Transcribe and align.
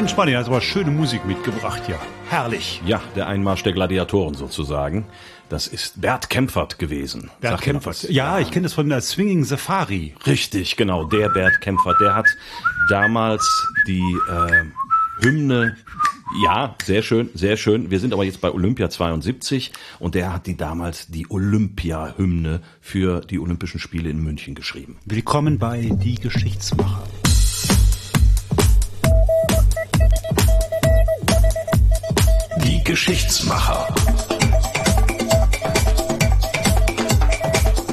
Mensch, 0.00 0.16
Martin, 0.16 0.34
hast 0.38 0.46
aber 0.46 0.62
schöne 0.62 0.90
Musik 0.90 1.26
mitgebracht, 1.26 1.82
ja. 1.86 2.00
Herrlich. 2.30 2.80
Ja, 2.86 3.02
der 3.16 3.26
Einmarsch 3.26 3.62
der 3.64 3.74
Gladiatoren 3.74 4.32
sozusagen. 4.32 5.04
Das 5.50 5.66
ist 5.66 6.00
Bert 6.00 6.30
Kempfert 6.30 6.78
gewesen. 6.78 7.30
Bert 7.42 7.52
Sagt 7.52 7.64
Kempfert. 7.64 8.04
ihr 8.04 8.12
Ja, 8.12 8.38
ich 8.38 8.50
kenne 8.50 8.62
das 8.62 8.72
von 8.72 8.88
der 8.88 9.02
Swinging 9.02 9.44
Safari. 9.44 10.14
Richtig, 10.26 10.78
genau. 10.78 11.04
Der 11.04 11.28
Bert 11.28 11.60
Kempfert, 11.60 11.96
der 12.00 12.14
hat 12.14 12.24
damals 12.88 13.46
die 13.86 14.00
äh, 14.30 15.22
Hymne 15.22 15.76
ja, 16.46 16.76
sehr 16.82 17.02
schön, 17.02 17.28
sehr 17.34 17.58
schön. 17.58 17.90
Wir 17.90 18.00
sind 18.00 18.14
aber 18.14 18.24
jetzt 18.24 18.40
bei 18.40 18.50
Olympia 18.50 18.88
72 18.88 19.70
und 19.98 20.14
der 20.14 20.32
hat 20.32 20.46
die 20.46 20.56
damals 20.56 21.08
die 21.08 21.28
Olympia-Hymne 21.28 22.62
für 22.80 23.20
die 23.20 23.38
Olympischen 23.38 23.80
Spiele 23.80 24.08
in 24.08 24.22
München 24.22 24.54
geschrieben. 24.54 24.96
Willkommen 25.04 25.58
bei 25.58 25.90
Die 25.92 26.14
Geschichtsmacher. 26.14 27.02
Geschichtsmacher. 32.90 33.86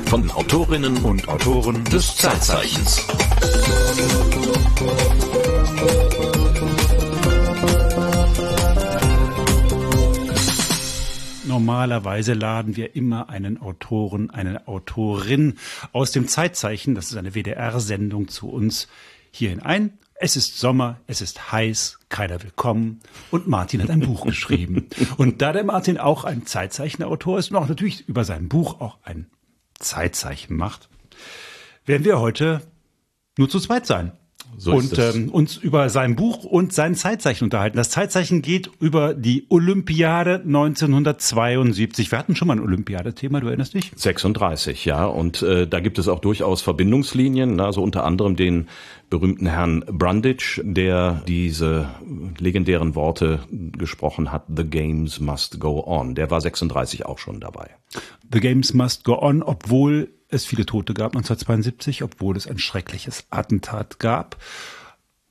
Von 0.07 0.31
Autorinnen 0.31 0.97
und 1.03 1.27
Autoren 1.27 1.83
des 1.83 2.15
Zeitzeichens. 2.15 3.05
Normalerweise 11.45 12.33
laden 12.33 12.75
wir 12.75 12.95
immer 12.95 13.29
einen 13.29 13.61
Autoren, 13.61 14.31
eine 14.31 14.67
Autorin 14.67 15.59
aus 15.93 16.11
dem 16.11 16.27
Zeitzeichen, 16.27 16.95
das 16.95 17.11
ist 17.11 17.17
eine 17.17 17.35
WDR-Sendung 17.35 18.29
zu 18.29 18.49
uns 18.49 18.87
hierhin 19.29 19.61
ein. 19.61 19.99
Es 20.19 20.35
ist 20.35 20.59
Sommer, 20.59 20.99
es 21.05 21.21
ist 21.21 21.51
heiß, 21.51 21.99
keiner 22.09 22.41
will 22.41 22.51
kommen 22.55 23.01
und 23.29 23.47
Martin 23.47 23.83
hat 23.83 23.91
ein 23.91 23.99
Buch 23.99 24.25
geschrieben. 24.25 24.87
Und 25.17 25.41
da 25.41 25.53
der 25.53 25.63
Martin 25.63 25.97
auch 25.99 26.23
ein 26.23 26.45
Zeitzeichenautor 26.45 27.37
ist 27.37 27.51
und 27.51 27.57
auch 27.57 27.67
natürlich 27.67 28.07
über 28.07 28.23
sein 28.23 28.49
Buch 28.49 28.81
auch 28.81 28.97
ein 29.03 29.27
Zeitzeichen 29.79 30.55
macht, 30.55 30.89
werden 31.85 32.03
wir 32.03 32.19
heute 32.19 32.61
nur 33.37 33.47
zu 33.47 33.59
zweit 33.59 33.85
sein. 33.85 34.11
So 34.57 34.73
und 34.73 34.97
ähm, 34.97 35.29
uns 35.29 35.55
über 35.55 35.89
sein 35.89 36.15
Buch 36.15 36.43
und 36.43 36.73
sein 36.73 36.95
Zeitzeichen 36.95 37.43
unterhalten. 37.43 37.77
Das 37.77 37.91
Zeitzeichen 37.91 38.41
geht 38.41 38.71
über 38.79 39.13
die 39.13 39.45
Olympiade 39.49 40.41
1972. 40.43 42.11
Wir 42.11 42.17
hatten 42.17 42.35
schon 42.35 42.47
mal 42.47 42.57
ein 42.57 42.63
Olympiade-Thema, 42.63 43.39
du 43.39 43.47
erinnerst 43.47 43.75
dich? 43.75 43.91
36, 43.95 44.85
ja. 44.85 45.05
Und 45.05 45.43
äh, 45.43 45.67
da 45.67 45.79
gibt 45.79 45.99
es 45.99 46.07
auch 46.07 46.19
durchaus 46.19 46.61
Verbindungslinien, 46.63 47.55
ne? 47.55 47.65
also 47.65 47.83
unter 47.83 48.03
anderem 48.03 48.35
den 48.35 48.67
berühmten 49.09 49.45
Herrn 49.45 49.85
Brundage, 49.87 50.61
der 50.63 51.21
diese 51.27 51.89
legendären 52.39 52.95
Worte 52.95 53.39
gesprochen 53.51 54.31
hat, 54.31 54.45
The 54.53 54.65
Games 54.65 55.19
must 55.19 55.59
go 55.59 55.83
on. 55.85 56.15
Der 56.15 56.31
war 56.31 56.41
36 56.41 57.05
auch 57.05 57.19
schon 57.19 57.39
dabei. 57.39 57.69
The 58.31 58.39
Games 58.39 58.73
Must 58.73 59.03
Go 59.03 59.17
On, 59.21 59.41
obwohl 59.41 60.09
es 60.29 60.45
viele 60.45 60.65
Tote 60.65 60.93
gab 60.93 61.15
1972, 61.15 62.03
obwohl 62.03 62.35
es 62.37 62.47
ein 62.47 62.59
schreckliches 62.59 63.25
Attentat 63.29 63.99
gab. 63.99 64.37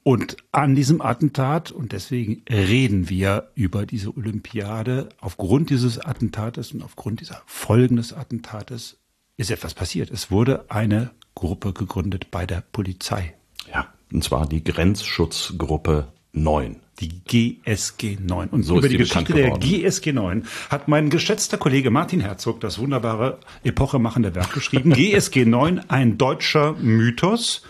Und 0.03 0.37
an 0.53 0.77
diesem 0.77 1.03
Attentat, 1.03 1.73
und 1.73 1.93
deswegen 1.93 2.43
reden 2.49 3.09
wir 3.09 3.51
über 3.55 3.87
diese 3.87 4.17
Olympiade, 4.17 5.09
aufgrund 5.21 5.71
dieses 5.71 5.99
Attentates 5.99 6.73
und 6.73 6.83
aufgrund 6.83 7.21
dieser 7.21 7.43
Folgen 7.47 7.97
des 7.97 8.13
Attentates 8.13 8.99
ist 9.37 9.51
etwas 9.51 9.75
passiert. 9.75 10.11
Es 10.11 10.31
wurde 10.31 10.71
eine 10.71 11.11
Gruppe 11.35 11.73
gegründet 11.73 12.31
bei 12.31 12.47
der 12.47 12.61
Polizei. 12.61 13.35
Ja, 13.73 13.93
und 14.13 14.23
zwar 14.23 14.49
die 14.49 14.63
Grenzschutzgruppe 14.63 16.13
9. 16.37 16.77
Die 17.01 17.21
GSG 17.25 18.17
9. 18.21 18.49
Und 18.49 18.63
So 18.63 18.79
über 18.79 18.89
die 18.89 18.97
Geschichte 18.97 19.35
der. 19.35 19.51
GSG 19.59 20.13
9 20.13 20.45
hat 20.71 20.89
mein 20.89 21.11
geschätzter 21.11 21.59
Kollege 21.59 21.91
Martin 21.91 22.21
Herzog 22.21 22.61
das 22.61 22.79
wunderbare 22.79 23.39
epochemachende 23.65 24.35
Werk 24.35 24.55
geschrieben. 24.55 24.93
GSG 24.93 25.45
9, 25.45 25.83
ein 25.89 26.17
deutscher 26.17 26.73
Mythos. 26.75 27.63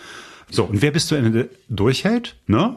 So, 0.48 0.64
und 0.64 0.80
wer 0.82 0.92
bis 0.92 1.08
zu 1.08 1.16
Ende 1.16 1.50
durchhält, 1.68 2.36
ne? 2.46 2.76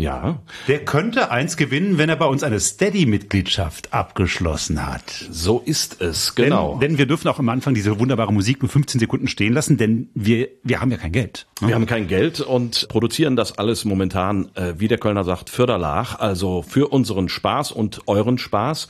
Ja, 0.00 0.40
Der 0.68 0.84
könnte 0.84 1.30
eins 1.30 1.56
gewinnen, 1.56 1.98
wenn 1.98 2.08
er 2.08 2.16
bei 2.16 2.26
uns 2.26 2.42
eine 2.42 2.58
Steady-Mitgliedschaft 2.60 3.92
abgeschlossen 3.92 4.86
hat. 4.86 5.02
so 5.30 5.60
ist 5.64 6.00
es, 6.00 6.34
genau. 6.34 6.78
Denn, 6.78 6.90
denn 6.90 6.98
wir 6.98 7.06
dürfen 7.06 7.28
auch 7.28 7.38
am 7.38 7.48
Anfang 7.48 7.74
diese 7.74 7.98
wunderbare 7.98 8.32
Musik 8.32 8.62
nur 8.62 8.68
15 8.70 8.98
Sekunden 9.00 9.28
stehen 9.28 9.52
lassen, 9.52 9.76
denn 9.76 10.08
wir, 10.14 10.48
wir 10.62 10.80
haben 10.80 10.90
ja 10.90 10.96
kein 10.96 11.12
Geld. 11.12 11.46
ne? 11.60 11.68
Wir 11.68 11.74
haben 11.74 11.86
kein 11.86 12.08
Geld 12.08 12.40
und 12.40 12.88
produzieren 12.88 13.36
das 13.36 13.58
alles 13.58 13.84
momentan, 13.84 14.50
äh, 14.54 14.74
wie 14.78 14.88
der 14.88 14.98
Kölner 14.98 15.24
sagt, 15.24 15.50
Förderlach, 15.50 16.18
also 16.18 16.62
für 16.62 16.88
unseren 16.88 17.28
Spaß 17.28 17.72
und 17.72 18.00
euren 18.06 18.38
Spaß 18.38 18.88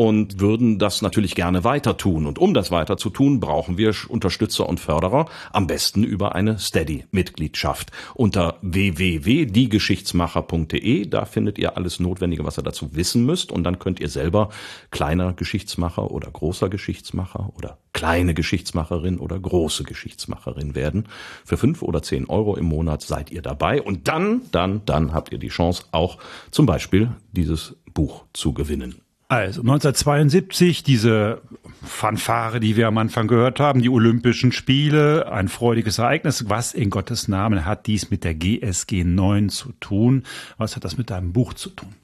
und 0.00 0.40
würden 0.40 0.78
das 0.78 1.02
natürlich 1.02 1.34
gerne 1.34 1.62
weiter 1.62 1.98
tun. 1.98 2.24
Und 2.24 2.38
um 2.38 2.54
das 2.54 2.70
weiter 2.70 2.96
zu 2.96 3.10
tun, 3.10 3.38
brauchen 3.38 3.76
wir 3.76 3.94
Unterstützer 4.08 4.66
und 4.66 4.80
Förderer, 4.80 5.26
am 5.52 5.66
besten 5.66 6.04
über 6.04 6.34
eine 6.34 6.58
Steady-Mitgliedschaft. 6.58 7.90
Unter 8.14 8.56
www.diegeschichtsmacher.de, 8.62 11.04
da 11.04 11.26
findet 11.26 11.58
ihr 11.58 11.76
alles 11.76 12.00
Notwendige, 12.00 12.46
was 12.46 12.58
ihr 12.58 12.62
dazu 12.62 12.96
wissen 12.96 13.26
müsst 13.26 13.52
und 13.52 13.62
dann 13.62 13.78
könnt 13.78 14.00
ihr 14.00 14.08
selber 14.08 14.48
kleiner 14.90 15.34
Geschichtsmacher 15.34 16.10
oder 16.10 16.30
großer 16.30 16.70
Geschichtsmacher 16.70 17.50
oder 17.54 17.76
kleine 17.92 18.32
Geschichtsmacherin 18.32 19.18
oder 19.18 19.38
große 19.38 19.84
Geschichtsmacherin 19.84 20.74
werden. 20.74 21.08
Für 21.44 21.58
fünf 21.58 21.82
oder 21.82 22.02
zehn 22.02 22.24
Euro 22.24 22.56
im 22.56 22.64
Monat 22.64 23.02
seid 23.02 23.30
ihr 23.30 23.42
dabei 23.42 23.82
und 23.82 24.08
dann, 24.08 24.40
dann, 24.50 24.80
dann 24.86 25.12
habt 25.12 25.30
ihr 25.30 25.38
die 25.38 25.48
Chance, 25.48 25.84
auch 25.92 26.16
zum 26.50 26.64
Beispiel 26.64 27.10
dieses 27.32 27.76
Buch 27.92 28.24
zu 28.32 28.54
gewinnen. 28.54 29.02
Also 29.30 29.60
1972 29.60 30.82
diese 30.82 31.40
Fanfare, 31.84 32.58
die 32.58 32.74
wir 32.74 32.88
am 32.88 32.98
Anfang 32.98 33.28
gehört 33.28 33.60
haben, 33.60 33.80
die 33.80 33.88
Olympischen 33.88 34.50
Spiele, 34.50 35.30
ein 35.30 35.46
freudiges 35.46 35.98
Ereignis. 35.98 36.48
Was 36.48 36.74
in 36.74 36.90
Gottes 36.90 37.28
Namen 37.28 37.64
hat 37.64 37.86
dies 37.86 38.10
mit 38.10 38.24
der 38.24 38.34
GSG 38.34 39.04
9 39.04 39.48
zu 39.48 39.70
tun? 39.78 40.24
Was 40.58 40.74
hat 40.74 40.84
das 40.84 40.98
mit 40.98 41.10
deinem 41.10 41.32
Buch 41.32 41.54
zu 41.54 41.70
tun? 41.70 41.94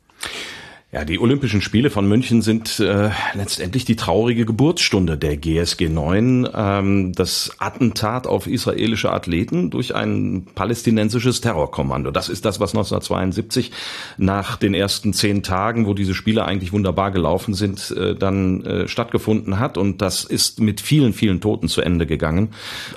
Ja, 0.92 1.04
die 1.04 1.18
Olympischen 1.18 1.62
Spiele 1.62 1.90
von 1.90 2.06
München 2.06 2.42
sind 2.42 2.78
äh, 2.78 3.10
letztendlich 3.34 3.84
die 3.84 3.96
traurige 3.96 4.46
Geburtsstunde 4.46 5.18
der 5.18 5.36
GSG 5.36 5.88
9. 5.88 6.48
Ähm, 6.54 7.12
das 7.12 7.50
Attentat 7.58 8.28
auf 8.28 8.46
israelische 8.46 9.10
Athleten 9.10 9.70
durch 9.70 9.96
ein 9.96 10.46
palästinensisches 10.54 11.40
Terrorkommando. 11.40 12.12
Das 12.12 12.28
ist 12.28 12.44
das, 12.44 12.60
was 12.60 12.70
1972 12.70 13.72
nach 14.16 14.56
den 14.56 14.74
ersten 14.74 15.12
zehn 15.12 15.42
Tagen, 15.42 15.86
wo 15.88 15.92
diese 15.92 16.14
Spiele 16.14 16.44
eigentlich 16.44 16.72
wunderbar 16.72 17.10
gelaufen 17.10 17.54
sind, 17.54 17.90
äh, 17.90 18.14
dann 18.14 18.64
äh, 18.64 18.86
stattgefunden 18.86 19.58
hat. 19.58 19.78
Und 19.78 20.00
das 20.00 20.22
ist 20.22 20.60
mit 20.60 20.80
vielen, 20.80 21.12
vielen 21.12 21.40
Toten 21.40 21.66
zu 21.66 21.80
Ende 21.80 22.06
gegangen. 22.06 22.50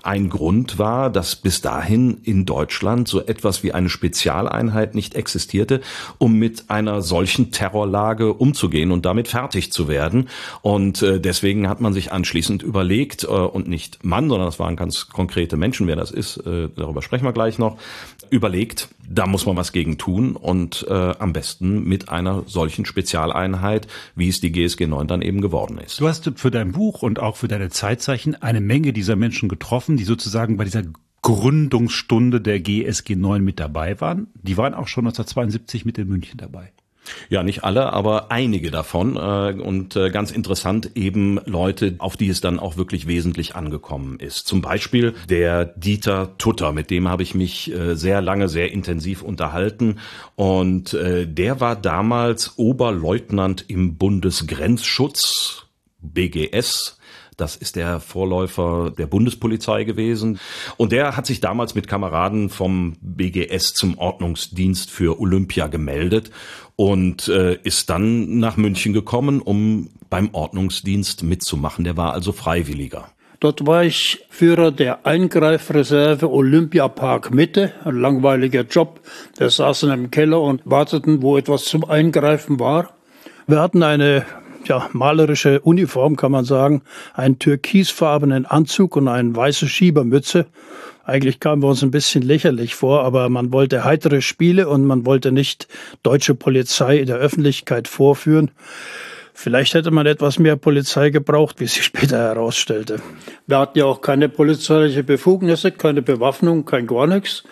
Ein 0.04 0.30
Grund 0.30 0.78
war, 0.78 1.10
dass 1.10 1.36
bis 1.36 1.62
dahin 1.62 2.20
in 2.22 2.46
Deutschland 2.46 3.08
so 3.08 3.20
etwas 3.26 3.64
wie 3.64 3.74
eine 3.74 3.90
Spezialeinheit 3.90 4.94
nicht 4.94 5.16
existierte, 5.16 5.82
um 6.20 6.36
mit 6.36 6.70
einer 6.70 7.02
solchen 7.02 7.52
Terrorlage 7.80 8.34
umzugehen 8.34 8.92
und 8.92 9.06
damit 9.06 9.28
fertig 9.30 9.72
zu 9.72 9.88
werden. 9.88 10.30
Und 10.62 11.02
äh, 11.02 11.20
deswegen 11.20 11.70
hat 11.70 11.80
man 11.80 11.94
sich 11.94 12.12
anschließend 12.12 12.62
überlegt, 12.62 13.24
äh, 13.24 13.28
und 13.28 13.68
nicht 13.68 14.04
Mann, 14.04 14.30
sondern 14.30 14.48
das 14.48 14.60
waren 14.60 14.76
ganz 14.76 15.08
konkrete 15.10 15.56
Menschen, 15.56 15.88
wer 15.88 15.96
das 15.96 16.12
ist, 16.12 16.38
äh, 16.38 16.70
darüber 16.76 17.02
sprechen 17.02 17.24
wir 17.24 17.34
gleich 17.34 17.58
noch, 17.58 17.78
überlegt, 18.30 18.90
da 19.10 19.26
muss 19.26 19.46
man 19.46 19.56
was 19.56 19.72
gegen 19.72 19.98
tun 19.98 20.36
und 20.36 20.86
äh, 20.90 20.94
am 20.94 21.34
besten 21.34 21.86
mit 21.86 22.10
einer 22.10 22.44
solchen 22.46 22.86
Spezialeinheit, 22.86 23.88
wie 24.16 24.28
es 24.28 24.42
die 24.42 24.52
GSG 24.52 24.86
9 24.86 25.08
dann 25.08 25.22
eben 25.22 25.42
geworden 25.42 25.80
ist. 25.80 26.00
Du 26.00 26.08
hast 26.08 26.32
für 26.36 26.52
dein 26.52 26.74
Buch 26.74 27.02
und 27.02 27.20
auch 27.20 27.38
für 27.38 27.48
deine 27.48 27.70
Zeitzeichen 27.70 28.36
eine 28.42 28.62
Menge 28.62 28.94
dieser 28.94 29.16
Menschen 29.16 29.50
getroffen, 29.50 29.98
die 29.98 30.04
sozusagen 30.04 30.58
bei 30.58 30.66
dieser 30.66 30.84
Gründungsstunde 31.22 32.40
der 32.40 32.60
GSG 32.60 33.16
9 33.16 33.44
mit 33.44 33.60
dabei 33.60 34.00
waren. 34.00 34.28
Die 34.36 34.58
waren 34.58 34.74
auch 34.74 34.88
schon 34.88 35.06
1972 35.06 35.86
mit 35.86 35.98
in 35.98 36.08
München 36.08 36.38
dabei. 36.38 36.72
Ja, 37.30 37.44
nicht 37.44 37.64
alle, 37.64 37.94
aber 37.94 38.32
einige 38.32 38.72
davon 38.72 39.16
äh, 39.16 39.62
und 39.62 39.96
äh, 39.96 40.10
ganz 40.10 40.32
interessant 40.32 40.92
eben 40.96 41.40
Leute, 41.46 41.96
auf 42.00 42.18
die 42.18 42.30
es 42.30 42.42
dann 42.42 42.60
auch 42.60 42.78
wirklich 42.78 43.08
wesentlich 43.08 43.56
angekommen 43.56 44.20
ist. 44.20 44.48
Zum 44.48 44.62
Beispiel 44.62 45.14
der 45.30 45.66
Dieter 45.66 46.38
Tutter, 46.38 46.72
mit 46.72 46.90
dem 46.90 47.08
habe 47.08 47.24
ich 47.24 47.36
mich 47.36 47.72
äh, 47.72 47.96
sehr 47.96 48.22
lange, 48.22 48.48
sehr 48.48 48.72
intensiv 48.72 49.22
unterhalten 49.22 50.00
und 50.36 50.96
der 51.00 51.60
war 51.60 51.76
damals 51.76 52.58
Oberleutnant 52.58 53.66
im 53.68 53.98
Bundesgrenzschutz, 53.98 55.66
BGS, 56.02 56.99
das 57.40 57.56
ist 57.56 57.76
der 57.76 58.00
Vorläufer 58.00 58.92
der 58.98 59.08
Bundespolizei 59.08 59.84
gewesen. 59.84 60.40
Und 60.78 60.92
der 60.92 61.16
hat 61.16 61.26
sich 61.26 61.40
damals 61.40 61.76
mit 61.76 61.88
Kameraden 61.88 62.50
vom 62.50 62.98
BGS 63.02 63.74
zum 63.74 63.98
Ordnungsdienst 63.98 64.92
für 64.92 65.20
Olympia 65.20 65.68
gemeldet 65.68 66.32
und 66.76 67.28
äh, 67.28 67.58
ist 67.64 67.90
dann 67.90 68.40
nach 68.40 68.58
München 68.58 68.94
gekommen, 68.94 69.42
um 69.42 69.90
beim 70.10 70.30
Ordnungsdienst 70.34 71.24
mitzumachen. 71.24 71.84
Der 71.84 71.98
war 71.98 72.14
also 72.14 72.32
Freiwilliger. 72.32 73.10
Dort 73.40 73.66
war 73.66 73.86
ich 73.86 74.26
Führer 74.30 74.72
der 74.72 75.06
Eingreifreserve 75.06 76.30
Olympiapark 76.30 77.34
Mitte, 77.34 77.72
ein 77.86 77.96
langweiliger 77.96 78.64
Job. 78.64 79.00
Wir 79.38 79.50
saßen 79.50 79.90
im 79.92 80.12
Keller 80.12 80.42
und 80.42 80.62
warteten, 80.66 81.22
wo 81.22 81.38
etwas 81.38 81.64
zum 81.64 81.86
Eingreifen 81.86 82.60
war. 82.60 82.90
Wir 83.48 83.62
hatten 83.62 83.82
eine 83.82 84.26
ja, 84.66 84.90
malerische 84.94 85.62
Uniform, 85.62 86.16
kann 86.16 86.32
man 86.32 86.46
sagen, 86.46 86.82
einen 87.14 87.40
türkisfarbenen 87.40 88.46
Anzug 88.46 88.96
und 88.96 89.08
eine 89.08 89.36
weiße 89.36 89.68
Schiebermütze. 89.68 90.46
Eigentlich 91.04 91.40
kamen 91.40 91.64
wir 91.64 91.70
uns 91.70 91.82
ein 91.82 91.92
bisschen 91.92 92.22
lächerlich 92.22 92.76
vor, 92.76 93.04
aber 93.04 93.30
man 93.30 93.52
wollte 93.52 93.84
heitere 93.84 94.22
Spiele 94.22 94.70
und 94.70 94.86
man 94.86 95.06
wollte 95.06 95.32
nicht 95.32 95.68
deutsche 96.04 96.36
Polizei 96.36 96.98
in 96.98 97.08
der 97.08 97.18
Öffentlichkeit 97.18 97.88
vorführen. 97.88 98.52
Vielleicht 99.34 99.74
hätte 99.74 99.90
man 99.90 100.06
etwas 100.06 100.38
mehr 100.38 100.58
Polizei 100.58 101.12
gebraucht, 101.12 101.62
wie 101.62 101.66
sich 101.66 101.84
später 101.84 102.18
herausstellte. 102.18 103.02
Wir 103.48 103.58
hatten 103.58 103.80
ja 103.80 103.86
auch 103.86 104.02
keine 104.02 104.28
polizeiliche 104.28 105.02
Befugnisse, 105.02 105.72
keine 105.72 106.02
Bewaffnung, 106.02 106.66
kein 106.66 106.86
gar 106.86 107.08
nichts. 107.08 107.44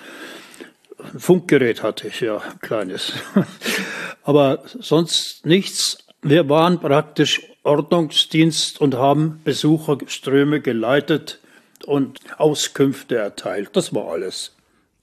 Funkgerät 1.18 1.83
hatte 1.83 2.10
ich, 2.10 2.19
ja, 2.21 2.42
kleines. 2.62 3.13
Aber 4.24 4.63
sonst 4.80 5.45
nichts. 5.45 5.98
Wir 6.22 6.50
waren 6.50 6.80
praktisch 6.80 7.42
Ordnungsdienst 7.64 8.81
und 8.81 8.96
haben 8.96 9.42
Besucherströme 9.44 10.62
geleitet 10.62 11.40
und 11.86 12.19
Auskünfte 12.38 13.18
erteilt. 13.18 13.69
Das 13.74 13.94
war 13.94 14.12
alles. 14.12 14.56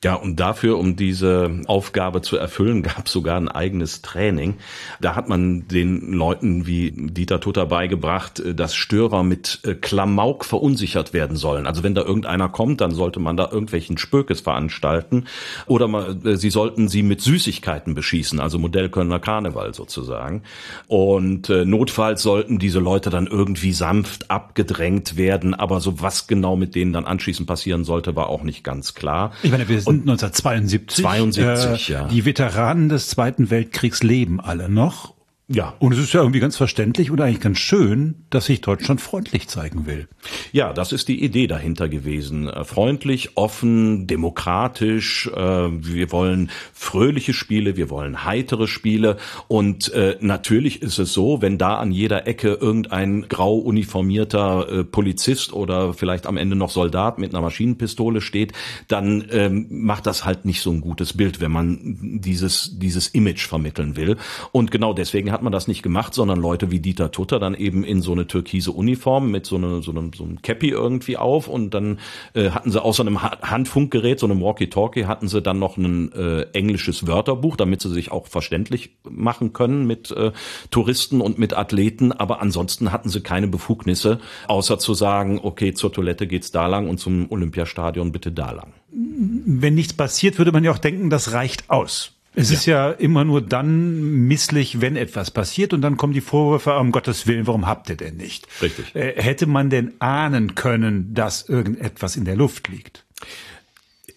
Ja, 0.05 0.17
und 0.17 0.39
dafür, 0.39 0.77
um 0.77 0.97
diese 0.97 1.63
Aufgabe 1.67 2.21
zu 2.21 2.37
erfüllen, 2.37 2.83
gab 2.83 3.07
es 3.07 3.13
sogar 3.13 3.39
ein 3.39 3.49
eigenes 3.49 4.03
Training. 4.03 4.57
Da 5.01 5.17
hat 5.17 5.31
man 5.31 5.67
den 5.67 6.13
Leuten 6.13 6.67
wie 6.67 6.91
Dieter 6.91 7.41
Tutter 7.41 7.65
beigebracht, 7.65 8.39
äh, 8.39 8.55
dass 8.55 8.75
Störer 8.75 9.23
mit 9.23 9.61
äh, 9.65 9.75
Klamauk 9.75 10.45
verunsichert 10.45 11.15
werden 11.15 11.39
sollen. 11.39 11.67
Also 11.67 11.83
wenn 11.83 11.95
da 11.95 12.03
irgendeiner 12.03 12.51
kommt, 12.51 12.83
dann 12.83 12.91
sollte 12.91 13.19
man 13.19 13.39
da 13.39 13.49
irgendwelchen 13.51 13.97
Spökes 13.97 14.43
veranstalten 14.43 15.25
oder 15.65 15.89
mal, 15.89 16.19
äh, 16.27 16.37
sie 16.37 16.51
sollten 16.51 16.89
sie 16.89 17.03
mit 17.03 17.23
Süßigkeiten 17.23 17.95
beschießen, 17.95 18.41
also 18.41 18.59
Modellkölner 18.59 19.21
Karneval 19.21 19.73
sozusagen. 19.73 20.43
Und 20.87 21.49
notfalls 21.49 22.23
sollten 22.23 22.59
diese 22.59 22.79
Leute 22.79 23.09
dann 23.09 23.27
irgendwie 23.27 23.73
sanft 23.73 24.31
abgedrängt 24.31 25.17
werden, 25.17 25.55
aber 25.55 25.81
so 25.81 26.03
was 26.03 26.27
genau 26.27 26.57
mit 26.57 26.75
denen 26.75 26.93
dann 26.93 27.07
anschließend 27.07 27.49
passieren 27.49 27.85
sollte, 27.85 28.17
war 28.17 28.29
auch 28.29 28.43
nicht 28.43 28.65
ganz 28.65 28.95
klar. 28.95 29.33
Ich 29.43 29.51
meine, 29.51 29.69
wir 29.69 29.81
sind 29.81 29.94
1972. 30.03 31.05
72, 31.05 31.91
äh, 31.91 31.93
ja. 31.93 32.09
Die 32.09 32.25
Veteranen 32.25 32.89
des 32.89 33.09
Zweiten 33.09 33.51
Weltkriegs 33.51 34.03
leben 34.03 34.41
alle 34.41 34.69
noch. 34.69 35.14
Ja. 35.47 35.75
Und 35.79 35.93
es 35.93 35.99
ist 35.99 36.15
ja 36.15 36.21
irgendwie 36.21 36.41
ganz 36.41 36.57
verständlich 36.57 37.11
und 37.11 37.21
eigentlich 37.21 37.41
ganz 37.41 37.59
schön, 37.59 38.25
dass 38.31 38.47
sich 38.47 38.63
Deutschland 38.63 39.03
freundlich 39.03 39.47
zeigen 39.47 39.85
will. 39.85 40.09
Ja, 40.53 40.73
das 40.73 40.93
ist 40.93 41.09
die 41.09 41.23
Idee 41.23 41.47
dahinter 41.47 41.91
gewesen. 41.91 42.49
Äh, 42.49 42.65
Freundlich, 42.65 43.37
offen, 43.37 44.07
demokratisch. 44.07 45.27
Äh, 45.27 45.35
Wir 45.37 46.13
wollen 46.13 46.51
fröhliche 46.73 47.35
Spiele, 47.35 47.77
wir 47.77 47.91
wollen 47.91 48.25
heitere 48.25 48.67
Spiele. 48.67 49.19
Und 49.47 49.93
äh, 49.93 50.17
natürlich 50.21 50.81
ist 50.81 50.99
es 50.99 51.13
so, 51.13 51.43
wenn 51.43 51.59
da 51.59 51.77
an 51.77 51.93
jeder 51.93 52.27
Ecke 52.27 52.55
irgendein 52.55 53.29
grau 53.29 53.57
uniformierter 53.59 54.85
Polizist 54.85 55.53
oder 55.53 55.93
vielleicht 55.93 56.27
am 56.27 56.39
Ende 56.39 56.57
noch 56.57 56.71
Soldat 56.71 57.19
mit 57.19 57.35
einer 57.35 57.43
Maschinenpistole 57.43 58.23
steht, 58.23 58.53
dann 58.89 59.27
ähm, 59.31 59.67
macht 59.69 60.07
das 60.07 60.25
halt 60.25 60.47
nicht 60.47 60.63
so 60.63 60.71
ein 60.71 60.81
gutes 60.81 61.13
Bild, 61.15 61.41
wenn 61.41 61.53
man 61.53 62.21
dieses, 62.23 62.79
dieses 62.79 63.09
Image 63.09 63.47
vermitteln 63.47 63.97
will. 63.97 64.17
Und 64.53 64.71
genau 64.71 64.95
deswegen 64.95 65.34
hat 65.35 65.43
man 65.43 65.53
das 65.53 65.69
nicht 65.69 65.83
gemacht, 65.83 66.15
sondern 66.15 66.41
Leute 66.41 66.71
wie 66.71 66.81
Dieter 66.81 67.11
Tutter 67.11 67.39
dann 67.39 67.55
eben 67.55 67.85
in 67.85 68.01
so 68.01 68.13
eine 68.13 68.27
türkise 68.27 68.73
Uniform 68.73 69.31
mit 69.31 69.45
so, 69.45 69.57
eine, 69.57 69.83
so, 69.83 69.91
einem, 69.91 70.15
so 70.15 70.25
einem 70.25 70.41
Cappy 70.41 70.71
irgendwie 70.71 71.19
auf 71.19 71.47
und 71.49 71.75
dann 71.75 71.99
äh, 72.33 72.49
hatten 72.51 72.71
sie 72.71 72.83
außer 72.83 73.03
einem 73.03 73.23
Ha- 73.23 73.39
Handfunkgerät, 73.43 74.19
so 74.19 74.25
einem 74.25 74.41
Walkie-Talkie, 74.41 75.05
hatten 75.05 75.29
sie 75.29 75.43
dann 75.43 75.59
noch 75.59 75.77
ein 75.77 76.11
äh, 76.13 76.47
englisches 76.55 77.07
Wörterbuch, 77.07 77.57
damit 77.57 77.83
sie 77.83 77.91
sich 77.91 78.11
auch 78.11 78.29
verständlich 78.29 78.97
machen 79.09 79.53
können 79.53 79.87
mit 79.87 80.11
äh, 80.13 80.33
Touristen 80.71 81.21
und 81.21 81.39
mit 81.39 81.53
Athleten, 81.53 82.13
aber 82.13 82.41
ansonsten 82.41 82.93
hatten 82.93 83.11
sie 83.11 83.21
keine 83.21 83.49
Befugnisse, 83.49 84.21
außer 84.49 84.79
zu 84.79 84.95
sagen, 84.95 85.41
okay, 85.43 85.75
zur 85.75 85.93
Toilette 85.93 86.27
geht's 86.27 86.53
da 86.53 86.67
lang 86.69 86.89
und 86.89 86.99
zum 86.99 87.31
Olympiastadion 87.31 88.13
bitte 88.13 88.33
da 88.33 88.53
lang. 88.53 88.73
Wenn 88.91 89.75
nichts 89.75 89.93
passiert, 89.93 90.39
würde 90.39 90.53
man 90.53 90.65
ja 90.65 90.71
auch 90.71 90.79
denken, 90.79 91.11
das 91.11 91.33
reicht 91.33 91.69
aus. 91.69 92.14
Es 92.37 92.51
ist 92.51 92.67
ja 92.67 92.91
immer 92.91 93.25
nur 93.25 93.41
dann 93.43 94.01
misslich, 94.27 94.81
wenn 94.81 94.97
etwas 94.97 95.31
passiert 95.31 95.73
und 95.73 95.83
dann 95.83 95.97
kommen 95.97 96.13
die 96.13 96.21
Vorwürfe, 96.21 96.77
um 96.77 96.91
Gottes 96.91 97.27
Willen, 97.27 97.47
warum 97.47 97.67
habt 97.67 97.89
ihr 97.91 97.97
denn 97.97 98.17
nicht? 98.17 98.49
Richtig. 98.61 98.95
Äh, 98.95 99.23
hätte 99.23 99.47
man 99.47 99.71
denn 99.71 99.95
ahnen 100.01 100.55
können, 100.55 101.15
dass 101.15 101.49
irgendetwas 101.49 102.17
in 102.17 102.25
der 102.25 102.37
Luft 102.37 102.69
liegt? 102.69 103.05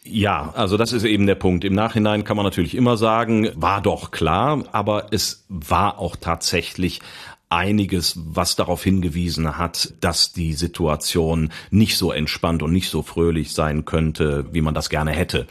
Ja, 0.03 0.53
also 0.55 0.77
das 0.77 0.93
ist 0.93 1.03
eben 1.03 1.27
der 1.27 1.35
Punkt. 1.35 1.63
Im 1.65 1.73
Nachhinein 1.73 2.23
kann 2.23 2.37
man 2.37 2.45
natürlich 2.45 2.75
immer 2.75 2.97
sagen, 2.97 3.49
war 3.55 3.81
doch 3.81 4.11
klar, 4.11 4.63
aber 4.71 5.07
es 5.11 5.45
war 5.49 5.99
auch 5.99 6.15
tatsächlich 6.15 7.01
einiges, 7.49 8.19
was 8.25 8.57
darauf 8.57 8.83
hingewiesen 8.83 9.57
hat, 9.57 9.93
dass 10.01 10.33
die 10.33 10.53
Situation 10.53 11.49
nicht 11.71 11.97
so 11.97 12.11
entspannt 12.11 12.61
und 12.61 12.73
nicht 12.73 12.89
so 12.89 13.03
fröhlich 13.03 13.53
sein 13.53 13.85
könnte, 13.85 14.45
wie 14.51 14.61
man 14.61 14.73
das 14.73 14.89
gerne 14.89 15.11
hätte. 15.11 15.47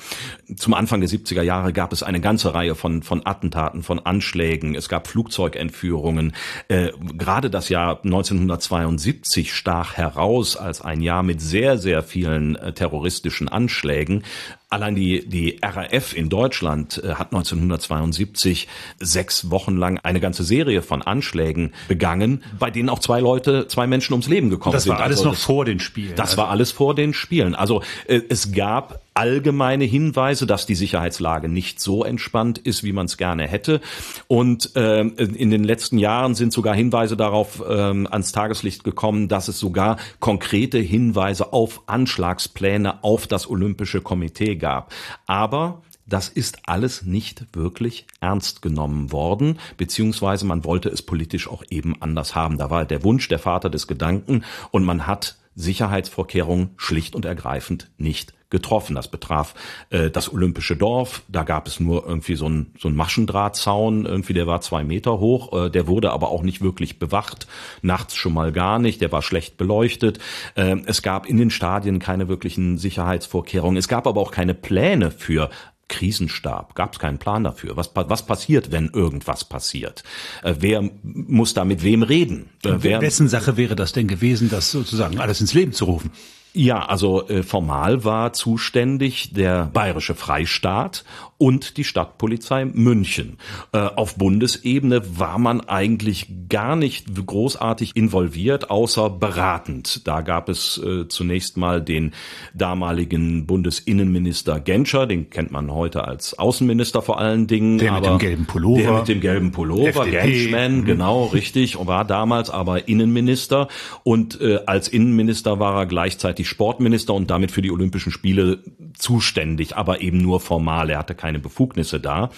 Zum 0.57 0.75
Anfang 0.75 1.01
der 1.01 1.09
70er 1.09 1.43
Jahre 1.43 1.73
gab 1.73 1.93
es 1.93 2.03
eine 2.03 2.21
ganze 2.21 2.53
Reihe 2.53 2.75
von, 2.75 3.03
von 3.03 3.25
Attentaten, 3.25 3.83
von 3.83 3.99
Anschlägen. 3.99 4.75
Es 4.75 4.91
gab 4.91 5.07
Flugzeugentführungen. 5.09 6.35
Äh, 6.69 6.93
gerade 7.17 7.49
das 7.49 7.71
Jahr 7.71 8.01
1972 8.05 9.55
stach 9.55 9.97
heraus 9.97 10.57
als 10.57 10.83
ein 10.83 11.01
Jahr 11.01 11.23
mit 11.23 11.41
sehr, 11.41 11.79
sehr 11.79 12.03
vielen 12.03 12.57
äh, 12.57 12.75
terroristischen 12.75 13.49
Anschlägen. 13.49 14.23
Allein 14.69 14.97
die, 14.97 15.29
die 15.29 15.61
RAF 15.63 16.13
in 16.13 16.29
Deutschland 16.29 17.01
äh, 17.05 17.15
hat 17.15 17.29
1972 17.33 18.67
sechs 18.99 19.51
Wochen 19.51 19.77
lang 19.77 19.99
eine 20.03 20.19
ganze 20.21 20.43
Serie 20.43 20.83
von 20.83 21.03
Anschlägen 21.03 21.73
begangen, 21.87 22.43
bei 22.59 22.71
denen 22.73 22.89
auch 22.89 22.99
zwei 22.99 23.21
Leute, 23.21 23.69
zwei 23.69 23.87
Menschen 23.87 24.13
ums 24.15 24.27
Leben 24.29 24.51
gekommen 24.51 24.73
Das 24.73 24.83
sind. 24.85 24.93
war 24.95 25.01
alles 25.03 25.19
Also 25.19 25.29
noch 25.31 25.35
das- 25.37 25.45
vor 25.45 25.65
den 25.65 25.79
Spielen. 25.79 26.15
das 26.17 26.37
war 26.37 26.49
alles 26.49 26.73
vor 26.73 26.95
den 26.97 27.15
Spielen. 27.15 27.55
Also 27.55 27.83
äh, 28.09 28.21
es 28.29 28.53
gab 28.53 29.01
allgemeine 29.17 29.85
Hinweise, 29.85 30.47
dass 30.47 30.67
die 30.67 30.75
Sicherheitslage 30.75 31.49
nicht 31.49 31.81
so 31.81 32.05
entspannt 32.05 32.59
ist, 32.59 32.85
wie 32.85 32.93
man 32.93 33.07
es 33.07 33.17
gerne 33.17 33.49
hätte. 33.49 33.81
Und 34.29 34.73
ähm, 34.75 35.15
in 35.17 35.51
den 35.51 35.65
letzten 35.65 35.99
Jahren 35.99 36.35
sind 36.35 36.53
sogar 36.53 36.75
Hinweise 36.75 37.17
darauf 37.17 37.63
ähm, 37.69 38.07
ans 38.11 38.33
Tageslicht 38.33 38.85
gekommen, 38.85 39.29
dass 39.29 39.49
es 39.49 39.59
sogar 39.59 39.97
konkrete 40.21 40.79
Hinweise 40.79 41.53
auf 41.53 41.83
Anschlagspläne 41.87 43.03
auf 43.03 43.27
das 43.27 43.49
Olympische 43.49 44.03
Komitee 44.03 44.57
gab. 44.57 44.93
Aber 45.27 45.83
das 46.07 46.29
ist 46.29 46.59
alles 46.67 47.03
nicht 47.03 47.47
wirklich 47.53 48.07
ernst 48.21 48.63
genommen 48.63 49.11
worden, 49.11 49.59
beziehungsweise 49.77 50.47
man 50.47 50.65
wollte 50.65 50.89
es 50.89 51.03
politisch 51.03 51.49
auch 51.49 51.65
eben 51.69 52.01
anders 52.01 52.35
haben. 52.35 52.59
Da 52.59 52.71
war 52.71 52.85
der 52.85 53.03
Wunsch 53.03 53.27
der 53.29 53.41
Vater 53.41 53.71
des 53.71 53.89
Gedanken 53.89 54.45
und 54.71 54.85
man 54.85 55.07
hat 55.07 55.37
Sicherheitsvorkehrungen 55.57 56.71
schlicht 56.77 57.15
und 57.15 57.25
ergreifend 57.25 57.91
nicht 57.97 58.35
getroffen. 58.51 58.95
Das 58.95 59.09
betraf 59.09 59.55
äh, 59.91 60.11
das 60.11 60.33
Olympische 60.33 60.77
Dorf. 60.77 61.23
Da 61.29 61.43
gab 61.43 61.67
es 61.67 61.81
nur 61.81 62.07
irgendwie 62.07 62.37
so 62.37 62.49
ein 62.49 62.73
so 62.79 62.89
ein 62.89 62.95
Maschendrahtzaun, 62.95 64.07
irgendwie 64.07 64.35
der 64.35 64.47
war 64.47 64.61
zwei 64.61 64.85
Meter 64.85 65.19
hoch. 65.19 65.67
Äh, 65.67 65.71
der 65.71 65.89
wurde 65.89 66.13
aber 66.13 66.29
auch 66.29 66.43
nicht 66.43 66.63
wirklich 66.63 66.99
bewacht. 66.99 67.49
Nachts 67.83 68.15
schon 68.15 68.35
mal 68.35 68.53
gar 68.53 68.79
nicht. 68.79 69.01
Der 69.01 69.11
war 69.11 69.23
schlecht 69.23 69.57
beleuchtet. 69.57 70.21
Äh, 70.55 70.77
es 70.87 71.03
gab 71.03 71.27
in 71.27 71.39
den 71.39 71.51
Stadien 71.51 71.99
keine 71.99 72.29
wirklichen 72.29 72.79
Sicherheitsvorkehrungen. 72.79 73.77
Es 73.77 73.89
gab 73.89 74.07
aber 74.07 74.21
auch 74.21 74.31
keine 74.31 74.55
Pläne 74.55 75.11
für 75.11 75.51
Krisenstab, 75.89 76.75
gab 76.75 76.95
es 76.95 76.99
keinen 76.99 77.19
Plan 77.19 77.45
dafür. 77.45 77.77
Was, 77.77 77.91
was 77.95 78.27
passiert, 78.27 78.73
wenn 78.73 78.89
irgendwas 78.89 79.45
passiert? 79.45 80.03
Äh, 80.43 80.57
wer 80.59 80.89
muss 81.03 81.55
da 81.55 81.65
mit 81.65 81.83
wem 81.83 82.03
reden? 82.03 82.51
Äh, 82.65 82.75
wer, 82.79 83.01
Wessen 83.01 83.29
Sache 83.29 83.57
wäre 83.57 83.77
das 83.77 83.93
denn 83.93 84.09
gewesen, 84.09 84.51
das 84.51 84.71
sozusagen 84.71 85.19
alles 85.19 85.41
ins 85.41 85.55
Leben 85.55 85.73
zu 85.73 85.85
rufen? 85.85 86.11
Ja, 86.53 86.87
also 86.87 87.29
äh, 87.29 87.43
formal 87.43 88.05
war 88.05 88.33
zuständig 88.33 89.35
der 89.35 89.67
Bayerische 89.67 90.15
Freistaat 90.15 91.05
und 91.39 91.77
die 91.77 91.85
Stadtpolizei 91.85 92.65
München. 92.65 93.39
Äh, 93.73 93.79
auf 93.79 94.17
Bundesebene 94.17 95.19
war 95.19 95.39
man 95.39 95.61
eigentlich 95.61 96.29
gar 96.49 96.77
nicht 96.77 97.27
großartig 97.27 97.95
involviert, 97.95 98.71
außer 98.71 99.11
beratend. 99.11 100.07
Da 100.07 100.21
gab 100.21 100.49
es 100.49 100.79
äh, 100.79 101.09
zunächst 101.09 101.57
mal 101.57 101.83
den 101.83 102.13
damaligen 102.55 103.47
Bundesinnenminister 103.47 104.61
Genscher, 104.61 105.07
den 105.07 105.31
kennt 105.31 105.53
man 105.53 105.73
heute 105.73 106.05
als 106.05 106.39
Außenminister 106.39 107.03
vor 107.03 107.19
allen 107.19 107.47
Dingen. 107.47 107.79
Der 107.79 107.93
mit 107.93 108.05
aber 108.05 108.17
dem 108.17 108.19
gelben 108.19 108.47
Pullover. 108.47 108.83
Der 108.83 108.93
mit 108.93 109.09
dem 109.09 109.21
gelben 109.21 109.53
Pullover, 109.53 110.07
FDP. 110.07 110.11
Genschman, 110.11 110.85
genau, 110.85 111.25
richtig, 111.27 111.77
war 111.87 112.05
damals 112.05 112.51
aber 112.51 112.89
Innenminister 112.89 113.69
und 114.03 114.41
äh, 114.41 114.61
als 114.67 114.89
Innenminister 114.89 115.59
war 115.59 115.77
er 115.81 115.87
gleichzeitig 115.87 116.17
gleichzeitig 116.17 116.49
Sportminister 116.49 117.15
und 117.15 117.31
damit 117.31 117.51
für 117.51 117.63
die 117.63 117.71
Olympischen 117.71 118.11
Spiele 118.13 118.59
zuständig, 118.97 119.77
aber 119.77 120.01
eben 120.01 120.19
nur 120.19 120.41
formal. 120.41 120.91
Er 120.91 120.99
hatte 120.99 121.15
keine 121.15 121.26
Befugnisse 121.35 122.01
da. 122.01 122.31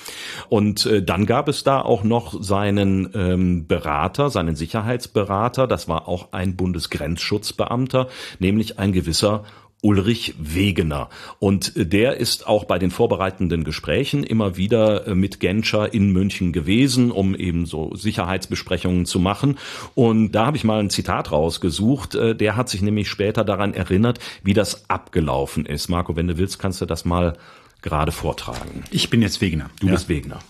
Und 0.49 0.87
äh, 0.87 1.03
dann 1.03 1.27
gab 1.27 1.49
es 1.49 1.65
da 1.65 1.81
auch 1.81 2.05
noch 2.05 2.43
seinen 2.43 3.11
ähm, 3.15 3.67
Berater, 3.67 4.31
seinen 4.31 4.57
Sicherheitsberater. 4.57 5.67
Das 5.67 5.89
war 5.89 6.09
auch 6.09 6.33
ein 6.33 6.57
Bundesgrenzschutzbeamter, 6.57 8.09
nämlich 8.39 8.79
ein 8.79 8.93
gewisser 8.93 9.45
Ulrich 9.81 10.35
Wegener. 10.39 11.09
Und 11.39 11.77
äh, 11.77 11.87
der 11.87 12.17
ist 12.17 12.47
auch 12.47 12.65
bei 12.65 12.79
den 12.79 12.91
vorbereitenden 12.91 13.63
Gesprächen 13.63 14.25
immer 14.25 14.57
wieder 14.57 15.07
äh, 15.07 15.15
mit 15.15 15.39
Genscher 15.39 15.93
in 15.95 16.13
München 16.13 16.53
gewesen, 16.53 17.13
um 17.13 17.35
eben 17.35 17.65
so 17.65 17.95
Sicherheitsbesprechungen 17.95 19.07
zu 19.07 19.21
machen. 19.21 19.57
Und 19.95 20.33
da 20.33 20.47
habe 20.47 20.57
ich 20.57 20.65
mal 20.65 20.81
ein 20.81 20.91
Zitat 20.91 21.31
rausgesucht. 21.31 22.17
Äh, 22.17 22.35
der 22.35 22.57
hat 22.57 22.69
sich 22.69 22.83
nämlich 22.83 23.09
später 23.09 23.45
daran 23.45 23.73
erinnert, 23.73 24.19
wie 24.43 24.55
das 24.55 24.91
abgelaufen 24.91 25.65
ist. 25.65 25.89
Marco, 25.89 26.17
wenn 26.17 26.27
du 26.27 26.39
willst, 26.39 26.59
kannst 26.59 26.81
du 26.81 26.87
das 26.87 27.05
mal 27.05 27.37
gerade 27.83 28.13
vortragen. 28.13 28.85
Ich 28.91 29.11
bin 29.11 29.23
jetzt 29.23 29.41
Wegener. 29.41 29.71
Du 29.81 29.87
ja. 29.87 29.93
bist 29.93 30.09
Wegener. 30.09 30.41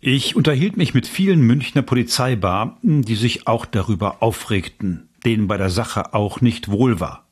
Ich 0.00 0.34
unterhielt 0.34 0.76
mich 0.76 0.94
mit 0.94 1.06
vielen 1.06 1.42
Münchner 1.42 1.82
Polizeibeamten, 1.82 3.02
die 3.02 3.14
sich 3.14 3.46
auch 3.46 3.64
darüber 3.64 4.20
aufregten, 4.20 5.08
denen 5.24 5.46
bei 5.46 5.56
der 5.56 5.70
Sache 5.70 6.12
auch 6.12 6.40
nicht 6.40 6.68
wohl 6.68 6.98
war. 6.98 7.24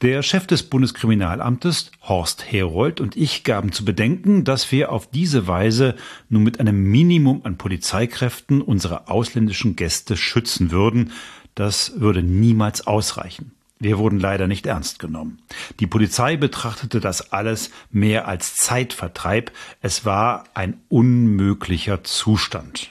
Der 0.00 0.22
Chef 0.22 0.46
des 0.46 0.64
Bundeskriminalamtes, 0.64 1.92
Horst 2.02 2.50
Herold, 2.50 3.00
und 3.00 3.16
ich 3.16 3.44
gaben 3.44 3.72
zu 3.72 3.84
bedenken, 3.84 4.44
dass 4.44 4.72
wir 4.72 4.90
auf 4.90 5.08
diese 5.08 5.46
Weise 5.46 5.94
nur 6.28 6.40
mit 6.40 6.58
einem 6.58 6.82
Minimum 6.82 7.42
an 7.44 7.58
Polizeikräften 7.58 8.62
unsere 8.62 9.08
ausländischen 9.08 9.76
Gäste 9.76 10.16
schützen 10.16 10.70
würden. 10.70 11.12
Das 11.54 12.00
würde 12.00 12.22
niemals 12.22 12.86
ausreichen. 12.86 13.52
Wir 13.80 13.96
wurden 13.96 14.20
leider 14.20 14.46
nicht 14.46 14.66
ernst 14.66 14.98
genommen. 14.98 15.38
Die 15.80 15.86
Polizei 15.86 16.36
betrachtete 16.36 17.00
das 17.00 17.32
alles 17.32 17.70
mehr 17.90 18.28
als 18.28 18.54
Zeitvertreib. 18.54 19.50
Es 19.80 20.04
war 20.04 20.44
ein 20.52 20.78
unmöglicher 20.90 22.04
Zustand. 22.04 22.90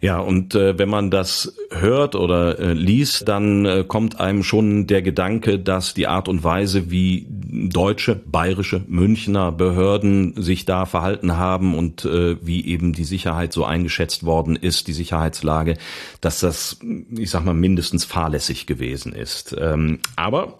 Ja, 0.00 0.20
und 0.20 0.54
äh, 0.54 0.78
wenn 0.78 0.88
man 0.88 1.10
das 1.10 1.56
hört 1.70 2.14
oder 2.14 2.58
äh, 2.60 2.72
liest, 2.72 3.26
dann 3.26 3.64
äh, 3.64 3.84
kommt 3.86 4.20
einem 4.20 4.44
schon 4.44 4.86
der 4.86 5.02
Gedanke, 5.02 5.58
dass 5.58 5.92
die 5.92 6.06
Art 6.06 6.28
und 6.28 6.44
Weise, 6.44 6.90
wie 6.90 7.26
deutsche, 7.28 8.14
bayerische, 8.14 8.84
Münchner 8.86 9.50
Behörden 9.50 10.40
sich 10.40 10.64
da 10.64 10.86
verhalten 10.86 11.36
haben 11.36 11.76
und 11.76 12.04
äh, 12.04 12.36
wie 12.46 12.64
eben 12.66 12.92
die 12.92 13.04
Sicherheit 13.04 13.52
so 13.52 13.64
eingeschätzt 13.64 14.24
worden 14.24 14.54
ist, 14.54 14.86
die 14.86 14.92
Sicherheitslage, 14.92 15.76
dass 16.20 16.38
das, 16.38 16.78
ich 17.16 17.30
sag 17.30 17.44
mal, 17.44 17.54
mindestens 17.54 18.04
fahrlässig 18.04 18.66
gewesen 18.66 19.12
ist. 19.12 19.56
Ähm, 19.58 19.98
aber 20.14 20.58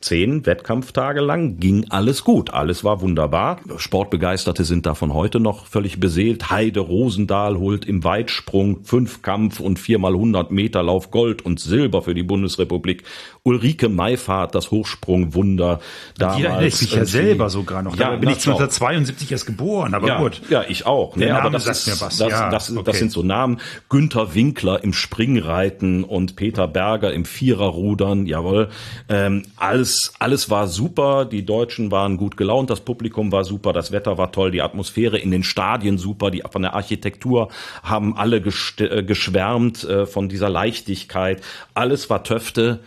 zehn 0.00 0.46
Wettkampftage 0.46 1.20
lang 1.20 1.58
ging 1.58 1.86
alles 1.90 2.22
gut, 2.22 2.50
alles 2.50 2.84
war 2.84 3.00
wunderbar. 3.00 3.60
Sportbegeisterte 3.76 4.64
sind 4.64 4.86
davon 4.86 5.12
heute 5.12 5.40
noch 5.40 5.66
völlig 5.66 5.98
beseelt. 5.98 6.50
Heide 6.50 6.80
Rosendahl 6.80 7.58
holt 7.58 7.84
im 7.84 8.04
Weitsprung 8.04 8.84
Fünfkampf 8.84 9.60
und 9.60 9.78
viermal 9.78 10.12
100 10.12 10.50
Meter 10.50 10.82
Lauf 10.82 11.10
Gold 11.10 11.44
und 11.44 11.58
Silber 11.58 12.02
für 12.02 12.14
die 12.14 12.22
Bundesrepublik. 12.22 13.02
Ulrike 13.42 13.88
Meifahrt, 13.88 14.54
das 14.54 14.70
Hochsprungwunder. 14.70 15.80
Die 16.18 16.22
erinnere 16.22 16.66
ich 16.66 16.80
mich 16.80 16.92
ja 16.92 17.04
selber 17.04 17.48
sogar 17.48 17.82
noch. 17.82 17.96
Ja, 17.96 18.10
da 18.10 18.16
bin 18.16 18.28
ich 18.28 18.36
1972 18.36 19.32
erst 19.32 19.46
geboren, 19.46 19.94
aber 19.94 20.06
ja, 20.06 20.18
gut. 20.18 20.42
Ja, 20.50 20.64
ich 20.68 20.86
auch. 20.86 21.14
Der 21.14 21.28
ne? 21.28 21.32
Name 21.32 21.46
aber 21.46 21.50
das 21.50 21.64
sagt 21.64 21.76
ist, 21.78 21.86
mir 21.86 22.06
was. 22.06 22.18
Das, 22.18 22.30
Ja, 22.30 22.50
das, 22.50 22.70
okay. 22.70 22.82
das 22.84 22.98
sind 22.98 23.10
so 23.10 23.22
Namen. 23.22 23.58
Günther 23.88 24.34
Winkler 24.34 24.84
im 24.84 24.92
Springreiten 24.92 26.04
und 26.04 26.36
Peter 26.36 26.68
Berger 26.68 27.12
im 27.12 27.24
Viererrudern. 27.24 28.26
Jawohl. 28.26 28.68
Ähm, 29.08 29.44
alles, 29.56 29.87
alles 30.18 30.50
war 30.50 30.66
super. 30.66 31.24
Die 31.24 31.44
Deutschen 31.44 31.90
waren 31.90 32.16
gut 32.16 32.36
gelaunt. 32.36 32.70
Das 32.70 32.80
Publikum 32.80 33.32
war 33.32 33.44
super. 33.44 33.72
Das 33.72 33.92
Wetter 33.92 34.18
war 34.18 34.32
toll. 34.32 34.50
Die 34.50 34.62
Atmosphäre 34.62 35.18
in 35.18 35.30
den 35.30 35.44
Stadien 35.44 35.98
super. 35.98 36.30
Die 36.30 36.42
von 36.50 36.62
der 36.62 36.74
Architektur 36.74 37.48
haben 37.82 38.16
alle 38.16 38.36
äh, 38.36 39.02
geschwärmt 39.02 39.84
äh, 39.84 40.06
von 40.06 40.28
dieser 40.28 40.48
Leichtigkeit. 40.48 41.42
Alles 41.74 42.10
war 42.10 42.24
Töfte 42.24 42.80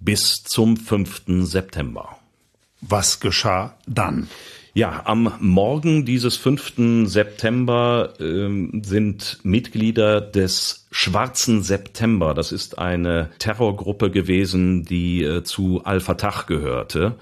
bis 0.00 0.42
zum 0.44 0.76
5. 0.76 1.22
September. 1.44 2.18
Was 2.80 3.20
geschah 3.20 3.74
dann? 3.86 4.28
Ja, 4.74 5.02
am 5.06 5.32
Morgen 5.40 6.04
dieses 6.04 6.36
5. 6.36 7.08
September 7.08 8.12
ähm, 8.20 8.82
sind 8.84 9.38
Mitglieder 9.42 10.20
des 10.20 10.86
Schwarzen 10.90 11.62
September, 11.62 12.34
das 12.34 12.52
ist 12.52 12.78
eine 12.78 13.30
Terrorgruppe 13.38 14.10
gewesen, 14.10 14.84
die 14.84 15.22
äh, 15.22 15.42
zu 15.42 15.82
Al-Fatah 15.84 16.44
gehörte, 16.46 17.14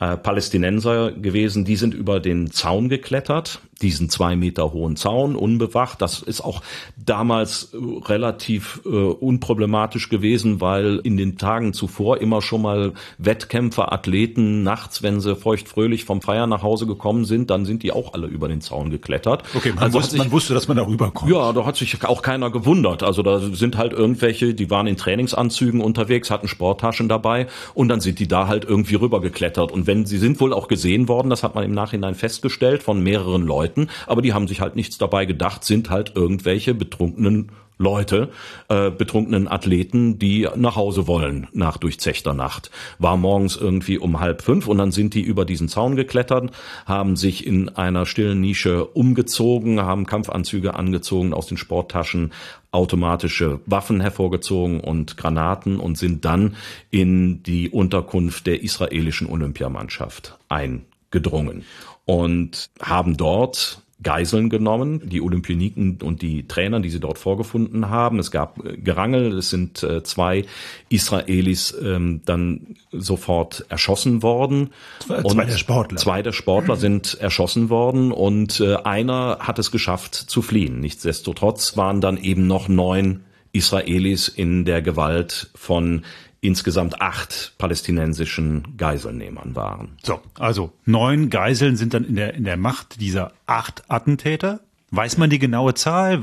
äh, 0.00 0.16
Palästinenser 0.16 1.12
gewesen, 1.12 1.64
die 1.64 1.76
sind 1.76 1.94
über 1.94 2.20
den 2.20 2.50
Zaun 2.50 2.88
geklettert, 2.88 3.60
diesen 3.84 4.08
zwei 4.08 4.34
Meter 4.34 4.72
hohen 4.72 4.96
Zaun, 4.96 5.36
unbewacht. 5.36 6.02
Das 6.02 6.20
ist 6.22 6.40
auch 6.40 6.62
damals 6.96 7.72
äh, 7.74 7.76
relativ 8.08 8.80
äh, 8.84 8.88
unproblematisch 8.88 10.08
gewesen, 10.08 10.60
weil 10.60 11.00
in 11.04 11.16
den 11.16 11.36
Tagen 11.38 11.72
zuvor 11.72 12.18
immer 12.20 12.42
schon 12.42 12.62
mal 12.62 12.92
Wettkämpfer, 13.18 13.92
Athleten 13.92 14.62
nachts, 14.62 15.02
wenn 15.02 15.20
sie 15.20 15.36
feuchtfröhlich 15.36 16.04
vom 16.04 16.22
Feiern 16.22 16.48
nach 16.50 16.62
Hause 16.62 16.86
gekommen 16.86 17.24
sind, 17.24 17.50
dann 17.50 17.64
sind 17.64 17.82
die 17.82 17.92
auch 17.92 18.14
alle 18.14 18.26
über 18.26 18.48
den 18.48 18.60
Zaun 18.60 18.90
geklettert. 18.90 19.42
Okay, 19.54 19.70
man, 19.74 19.84
Also 19.84 19.98
wusste, 19.98 20.10
sich- 20.12 20.18
man 20.18 20.32
wusste, 20.32 20.54
dass 20.54 20.66
man 20.68 20.76
da 20.76 20.86
rüberkommt. 20.86 21.30
ja, 21.30 21.52
da 21.52 21.66
hat 21.66 21.76
sich 21.76 22.02
auch 22.04 22.22
keiner 22.22 22.50
gewundert. 22.50 23.02
Also 23.02 23.22
da 23.22 23.38
sind 23.40 23.76
halt 23.76 23.92
irgendwelche, 23.92 24.54
die 24.54 24.70
waren 24.70 24.86
in 24.86 24.96
Trainingsanzügen 24.96 25.80
unterwegs, 25.82 26.30
hatten 26.30 26.48
Sporttaschen 26.48 27.08
dabei 27.08 27.46
und 27.74 27.88
dann 27.88 28.00
sind 28.00 28.18
die 28.18 28.28
da 28.28 28.48
halt 28.48 28.64
irgendwie 28.64 28.94
rübergeklettert. 28.94 29.72
Und 29.72 29.86
wenn 29.86 30.06
sie 30.06 30.18
sind 30.18 30.40
wohl 30.40 30.52
auch 30.54 30.68
gesehen 30.68 31.08
worden, 31.08 31.28
das 31.30 31.42
hat 31.42 31.54
man 31.54 31.64
im 31.64 31.72
Nachhinein 31.72 32.14
festgestellt 32.14 32.82
von 32.82 33.02
mehreren 33.02 33.42
Leuten, 33.42 33.73
aber 34.06 34.22
die 34.22 34.32
haben 34.32 34.48
sich 34.48 34.60
halt 34.60 34.76
nichts 34.76 34.98
dabei 34.98 35.24
gedacht, 35.24 35.64
sind 35.64 35.90
halt 35.90 36.12
irgendwelche 36.14 36.74
betrunkenen 36.74 37.50
Leute, 37.76 38.30
äh, 38.68 38.90
betrunkenen 38.90 39.48
Athleten, 39.48 40.18
die 40.18 40.48
nach 40.54 40.76
Hause 40.76 41.08
wollen 41.08 41.48
nach 41.52 41.76
durchzechter 41.76 42.32
Nacht. 42.32 42.70
War 42.98 43.16
morgens 43.16 43.56
irgendwie 43.56 43.98
um 43.98 44.20
halb 44.20 44.42
fünf 44.42 44.68
und 44.68 44.78
dann 44.78 44.92
sind 44.92 45.14
die 45.14 45.22
über 45.22 45.44
diesen 45.44 45.68
Zaun 45.68 45.96
geklettert, 45.96 46.52
haben 46.86 47.16
sich 47.16 47.44
in 47.46 47.68
einer 47.70 48.06
stillen 48.06 48.40
Nische 48.40 48.84
umgezogen, 48.84 49.80
haben 49.80 50.06
Kampfanzüge 50.06 50.74
angezogen, 50.74 51.34
aus 51.34 51.46
den 51.46 51.56
Sporttaschen 51.56 52.32
automatische 52.70 53.60
Waffen 53.66 54.00
hervorgezogen 54.00 54.80
und 54.80 55.16
Granaten 55.16 55.80
und 55.80 55.98
sind 55.98 56.24
dann 56.24 56.56
in 56.90 57.42
die 57.42 57.70
Unterkunft 57.70 58.46
der 58.46 58.62
israelischen 58.62 59.28
Olympiamannschaft 59.28 60.38
eingedrungen 60.48 61.64
und 62.04 62.70
haben 62.80 63.16
dort 63.16 63.80
Geiseln 64.02 64.50
genommen, 64.50 65.00
die 65.04 65.20
Olympioniken 65.20 65.98
und 66.02 66.22
die 66.22 66.46
Trainer, 66.46 66.80
die 66.80 66.90
sie 66.90 67.00
dort 67.00 67.18
vorgefunden 67.18 67.88
haben. 67.88 68.18
Es 68.18 68.30
gab 68.30 68.64
äh, 68.64 68.76
Gerangel, 68.76 69.32
es 69.38 69.50
sind 69.50 69.82
äh, 69.82 70.02
zwei 70.02 70.44
Israelis 70.90 71.74
ähm, 71.82 72.20
dann 72.24 72.76
sofort 72.92 73.64
erschossen 73.70 74.22
worden. 74.22 74.70
Zwei- 75.00 75.22
zwei 75.22 75.44
der 75.46 75.56
Sportler. 75.56 75.96
Zwei 75.96 76.22
der 76.22 76.32
Sportler 76.32 76.76
sind 76.76 77.14
erschossen 77.20 77.70
worden 77.70 78.12
und 78.12 78.60
äh, 78.60 78.76
einer 78.76 79.38
hat 79.40 79.58
es 79.58 79.70
geschafft 79.70 80.14
zu 80.14 80.42
fliehen. 80.42 80.80
Nichtsdestotrotz 80.80 81.76
waren 81.76 82.00
dann 82.00 82.18
eben 82.18 82.46
noch 82.46 82.68
neun 82.68 83.24
Israelis 83.52 84.28
in 84.28 84.64
der 84.64 84.82
Gewalt 84.82 85.50
von 85.54 86.02
insgesamt 86.44 87.00
acht 87.00 87.54
palästinensischen 87.58 88.76
Geiselnehmern 88.76 89.56
waren. 89.56 89.96
So, 90.02 90.20
also 90.38 90.72
neun 90.84 91.30
Geiseln 91.30 91.76
sind 91.76 91.94
dann 91.94 92.04
in 92.04 92.16
der, 92.16 92.34
in 92.34 92.44
der 92.44 92.56
Macht 92.56 93.00
dieser 93.00 93.32
acht 93.46 93.84
Attentäter. 93.88 94.60
Weiß 94.90 95.18
man 95.18 95.28
die 95.28 95.40
genaue 95.40 95.74
Zahl? 95.74 96.22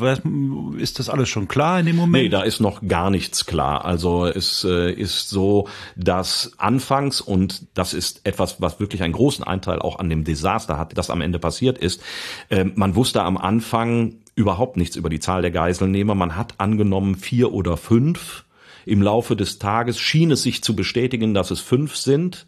Ist 0.78 1.00
das 1.00 1.10
alles 1.10 1.28
schon 1.28 1.50
klar 1.50 1.82
in 1.82 1.88
dem 1.88 1.98
Moment? 1.98 2.24
Nee, 2.24 2.30
da 2.30 2.44
ist 2.44 2.62
noch 2.62 2.88
gar 2.88 3.10
nichts 3.10 3.46
klar. 3.46 3.84
Also 3.84 4.28
es 4.28 4.63
äh, 4.63 4.94
ist 4.94 5.30
so, 5.30 5.68
dass 5.98 6.54
anfangs, 6.58 7.20
und 7.20 7.66
das 7.74 7.94
ist 7.94 8.22
etwas, 8.24 8.62
was 8.62 8.80
wirklich 8.80 9.04
einen 9.04 9.12
großen 9.12 9.44
Anteil 9.44 9.80
auch 9.80 10.00
an 10.00 10.10
dem 10.10 10.24
Desaster 10.24 10.78
hat, 10.78 10.98
das 10.98 11.10
am 11.10 11.20
Ende 11.20 11.38
passiert 11.38 11.80
ist, 11.80 12.01
äh, 12.48 12.63
man 12.63 12.96
wusste 12.96 13.24
am 13.24 13.38
Anfang 13.38 14.16
überhaupt 14.36 14.78
nichts 14.78 14.96
über 14.96 15.10
die 15.10 15.20
Zahl 15.20 15.42
der 15.42 15.51
Geiselnehmer. 15.51 16.16
Man 16.16 16.38
hat 16.38 16.54
angenommen 16.60 17.16
vier 17.16 17.51
oder 17.51 17.75
fünf. 17.75 18.46
Im 18.86 19.02
Laufe 19.02 19.36
des 19.36 19.60
Tages 19.60 20.00
schien 20.00 20.32
es 20.32 20.44
sich 20.44 20.64
zu 20.64 20.76
bestätigen, 20.76 21.34
dass 21.34 21.52
es 21.52 21.60
fünf 21.60 21.96
sind. 21.96 22.48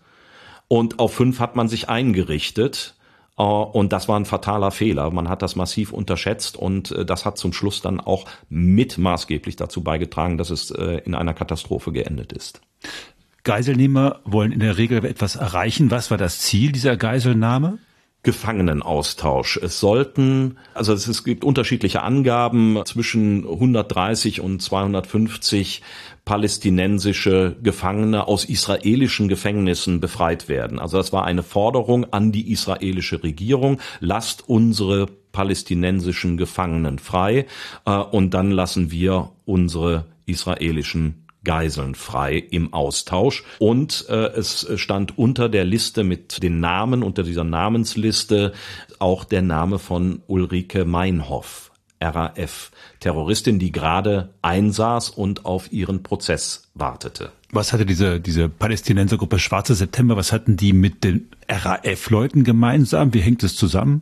Und 0.68 1.00
auf 1.00 1.13
fünf 1.13 1.40
hat 1.40 1.56
man 1.56 1.68
sich 1.68 1.90
eingerichtet. 1.90 2.96
Äh, 3.38 3.44
Und 3.44 3.94
das 3.94 4.08
war 4.08 4.20
ein 4.20 4.25
fataler 4.25 4.72
Fehler. 4.72 5.12
Man 5.12 5.30
hat 5.30 5.42
das 5.42 5.56
massiv 5.56 5.92
unterschätzt 5.94 6.58
und 6.58 6.92
äh, 6.92 7.06
das 7.06 7.25
hat 7.25 7.38
zum 7.38 7.54
Schluss 7.54 7.82
dann 7.82 8.00
auch 8.00 8.25
mit 8.50 8.98
maßgeblich 8.98 9.56
dazu 9.56 9.84
beigetragen, 9.84 10.38
dass 10.38 10.50
es 10.50 10.72
äh, 10.72 11.02
in 11.06 11.16
einer 11.16 11.34
Katastrophe 11.34 11.92
geendet 11.92 12.32
ist. 12.32 12.62
Geiselnehmer 13.44 14.22
wollen 14.24 14.52
in 14.52 14.60
der 14.60 14.78
Regel 14.78 15.04
etwas 15.04 15.36
erreichen. 15.36 15.92
Was 15.92 16.12
war 16.12 16.18
das 16.18 16.40
Ziel 16.40 16.72
dieser 16.72 16.96
Geiselnahme? 16.96 17.78
Gefangenenaustausch. 18.24 19.58
Es 19.58 19.82
sollten, 19.82 20.58
also 20.74 20.94
es 20.94 21.24
gibt 21.25 21.44
unterschiedliche 21.44 22.03
Angaben 22.03 22.82
zwischen 22.86 23.46
130 23.46 24.39
und 24.39 24.62
250 24.62 25.82
palästinensische 26.24 27.58
Gefangene 27.62 28.27
aus 28.27 28.46
israelischen 28.46 29.27
Gefängnissen 29.27 30.00
befreit 30.00 30.48
werden. 30.48 30.80
Also 30.80 30.98
das 30.98 31.12
war 31.12 31.25
eine 31.25 31.44
Forderung 31.44 32.13
an 32.13 32.32
die 32.32 32.51
israelische 32.51 33.24
Regierung, 33.24 33.82
lasst 34.00 34.48
unsere 34.48 35.08
palästinensischen 35.34 36.38
Gefangenen 36.38 37.00
frei 37.00 37.46
äh, 37.86 37.92
und 37.92 38.34
dann 38.34 38.51
lassen 38.51 38.89
wir 38.89 39.32
unsere 39.46 40.06
israelischen 40.25 41.23
Geiseln 41.43 41.95
frei 41.95 42.38
im 42.38 42.73
Austausch. 42.73 43.43
Und 43.59 44.05
äh, 44.09 44.27
es 44.27 44.67
stand 44.75 45.17
unter 45.17 45.50
der 45.50 45.65
Liste 45.65 46.03
mit 46.03 46.41
den 46.41 46.59
Namen, 46.59 47.03
unter 47.03 47.23
dieser 47.23 47.43
Namensliste 47.43 48.53
auch 49.00 49.23
der 49.23 49.41
Name 49.41 49.79
von 49.79 50.21
Ulrike 50.27 50.85
Meinhoff, 50.85 51.71
RAF, 52.01 52.71
Terroristin, 53.00 53.59
die 53.59 53.71
gerade 53.71 54.33
einsaß 54.41 55.09
und 55.09 55.45
auf 55.45 55.71
ihren 55.71 56.03
Prozess 56.03 56.69
wartete. 56.73 57.31
Was 57.51 57.71
hatte 57.71 57.85
diese, 57.85 58.19
diese 58.19 58.50
Palästinensergruppe 58.50 59.38
Schwarze 59.38 59.75
September, 59.75 60.17
was 60.17 60.31
hatten 60.31 60.57
die 60.57 60.73
mit 60.73 61.03
den 61.03 61.29
RAF-Leuten 61.47 62.43
gemeinsam? 62.43 63.13
Wie 63.13 63.21
hängt 63.21 63.43
es 63.43 63.55
zusammen? 63.55 64.01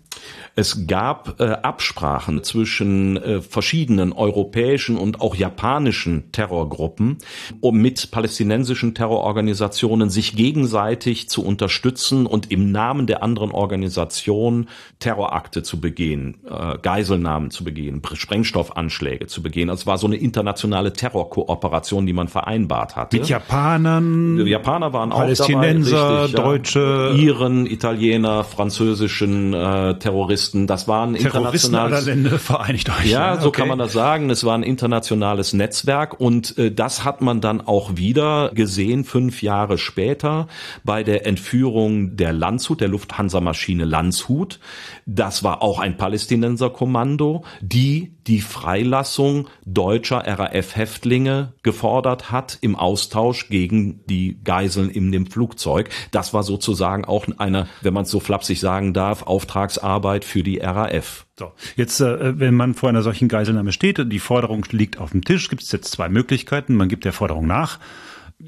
Es 0.55 0.88
gab 0.88 1.39
äh, 1.39 1.45
Absprachen 1.45 2.43
zwischen 2.43 3.17
äh, 3.17 3.41
verschiedenen 3.41 4.13
europäischen 4.13 4.98
und 4.98 5.21
auch 5.21 5.36
japanischen 5.36 6.31
Terrorgruppen, 6.31 7.17
um 7.60 7.77
mit 7.77 8.12
palästinensischen 8.12 8.93
Terrororganisationen 8.93 10.10
sich 10.10 10.36
gegenseitig 10.36 11.29
zu 11.29 11.43
unterstützen 11.43 12.25
und 12.25 12.51
im 12.51 12.71
Namen 12.71 13.07
der 13.07 13.24
anderen 13.24 13.51
Organisation 13.51 14.67
Terrorakte 15.00 15.63
zu 15.63 15.79
begehen, 15.79 16.38
äh, 16.50 16.77
Geiselnahmen 16.81 17.51
zu 17.51 17.63
begehen, 17.63 18.01
Sprengstoffanschläge 18.13 19.27
zu 19.27 19.41
begehen. 19.41 19.69
Es 19.69 19.88
war 19.88 19.98
so 19.98 20.07
eine 20.07 20.17
internationale 20.17 20.93
Terrorkooperation, 20.93 22.05
die 22.05 22.13
man 22.13 22.27
vereinbart 22.27 22.95
hatte. 22.95 23.17
Mit 23.17 23.29
Japanern? 23.29 24.38
Die 24.38 24.51
Japaner 24.51 24.93
waren 24.93 25.10
Palästinenser, 25.10 25.98
auch 25.98 26.01
dabei, 26.01 26.21
richtig, 26.21 26.36
Deutsche, 26.36 27.13
ja. 27.15 27.31
Iren, 27.32 27.66
Italiener, 27.66 28.44
französischen 28.44 29.54
äh, 29.54 29.98
Terroristen. 29.98 30.68
Das 30.68 30.88
war 30.88 31.08
ein 31.08 31.16
internationales 31.16 32.06
Länder 32.06 32.38
vereinigt 32.40 32.90
euch. 32.90 33.06
Ja, 33.06 33.40
so 33.40 33.48
okay. 33.48 33.62
kann 33.62 33.70
man 33.70 33.80
das 33.80 33.94
sagen. 33.94 34.30
Es 34.30 34.44
war 34.44 34.56
ein 34.56 34.64
internationales 34.64 35.54
Netzwerk 35.54 36.20
und 36.20 36.58
äh, 36.58 36.72
das 36.72 37.06
hat 37.06 37.22
man 37.22 37.40
dann 37.40 37.62
auch 37.62 37.96
wieder 37.96 38.52
gesehen 38.54 39.06
fünf 39.06 39.42
Jahre 39.42 39.78
später 39.78 40.48
bei 40.84 41.04
der 41.04 41.26
Entführung 41.26 42.18
der 42.18 42.34
Landshut, 42.34 42.82
der 42.82 42.90
Lufthansa-Maschine 42.90 43.86
Landshut. 43.86 44.60
Das 45.06 45.44
war 45.44 45.62
auch 45.62 45.80
ein 45.80 45.96
Palästinenserkommando, 45.96 47.46
die 47.62 48.12
die 48.28 48.42
Freilassung 48.42 49.48
deutscher 49.66 50.24
RAF-Häftlinge 50.26 51.54
gefordert 51.64 52.32
hat 52.32 52.58
im 52.62 52.76
Austausch 52.76 53.50
gegen 53.50 54.06
die 54.06 54.38
Geiseln 54.44 54.90
in 54.90 55.12
dem 55.12 55.26
Flugzeug. 55.26 55.90
Das 56.12 56.34
war 56.34 56.44
sozusagen 56.44 57.06
auch 57.06 57.21
eine, 57.38 57.68
wenn 57.82 57.94
man 57.94 58.04
es 58.04 58.12
so 58.12 58.20
flapsig 58.20 58.60
sagen 58.60 58.94
darf, 58.94 59.24
Auftragsarbeit 59.24 60.25
für 60.25 60.44
die 60.44 60.60
RAF. 60.60 61.25
So, 61.38 61.51
jetzt, 61.75 62.00
äh, 62.01 62.40
wenn 62.40 62.56
man 62.56 62.74
vor 62.74 62.90
einer 62.90 63.01
solchen 63.01 63.28
Geiselnahme 63.28 63.72
steht 63.72 64.00
und 64.00 64.10
die 64.10 64.20
Forderung 64.20 64.66
liegt 64.72 64.98
auf 64.98 65.12
dem 65.12 65.24
Tisch, 65.24 65.50
gibt 65.50 65.63
es 65.63 65.72
jetzt 65.72 65.92
zwei 65.92 66.10
Möglichkeiten. 66.10 66.75
Man 66.75 66.90
gibt 66.90 67.06
der 67.06 67.13
Forderung 67.13 67.48
nach. 67.48 67.80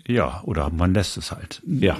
Ja, 0.07 0.41
oder 0.43 0.69
man 0.69 0.93
lässt 0.93 1.17
es 1.17 1.31
halt. 1.31 1.61
Ja, 1.65 1.97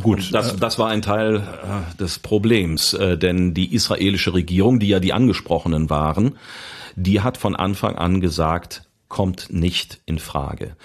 gut. 0.00 0.32
Das, 0.32 0.56
das 0.56 0.78
war 0.78 0.88
ein 0.88 1.02
Teil 1.02 1.36
äh, 1.36 1.96
des 1.96 2.18
Problems, 2.18 2.92
äh, 2.94 3.16
denn 3.16 3.54
die 3.54 3.74
israelische 3.74 4.34
Regierung, 4.34 4.80
die 4.80 4.88
ja 4.88 5.00
die 5.00 5.12
angesprochenen 5.12 5.88
waren, 5.88 6.36
die 6.96 7.20
hat 7.20 7.36
von 7.36 7.54
Anfang 7.54 7.96
an 7.96 8.20
gesagt, 8.20 8.85
kommt 9.08 9.52
nicht 9.52 10.00
in 10.04 10.18
Frage. 10.18 10.76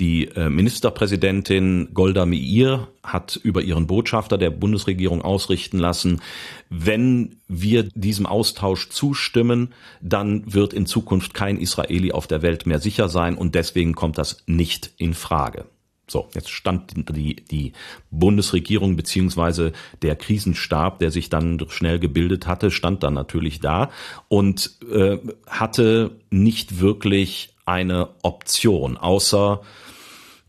Die 0.00 0.28
äh, 0.28 0.50
Ministerpräsidentin 0.50 1.90
Golda 1.94 2.26
Meir 2.26 2.88
hat 3.02 3.36
über 3.42 3.62
ihren 3.62 3.86
Botschafter 3.86 4.36
der 4.36 4.50
Bundesregierung 4.50 5.22
ausrichten 5.22 5.78
lassen, 5.78 6.20
wenn 6.68 7.36
wir 7.48 7.84
diesem 7.84 8.26
Austausch 8.26 8.90
zustimmen, 8.90 9.72
dann 10.00 10.52
wird 10.52 10.74
in 10.74 10.86
Zukunft 10.86 11.32
kein 11.32 11.58
Israeli 11.58 12.12
auf 12.12 12.26
der 12.26 12.42
Welt 12.42 12.66
mehr 12.66 12.80
sicher 12.80 13.08
sein 13.08 13.34
und 13.34 13.54
deswegen 13.54 13.94
kommt 13.94 14.18
das 14.18 14.42
nicht 14.46 14.92
in 14.98 15.14
Frage. 15.14 15.64
So, 16.10 16.28
jetzt 16.34 16.50
stand 16.50 16.92
die, 17.16 17.36
die 17.36 17.72
Bundesregierung 18.10 18.96
beziehungsweise 18.96 19.72
der 20.02 20.16
Krisenstab, 20.16 20.98
der 20.98 21.12
sich 21.12 21.30
dann 21.30 21.64
schnell 21.68 22.00
gebildet 22.00 22.48
hatte, 22.48 22.72
stand 22.72 23.04
dann 23.04 23.14
natürlich 23.14 23.60
da 23.60 23.90
und 24.26 24.76
äh, 24.92 25.18
hatte 25.46 26.10
nicht 26.30 26.80
wirklich 26.80 27.54
eine 27.70 28.08
Option, 28.22 28.96
außer 28.96 29.60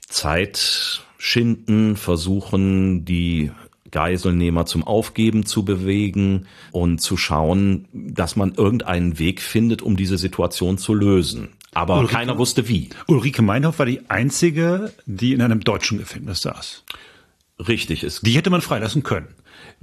Zeit 0.08 1.04
schinden, 1.20 1.96
versuchen, 1.96 3.06
die 3.06 3.52
Geiselnehmer 3.92 4.66
zum 4.66 4.84
Aufgeben 4.84 5.46
zu 5.46 5.64
bewegen 5.64 6.48
und 6.72 7.00
zu 7.00 7.18
schauen, 7.18 7.88
dass 7.94 8.36
man 8.36 8.56
irgendeinen 8.56 9.20
Weg 9.20 9.42
findet, 9.42 9.84
um 9.84 9.98
diese 9.98 10.18
Situation 10.18 10.80
zu 10.80 10.96
lösen. 10.96 11.50
Aber 11.74 12.00
Ulrike, 12.00 12.14
keiner 12.14 12.38
wusste 12.38 12.68
wie. 12.68 12.90
Ulrike 13.08 13.44
Meinhoff 13.44 13.78
war 13.78 13.86
die 13.86 14.10
einzige, 14.10 14.92
die 15.06 15.34
in 15.34 15.42
einem 15.42 15.62
deutschen 15.62 16.00
Gefängnis 16.00 16.42
saß. 16.42 16.84
Richtig 17.68 18.04
ist. 18.04 18.26
Die 18.26 18.32
hätte 18.32 18.50
man 18.50 18.62
freilassen 18.62 19.04
können 19.04 19.28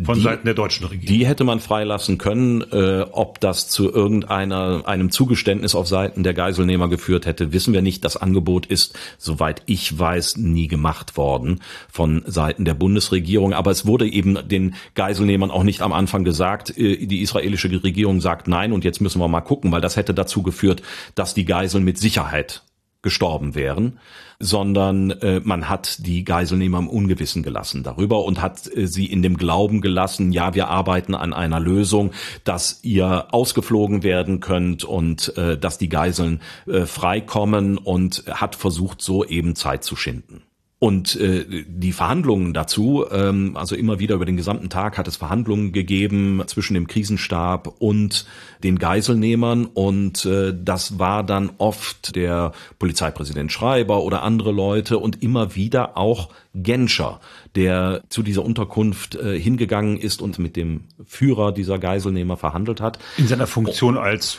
von 0.02 0.14
die, 0.14 0.20
Seiten 0.20 0.44
der 0.44 0.54
deutschen 0.54 0.86
Regierung. 0.86 1.06
Die 1.06 1.26
hätte 1.26 1.44
man 1.44 1.58
freilassen 1.60 2.18
können. 2.18 2.62
Äh, 2.72 3.06
ob 3.10 3.40
das 3.40 3.68
zu 3.68 3.92
irgendeiner 3.92 4.82
einem 4.86 5.10
Zugeständnis 5.10 5.74
auf 5.74 5.88
Seiten 5.88 6.22
der 6.22 6.34
Geiselnehmer 6.34 6.88
geführt 6.88 7.26
hätte, 7.26 7.52
wissen 7.52 7.72
wir 7.74 7.82
nicht. 7.82 8.04
Das 8.04 8.16
Angebot 8.16 8.66
ist, 8.66 8.96
soweit 9.18 9.62
ich 9.66 9.98
weiß, 9.98 10.36
nie 10.36 10.68
gemacht 10.68 11.16
worden 11.16 11.60
von 11.90 12.22
Seiten 12.26 12.64
der 12.64 12.74
Bundesregierung. 12.74 13.52
Aber 13.52 13.72
es 13.72 13.86
wurde 13.86 14.06
eben 14.06 14.38
den 14.48 14.76
Geiselnehmern 14.94 15.50
auch 15.50 15.64
nicht 15.64 15.80
am 15.80 15.92
Anfang 15.92 16.22
gesagt. 16.22 16.76
Äh, 16.78 17.06
die 17.06 17.20
israelische 17.20 17.68
Regierung 17.82 18.20
sagt 18.20 18.46
nein 18.46 18.72
und 18.72 18.84
jetzt 18.84 19.00
müssen 19.00 19.20
wir 19.20 19.28
mal 19.28 19.40
gucken, 19.40 19.72
weil 19.72 19.80
das 19.80 19.96
hätte 19.96 20.14
dazu 20.14 20.42
geführt, 20.42 20.82
dass 21.16 21.34
die 21.34 21.44
Geiseln 21.44 21.84
mit 21.84 21.98
Sicherheit 21.98 22.62
gestorben 23.08 23.54
wären, 23.54 23.98
sondern 24.38 25.10
äh, 25.10 25.40
man 25.42 25.70
hat 25.70 26.06
die 26.06 26.24
Geiselnehmer 26.24 26.78
im 26.78 26.90
Ungewissen 26.90 27.42
gelassen 27.42 27.82
darüber 27.82 28.22
und 28.26 28.42
hat 28.42 28.70
äh, 28.76 28.86
sie 28.86 29.06
in 29.06 29.22
dem 29.22 29.38
Glauben 29.38 29.80
gelassen, 29.80 30.30
ja, 30.30 30.54
wir 30.54 30.68
arbeiten 30.68 31.14
an 31.14 31.32
einer 31.32 31.58
Lösung, 31.58 32.12
dass 32.44 32.80
ihr 32.82 33.32
ausgeflogen 33.32 34.02
werden 34.02 34.40
könnt 34.40 34.84
und 34.84 35.34
äh, 35.38 35.56
dass 35.56 35.78
die 35.78 35.88
Geiseln 35.88 36.42
äh, 36.66 36.84
freikommen 36.84 37.78
und 37.78 38.24
hat 38.30 38.54
versucht, 38.54 39.00
so 39.00 39.24
eben 39.24 39.56
Zeit 39.56 39.84
zu 39.84 39.96
schinden. 39.96 40.42
Und 40.80 41.16
äh, 41.16 41.64
die 41.66 41.90
Verhandlungen 41.90 42.54
dazu, 42.54 43.04
ähm, 43.10 43.56
also 43.56 43.74
immer 43.74 43.98
wieder 43.98 44.14
über 44.14 44.24
den 44.24 44.36
gesamten 44.36 44.70
Tag 44.70 44.96
hat 44.96 45.08
es 45.08 45.16
Verhandlungen 45.16 45.72
gegeben 45.72 46.40
zwischen 46.46 46.74
dem 46.74 46.86
Krisenstab 46.86 47.74
und 47.80 48.26
den 48.62 48.78
Geiselnehmern 48.78 49.66
und 49.66 50.24
äh, 50.24 50.54
das 50.56 51.00
war 51.00 51.24
dann 51.24 51.50
oft 51.58 52.14
der 52.14 52.52
Polizeipräsident 52.78 53.50
Schreiber 53.50 54.04
oder 54.04 54.22
andere 54.22 54.52
Leute 54.52 54.98
und 54.98 55.20
immer 55.20 55.56
wieder 55.56 55.96
auch 55.96 56.28
Genscher, 56.54 57.20
der 57.56 58.02
zu 58.08 58.22
dieser 58.22 58.44
Unterkunft 58.44 59.16
äh, 59.16 59.36
hingegangen 59.36 59.96
ist 59.98 60.22
und 60.22 60.38
mit 60.38 60.54
dem 60.54 60.84
Führer 61.04 61.50
dieser 61.50 61.80
Geiselnehmer 61.80 62.36
verhandelt 62.36 62.80
hat. 62.80 63.00
In 63.16 63.26
seiner 63.26 63.48
Funktion 63.48 63.98
als 63.98 64.38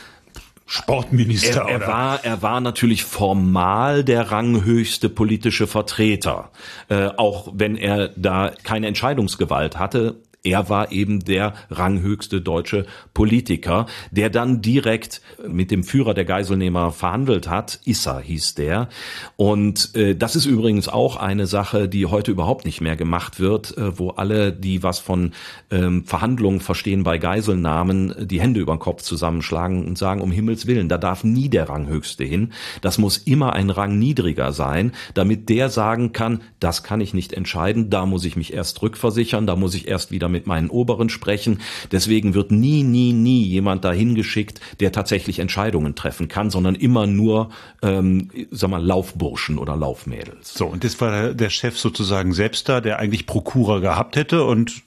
Sportminister. 0.72 1.62
Er, 1.62 1.80
er 1.80 1.86
war, 1.88 2.24
er 2.24 2.42
war 2.42 2.60
natürlich 2.60 3.02
formal 3.02 4.04
der 4.04 4.30
ranghöchste 4.30 5.08
politische 5.08 5.66
Vertreter, 5.66 6.52
äh, 6.88 7.06
auch 7.16 7.48
wenn 7.52 7.76
er 7.76 8.08
da 8.10 8.52
keine 8.62 8.86
Entscheidungsgewalt 8.86 9.80
hatte 9.80 10.22
er 10.42 10.68
war 10.68 10.90
eben 10.90 11.20
der 11.20 11.54
ranghöchste 11.70 12.40
deutsche 12.40 12.86
Politiker, 13.12 13.86
der 14.10 14.30
dann 14.30 14.62
direkt 14.62 15.20
mit 15.46 15.70
dem 15.70 15.84
Führer 15.84 16.14
der 16.14 16.24
Geiselnehmer 16.24 16.92
verhandelt 16.92 17.48
hat. 17.48 17.80
Issa 17.84 18.18
hieß 18.20 18.54
der. 18.54 18.88
Und 19.36 19.94
äh, 19.94 20.14
das 20.16 20.36
ist 20.36 20.46
übrigens 20.46 20.88
auch 20.88 21.16
eine 21.16 21.46
Sache, 21.46 21.88
die 21.88 22.06
heute 22.06 22.30
überhaupt 22.30 22.64
nicht 22.64 22.80
mehr 22.80 22.96
gemacht 22.96 23.38
wird, 23.38 23.76
äh, 23.76 23.98
wo 23.98 24.10
alle, 24.10 24.52
die 24.52 24.82
was 24.82 24.98
von 24.98 25.32
ähm, 25.70 26.04
Verhandlungen 26.04 26.60
verstehen 26.60 27.02
bei 27.02 27.18
Geiselnahmen, 27.18 28.14
die 28.18 28.40
Hände 28.40 28.60
über 28.60 28.74
den 28.74 28.80
Kopf 28.80 29.02
zusammenschlagen 29.02 29.86
und 29.86 29.98
sagen, 29.98 30.22
um 30.22 30.32
Himmels 30.32 30.66
Willen, 30.66 30.88
da 30.88 30.96
darf 30.96 31.22
nie 31.22 31.50
der 31.50 31.68
Ranghöchste 31.68 32.24
hin. 32.24 32.52
Das 32.80 32.96
muss 32.96 33.18
immer 33.18 33.52
ein 33.52 33.68
Rang 33.68 33.98
niedriger 33.98 34.52
sein, 34.52 34.92
damit 35.12 35.50
der 35.50 35.68
sagen 35.68 36.12
kann, 36.12 36.40
das 36.60 36.82
kann 36.82 37.02
ich 37.02 37.12
nicht 37.12 37.34
entscheiden, 37.34 37.90
da 37.90 38.06
muss 38.06 38.24
ich 38.24 38.36
mich 38.36 38.54
erst 38.54 38.80
rückversichern, 38.80 39.46
da 39.46 39.56
muss 39.56 39.74
ich 39.74 39.86
erst 39.86 40.10
wieder 40.10 40.29
mit 40.30 40.46
meinen 40.46 40.70
Oberen 40.70 41.08
sprechen. 41.08 41.60
Deswegen 41.92 42.34
wird 42.34 42.50
nie, 42.50 42.82
nie, 42.82 43.12
nie 43.12 43.42
jemand 43.42 43.84
dahin 43.84 44.14
geschickt, 44.14 44.60
der 44.80 44.92
tatsächlich 44.92 45.38
Entscheidungen 45.38 45.94
treffen 45.94 46.28
kann, 46.28 46.50
sondern 46.50 46.74
immer 46.74 47.06
nur, 47.06 47.50
ähm, 47.82 48.30
sag 48.50 48.70
mal, 48.70 48.84
Laufburschen 48.84 49.58
oder 49.58 49.76
Laufmädels. 49.76 50.54
So, 50.54 50.66
und 50.66 50.84
das 50.84 51.00
war 51.00 51.34
der 51.34 51.50
Chef 51.50 51.78
sozusagen 51.78 52.32
selbst 52.32 52.68
da, 52.68 52.80
der 52.80 52.98
eigentlich 52.98 53.26
Prokura 53.26 53.78
gehabt 53.78 54.16
hätte 54.16 54.44
und 54.44 54.82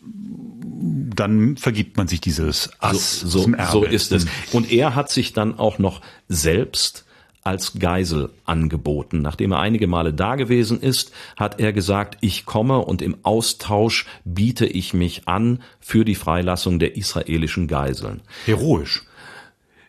dann 1.15 1.57
vergibt 1.57 1.97
man 1.97 2.07
sich 2.07 2.21
dieses 2.21 2.71
Ass. 2.79 3.19
So, 3.19 3.39
so, 3.43 3.51
so 3.71 3.83
ist 3.83 4.11
es. 4.11 4.25
Und 4.51 4.71
er 4.71 4.95
hat 4.95 5.11
sich 5.11 5.33
dann 5.33 5.57
auch 5.57 5.79
noch 5.79 6.01
selbst 6.27 7.02
als 7.43 7.79
Geisel 7.79 8.29
angeboten. 8.45 9.21
Nachdem 9.21 9.51
er 9.51 9.59
einige 9.59 9.87
Male 9.87 10.13
da 10.13 10.35
gewesen 10.35 10.79
ist, 10.79 11.11
hat 11.35 11.59
er 11.59 11.73
gesagt, 11.73 12.17
ich 12.21 12.45
komme 12.45 12.79
und 12.79 13.01
im 13.01 13.17
Austausch 13.23 14.05
biete 14.23 14.65
ich 14.65 14.93
mich 14.93 15.27
an 15.27 15.61
für 15.79 16.05
die 16.05 16.15
Freilassung 16.15 16.79
der 16.79 16.95
israelischen 16.95 17.67
Geiseln. 17.67 18.21
Heroisch. 18.45 19.03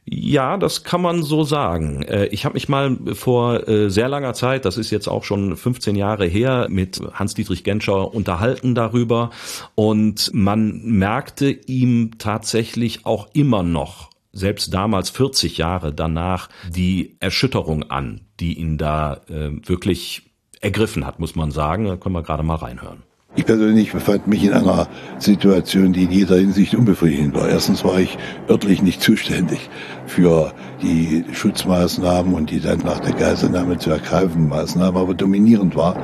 Ja, 0.06 0.58
das 0.58 0.84
kann 0.84 1.00
man 1.00 1.22
so 1.22 1.44
sagen. 1.44 2.02
Äh, 2.02 2.26
ich 2.26 2.44
habe 2.44 2.54
mich 2.54 2.68
mal 2.68 2.98
vor 3.14 3.66
äh, 3.66 3.88
sehr 3.88 4.08
langer 4.08 4.34
Zeit, 4.34 4.66
das 4.66 4.76
ist 4.76 4.90
jetzt 4.90 5.08
auch 5.08 5.24
schon 5.24 5.56
15 5.56 5.96
Jahre 5.96 6.26
her, 6.26 6.66
mit 6.68 7.00
Hans-Dietrich 7.14 7.64
Genscher 7.64 8.12
unterhalten 8.12 8.74
darüber 8.74 9.30
und 9.74 10.30
man 10.34 10.82
merkte 10.84 11.50
ihm 11.50 12.18
tatsächlich 12.18 13.06
auch 13.06 13.28
immer 13.32 13.62
noch 13.62 14.10
selbst 14.35 14.75
damals 14.75 15.11
40 15.11 15.57
Jahre 15.57 15.94
danach 15.94 16.49
die 16.68 17.16
Erschütterung 17.20 17.85
an, 17.90 18.23
die 18.40 18.59
ihn 18.59 18.77
da 18.77 19.23
äh, 19.29 19.51
wirklich 19.66 20.31
ergriffen 20.61 21.07
hat, 21.07 21.20
muss 21.20 21.37
man 21.37 21.51
sagen. 21.51 21.87
Da 21.87 21.97
können 21.97 22.14
wir 22.14 22.23
gerade 22.23 22.42
mal 22.42 22.57
reinhören. 22.57 23.03
Ich 23.37 23.47
persönlich 23.47 23.90
befand 23.90 24.29
mich 24.29 24.44
in 24.44 24.53
einer 24.53 24.87
Situation, 25.18 25.92
die 25.92 26.05
in 26.05 26.12
jeder 26.12 26.37
Hinsicht 26.37 26.75
unbefriedigend 26.77 27.35
war. 27.35 27.49
Erstens 27.49 27.85
war 27.85 27.99
ich 27.99 28.16
örtlich 28.49 28.81
nicht 28.81 29.03
zuständig 29.03 29.70
für 30.07 30.53
die 30.83 31.25
Schutzmaßnahmen 31.33 32.33
und 32.33 32.51
die 32.51 32.61
dann 32.61 32.79
nach 32.79 33.01
der 33.01 33.12
Geiselnahme 33.12 33.79
zu 33.79 33.90
ergreifenden 33.90 34.49
Maßnahmen, 34.49 35.01
aber 35.01 35.14
dominierend 35.14 35.75
war 35.75 36.01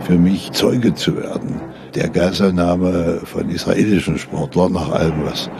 für 0.00 0.18
mich 0.18 0.50
Zeuge 0.50 0.94
zu 0.94 1.16
werden 1.16 1.60
der 1.94 2.08
Geiselnahme 2.08 3.20
von 3.24 3.48
israelischen 3.48 4.18
Sportlern 4.18 4.72
nach 4.72 4.90
allem, 4.90 5.24
was 5.24 5.50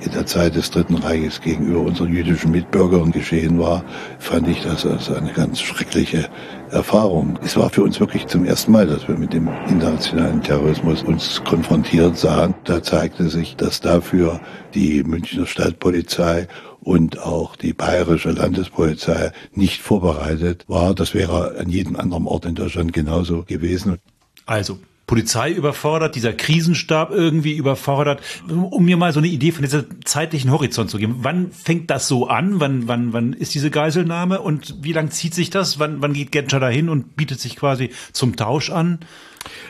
in 0.00 0.12
der 0.12 0.24
Zeit 0.24 0.54
des 0.54 0.70
Dritten 0.70 0.94
Reiches 0.94 1.40
gegenüber 1.40 1.80
unseren 1.80 2.14
jüdischen 2.14 2.52
Mitbürgern 2.52 3.12
geschehen 3.12 3.58
war, 3.58 3.84
fand 4.18 4.48
ich 4.48 4.62
das 4.62 4.86
als 4.86 5.10
eine 5.10 5.32
ganz 5.32 5.60
schreckliche 5.60 6.28
Erfahrung. 6.70 7.38
Es 7.44 7.56
war 7.56 7.68
für 7.70 7.82
uns 7.82 8.00
wirklich 8.00 8.26
zum 8.26 8.44
ersten 8.44 8.72
Mal, 8.72 8.86
dass 8.86 9.08
wir 9.08 9.16
mit 9.16 9.32
dem 9.32 9.48
internationalen 9.68 10.42
Terrorismus 10.42 11.02
uns 11.02 11.42
konfrontiert 11.44 12.16
sahen. 12.16 12.54
Da 12.64 12.82
zeigte 12.82 13.28
sich, 13.28 13.56
dass 13.56 13.80
dafür 13.80 14.40
die 14.74 15.02
Münchner 15.02 15.46
Stadtpolizei 15.46 16.48
und 16.80 17.20
auch 17.20 17.56
die 17.56 17.74
bayerische 17.74 18.30
Landespolizei 18.30 19.32
nicht 19.54 19.82
vorbereitet 19.82 20.64
war. 20.68 20.94
Das 20.94 21.12
wäre 21.12 21.58
an 21.58 21.68
jedem 21.68 21.96
anderen 21.96 22.26
Ort 22.26 22.46
in 22.46 22.54
Deutschland 22.54 22.92
genauso 22.92 23.42
gewesen. 23.42 23.98
Also 24.46 24.78
Polizei 25.10 25.50
überfordert, 25.50 26.14
dieser 26.14 26.32
Krisenstab 26.32 27.10
irgendwie 27.10 27.56
überfordert, 27.56 28.22
um 28.48 28.84
mir 28.84 28.96
mal 28.96 29.12
so 29.12 29.18
eine 29.18 29.26
Idee 29.26 29.50
von 29.50 29.64
dieser 29.64 29.84
zeitlichen 30.04 30.52
Horizont 30.52 30.88
zu 30.88 30.98
geben. 30.98 31.16
Wann 31.22 31.50
fängt 31.50 31.90
das 31.90 32.06
so 32.06 32.28
an? 32.28 32.60
Wann, 32.60 32.86
wann, 32.86 33.12
wann 33.12 33.32
ist 33.32 33.52
diese 33.56 33.72
Geiselnahme 33.72 34.40
und 34.40 34.76
wie 34.82 34.92
lang 34.92 35.10
zieht 35.10 35.34
sich 35.34 35.50
das? 35.50 35.80
Wann, 35.80 36.00
wann 36.00 36.12
geht 36.12 36.30
Genscher 36.30 36.60
dahin 36.60 36.88
und 36.88 37.16
bietet 37.16 37.40
sich 37.40 37.56
quasi 37.56 37.90
zum 38.12 38.36
Tausch 38.36 38.70
an? 38.70 39.00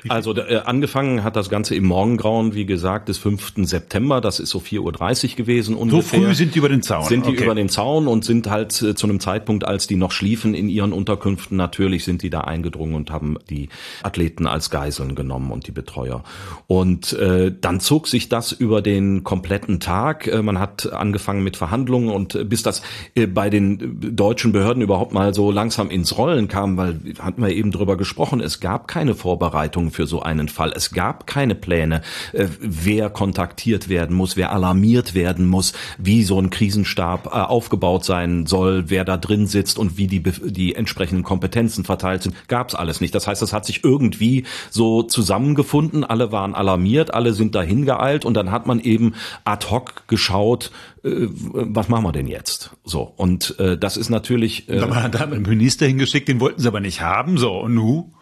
Also 0.08 0.34
äh, 0.34 0.56
angefangen 0.64 1.22
hat 1.22 1.36
das 1.36 1.48
Ganze 1.48 1.74
im 1.74 1.84
Morgengrauen, 1.84 2.54
wie 2.54 2.66
gesagt, 2.66 3.08
des 3.08 3.18
5. 3.18 3.52
September. 3.58 4.20
Das 4.20 4.40
ist 4.40 4.50
so 4.50 4.58
4.30 4.58 5.30
Uhr 5.30 5.36
gewesen 5.36 5.76
ungefähr. 5.76 6.20
So 6.20 6.26
früh 6.26 6.34
sind 6.34 6.54
die 6.54 6.58
über 6.58 6.68
den 6.68 6.82
Zaun. 6.82 7.04
Sind 7.04 7.26
die 7.26 7.30
okay. 7.30 7.44
über 7.44 7.54
den 7.54 7.68
Zaun 7.68 8.08
und 8.08 8.24
sind 8.24 8.48
halt 8.48 8.80
äh, 8.82 8.94
zu 8.94 9.06
einem 9.06 9.20
Zeitpunkt, 9.20 9.64
als 9.64 9.86
die 9.86 9.96
noch 9.96 10.12
schliefen 10.12 10.54
in 10.54 10.68
ihren 10.68 10.92
Unterkünften, 10.92 11.56
natürlich 11.56 12.04
sind 12.04 12.22
die 12.22 12.30
da 12.30 12.42
eingedrungen 12.42 12.94
und 12.94 13.10
haben 13.10 13.36
die 13.48 13.68
Athleten 14.02 14.46
als 14.46 14.70
Geiseln 14.70 15.14
genommen 15.14 15.50
und 15.50 15.66
die 15.66 15.72
Betreuer. 15.72 16.24
Und 16.66 17.12
äh, 17.12 17.52
dann 17.58 17.80
zog 17.80 18.08
sich 18.08 18.28
das 18.28 18.52
über 18.52 18.82
den 18.82 19.24
kompletten 19.24 19.80
Tag. 19.80 20.26
Äh, 20.26 20.42
man 20.42 20.58
hat 20.58 20.92
angefangen 20.92 21.44
mit 21.44 21.56
Verhandlungen 21.56 22.10
und 22.10 22.34
äh, 22.34 22.44
bis 22.44 22.62
das 22.62 22.82
äh, 23.14 23.26
bei 23.26 23.50
den 23.50 24.16
deutschen 24.16 24.52
Behörden 24.52 24.82
überhaupt 24.82 25.12
mal 25.12 25.34
so 25.34 25.50
langsam 25.50 25.90
ins 25.90 26.16
Rollen 26.16 26.48
kam, 26.48 26.76
weil 26.76 27.00
hatten 27.18 27.42
wir 27.42 27.50
eben 27.50 27.70
drüber 27.70 27.96
gesprochen, 27.96 28.40
es 28.40 28.60
gab 28.60 28.88
keine 28.88 29.14
Vorbereitung 29.14 29.59
Vorbereitungen 29.60 29.90
für 29.90 30.06
so 30.06 30.22
einen 30.22 30.48
Fall. 30.48 30.72
Es 30.74 30.90
gab 30.90 31.26
keine 31.26 31.54
Pläne, 31.54 32.02
äh, 32.32 32.46
wer 32.60 33.10
kontaktiert 33.10 33.88
werden 33.88 34.16
muss, 34.16 34.36
wer 34.36 34.52
alarmiert 34.52 35.14
werden 35.14 35.46
muss, 35.46 35.72
wie 35.98 36.24
so 36.24 36.40
ein 36.40 36.50
Krisenstab 36.50 37.26
äh, 37.26 37.30
aufgebaut 37.30 38.04
sein 38.04 38.46
soll, 38.46 38.84
wer 38.88 39.04
da 39.04 39.16
drin 39.16 39.46
sitzt 39.46 39.78
und 39.78 39.98
wie 39.98 40.06
die, 40.06 40.22
die 40.22 40.74
entsprechenden 40.74 41.24
Kompetenzen 41.24 41.84
verteilt 41.84 42.22
sind. 42.22 42.48
Gab 42.48 42.70
es 42.70 42.74
alles 42.74 43.00
nicht. 43.00 43.14
Das 43.14 43.26
heißt, 43.26 43.42
es 43.42 43.52
hat 43.52 43.66
sich 43.66 43.84
irgendwie 43.84 44.44
so 44.70 45.02
zusammengefunden. 45.02 46.04
Alle 46.04 46.32
waren 46.32 46.54
alarmiert, 46.54 47.12
alle 47.12 47.32
sind 47.32 47.54
dahin 47.54 47.84
geeilt 47.84 48.24
und 48.24 48.34
dann 48.34 48.50
hat 48.50 48.66
man 48.66 48.80
eben 48.80 49.14
ad 49.44 49.66
hoc 49.70 50.08
geschaut, 50.08 50.70
äh, 51.04 51.28
was 51.28 51.88
machen 51.88 52.04
wir 52.04 52.12
denn 52.12 52.26
jetzt? 52.26 52.70
So 52.84 53.12
und 53.16 53.58
äh, 53.58 53.76
das 53.76 53.96
ist 53.96 54.08
natürlich. 54.08 54.68
Äh, 54.68 54.78
da 54.78 54.94
hat 54.94 55.20
einen 55.20 55.42
Minister 55.42 55.86
hingeschickt, 55.86 56.28
den 56.28 56.40
wollten 56.40 56.60
sie 56.60 56.68
aber 56.68 56.80
nicht 56.80 57.00
haben. 57.00 57.36
So 57.36 57.58
und 57.60 57.74
nu? 57.74 58.12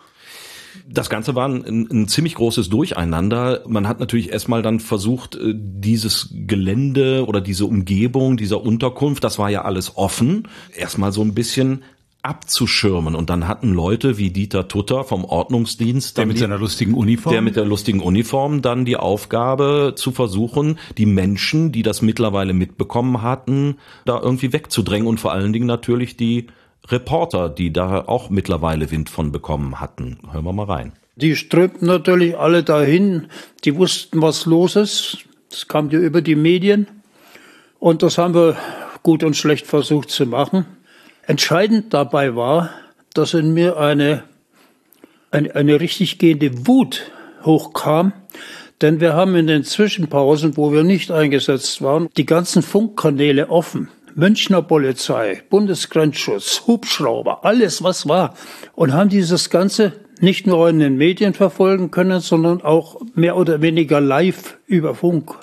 Das 0.88 1.10
Ganze 1.10 1.34
war 1.34 1.48
ein, 1.48 1.88
ein, 1.90 2.08
ziemlich 2.08 2.34
großes 2.34 2.68
Durcheinander. 2.68 3.62
Man 3.66 3.88
hat 3.88 4.00
natürlich 4.00 4.32
erstmal 4.32 4.62
dann 4.62 4.80
versucht, 4.80 5.36
äh, 5.36 5.54
dieses 5.54 6.30
Gelände 6.32 7.26
oder 7.26 7.40
diese 7.40 7.66
Umgebung 7.66 8.36
dieser 8.36 8.62
Unterkunft, 8.62 9.24
das 9.24 9.38
war 9.38 9.50
ja 9.50 9.62
alles 9.62 9.96
offen, 9.96 10.48
erstmal 10.76 11.12
so 11.12 11.22
ein 11.22 11.34
bisschen 11.34 11.82
abzuschirmen. 12.22 13.14
Und 13.14 13.30
dann 13.30 13.46
hatten 13.46 13.72
Leute 13.72 14.18
wie 14.18 14.30
Dieter 14.30 14.68
Tutter 14.68 15.04
vom 15.04 15.24
Ordnungsdienst, 15.24 16.18
der 16.18 16.26
mit 16.26 16.36
die, 16.36 16.40
seiner 16.40 16.58
lustigen 16.58 16.94
Uniform, 16.94 17.32
der 17.32 17.42
mit 17.42 17.56
der 17.56 17.64
lustigen 17.64 18.00
Uniform 18.00 18.60
dann 18.60 18.84
die 18.84 18.96
Aufgabe 18.96 19.94
zu 19.96 20.10
versuchen, 20.10 20.78
die 20.98 21.06
Menschen, 21.06 21.72
die 21.72 21.82
das 21.82 22.02
mittlerweile 22.02 22.52
mitbekommen 22.52 23.22
hatten, 23.22 23.76
da 24.04 24.20
irgendwie 24.20 24.52
wegzudrängen 24.52 25.06
und 25.06 25.20
vor 25.20 25.32
allen 25.32 25.52
Dingen 25.52 25.66
natürlich 25.66 26.16
die 26.16 26.48
Reporter, 26.90 27.48
die 27.48 27.72
da 27.72 28.04
auch 28.06 28.30
mittlerweile 28.30 28.90
Wind 28.90 29.10
von 29.10 29.32
bekommen 29.32 29.80
hatten. 29.80 30.18
Hören 30.32 30.44
wir 30.44 30.52
mal 30.52 30.66
rein. 30.66 30.92
Die 31.16 31.36
strömten 31.36 31.88
natürlich 31.88 32.38
alle 32.38 32.62
dahin. 32.62 33.26
Die 33.64 33.76
wussten, 33.76 34.22
was 34.22 34.46
los 34.46 34.76
ist. 34.76 35.18
Das 35.50 35.66
kam 35.68 35.90
ja 35.90 35.98
über 35.98 36.22
die 36.22 36.36
Medien. 36.36 36.86
Und 37.78 38.02
das 38.02 38.18
haben 38.18 38.34
wir 38.34 38.56
gut 39.02 39.24
und 39.24 39.36
schlecht 39.36 39.66
versucht 39.66 40.10
zu 40.10 40.26
machen. 40.26 40.66
Entscheidend 41.26 41.92
dabei 41.92 42.36
war, 42.36 42.70
dass 43.14 43.34
in 43.34 43.52
mir 43.52 43.76
eine, 43.78 44.22
eine, 45.30 45.54
eine 45.54 45.80
richtig 45.80 46.18
gehende 46.18 46.66
Wut 46.66 47.10
hochkam. 47.44 48.12
Denn 48.80 49.00
wir 49.00 49.14
haben 49.14 49.34
in 49.34 49.48
den 49.48 49.64
Zwischenpausen, 49.64 50.56
wo 50.56 50.72
wir 50.72 50.84
nicht 50.84 51.10
eingesetzt 51.10 51.82
waren, 51.82 52.08
die 52.16 52.26
ganzen 52.26 52.62
Funkkanäle 52.62 53.50
offen. 53.50 53.88
Münchner 54.18 54.62
Polizei, 54.62 55.44
Bundesgrenzschutz, 55.48 56.64
Hubschrauber, 56.66 57.44
alles 57.44 57.84
was 57.84 58.08
war 58.08 58.34
und 58.74 58.92
haben 58.92 59.10
dieses 59.10 59.48
Ganze 59.48 59.92
nicht 60.18 60.44
nur 60.44 60.68
in 60.68 60.80
den 60.80 60.96
Medien 60.96 61.34
verfolgen 61.34 61.92
können, 61.92 62.18
sondern 62.18 62.60
auch 62.60 63.00
mehr 63.14 63.36
oder 63.36 63.62
weniger 63.62 64.00
live 64.00 64.58
über 64.66 64.96
Funk. 64.96 65.36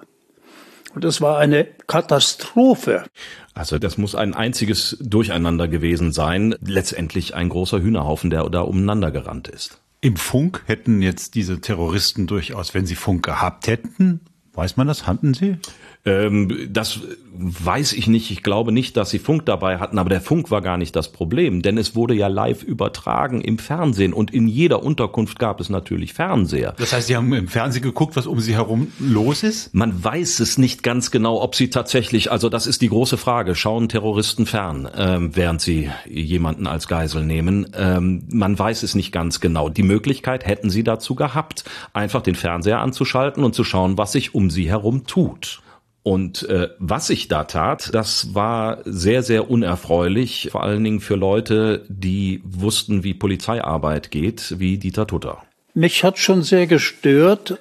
Und 0.94 1.06
das 1.06 1.22
war 1.22 1.38
eine 1.38 1.64
Katastrophe. 1.88 3.06
Also 3.54 3.80
das 3.80 3.98
muss 3.98 4.14
ein 4.14 4.34
einziges 4.34 4.98
Durcheinander 5.00 5.70
gewesen 5.70 6.12
sein. 6.12 6.54
Letztendlich 6.60 7.34
ein 7.34 7.48
großer 7.48 7.82
Hühnerhaufen, 7.82 8.30
der 8.30 8.44
da 8.50 8.60
umeinander 8.60 9.10
gerannt 9.10 9.48
ist. 9.48 9.80
Im 10.02 10.18
Funk 10.18 10.64
hätten 10.66 11.02
jetzt 11.02 11.36
diese 11.36 11.62
Terroristen 11.62 12.28
durchaus, 12.28 12.74
wenn 12.74 12.86
sie 12.86 12.96
Funk 12.96 13.24
gehabt 13.24 13.68
hätten, 13.68 14.20
weiß 14.56 14.78
man 14.78 14.88
das, 14.88 15.08
hatten 15.08 15.34
sie? 15.34 15.58
Ähm, 16.06 16.70
das 16.70 17.02
weiß 17.38 17.94
ich 17.94 18.08
nicht. 18.08 18.32
Ich 18.32 18.44
glaube 18.44 18.72
nicht, 18.72 18.96
dass 18.96 19.10
sie 19.10 19.20
Funk 19.20 19.46
dabei 19.46 19.80
hatten, 19.80 19.98
aber 19.98 20.10
der 20.10 20.22
Funk 20.22 20.52
war 20.52 20.62
gar 20.62 20.78
nicht 20.78 20.96
das 20.96 21.12
Problem, 21.12 21.62
denn 21.62 21.78
es 21.78 21.96
wurde 21.96 22.14
ja 22.14 22.28
live 22.28 22.64
übertragen 22.64 23.42
im 23.42 23.58
Fernsehen 23.58 24.14
und 24.14 24.34
in 24.34 24.48
jeder 24.48 24.84
Unterkunft 24.84 25.40
gab 25.40 25.60
es 25.60 25.70
natürlich 25.70 26.14
Fernseher. 26.14 26.76
Das 26.78 26.94
heißt, 26.94 27.08
Sie 27.08 27.16
haben 27.16 27.34
im 27.34 27.48
Fernsehen 27.48 27.82
geguckt, 27.82 28.16
was 28.16 28.28
um 28.28 28.40
Sie 28.40 28.56
herum 28.56 28.92
los 29.00 29.44
ist? 29.44 29.74
Man 29.74 30.04
weiß 30.04 30.40
es 30.40 30.58
nicht 30.58 30.84
ganz 30.84 31.12
genau, 31.12 31.42
ob 31.42 31.56
sie 31.56 31.70
tatsächlich, 31.70 32.32
also 32.32 32.50
das 32.50 32.68
ist 32.68 32.82
die 32.82 32.90
große 32.90 33.18
Frage, 33.18 33.56
schauen 33.56 33.90
Terroristen 33.90 34.46
fern, 34.46 34.90
ähm, 34.96 35.36
während 35.36 35.62
sie 35.62 35.90
jemanden 36.08 36.68
als 36.68 36.88
Geisel 36.88 37.26
nehmen. 37.26 37.68
Ähm, 37.76 38.24
man 38.32 38.58
weiß 38.58 38.84
es 38.84 38.96
nicht 38.96 39.12
ganz 39.12 39.40
genau. 39.40 39.70
Die 39.70 39.84
Möglichkeit 39.84 40.46
hätten 40.46 40.70
sie 40.70 40.84
dazu 40.84 41.16
gehabt, 41.16 41.64
einfach 41.94 42.22
den 42.22 42.36
Fernseher 42.36 42.80
anzuschalten 42.80 43.44
und 43.44 43.56
zu 43.56 43.64
schauen, 43.64 43.98
was 43.98 44.12
sich 44.12 44.36
um 44.36 44.50
sie 44.50 44.70
herum 44.70 45.06
tut. 45.06 45.62
Und 46.08 46.48
äh, 46.50 46.70
was 46.78 47.10
ich 47.10 47.30
da 47.30 47.46
tat, 47.46 47.90
das 47.92 48.36
war 48.36 48.78
sehr, 48.86 49.24
sehr 49.24 49.50
unerfreulich, 49.50 50.50
vor 50.52 50.62
allen 50.62 50.84
Dingen 50.84 51.00
für 51.00 51.16
Leute, 51.16 51.84
die 51.90 52.44
wussten, 52.46 53.04
wie 53.04 53.16
Polizeiarbeit 53.16 54.12
geht, 54.12 54.60
wie 54.60 54.78
Dieter 54.78 55.08
Tutter. 55.08 55.42
Mich 55.74 56.04
hat 56.04 56.20
schon 56.20 56.44
sehr 56.44 56.68
gestört, 56.68 57.58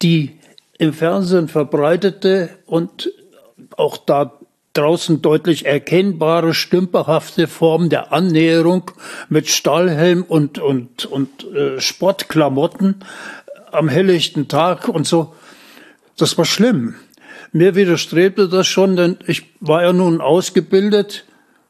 die 0.00 0.38
im 0.78 0.92
Fernsehen 0.92 1.48
verbreitete 1.48 2.50
und 2.66 3.10
auch 3.76 3.96
da 3.96 4.38
draußen 4.74 5.20
deutlich 5.20 5.66
erkennbare 5.66 6.54
stümperhafte 6.54 7.48
Form 7.48 7.88
der 7.88 8.12
Annäherung 8.12 8.92
mit 9.28 9.48
Stahlhelm 9.48 10.22
und, 10.22 10.60
und, 10.60 11.06
und 11.06 11.52
äh, 11.52 11.80
Sportklamotten 11.80 13.04
am 13.72 13.88
helllichten 13.88 14.46
Tag 14.46 14.86
und 14.86 15.04
so. 15.04 15.34
Das 16.16 16.38
war 16.38 16.44
schlimm. 16.44 16.94
Mir 17.52 17.74
widerstrebte 17.74 18.48
das 18.48 18.66
schon, 18.66 18.96
denn 18.96 19.16
ich 19.26 19.44
war 19.60 19.82
ja 19.82 19.92
nun 19.92 20.20
ausgebildet 20.20 21.24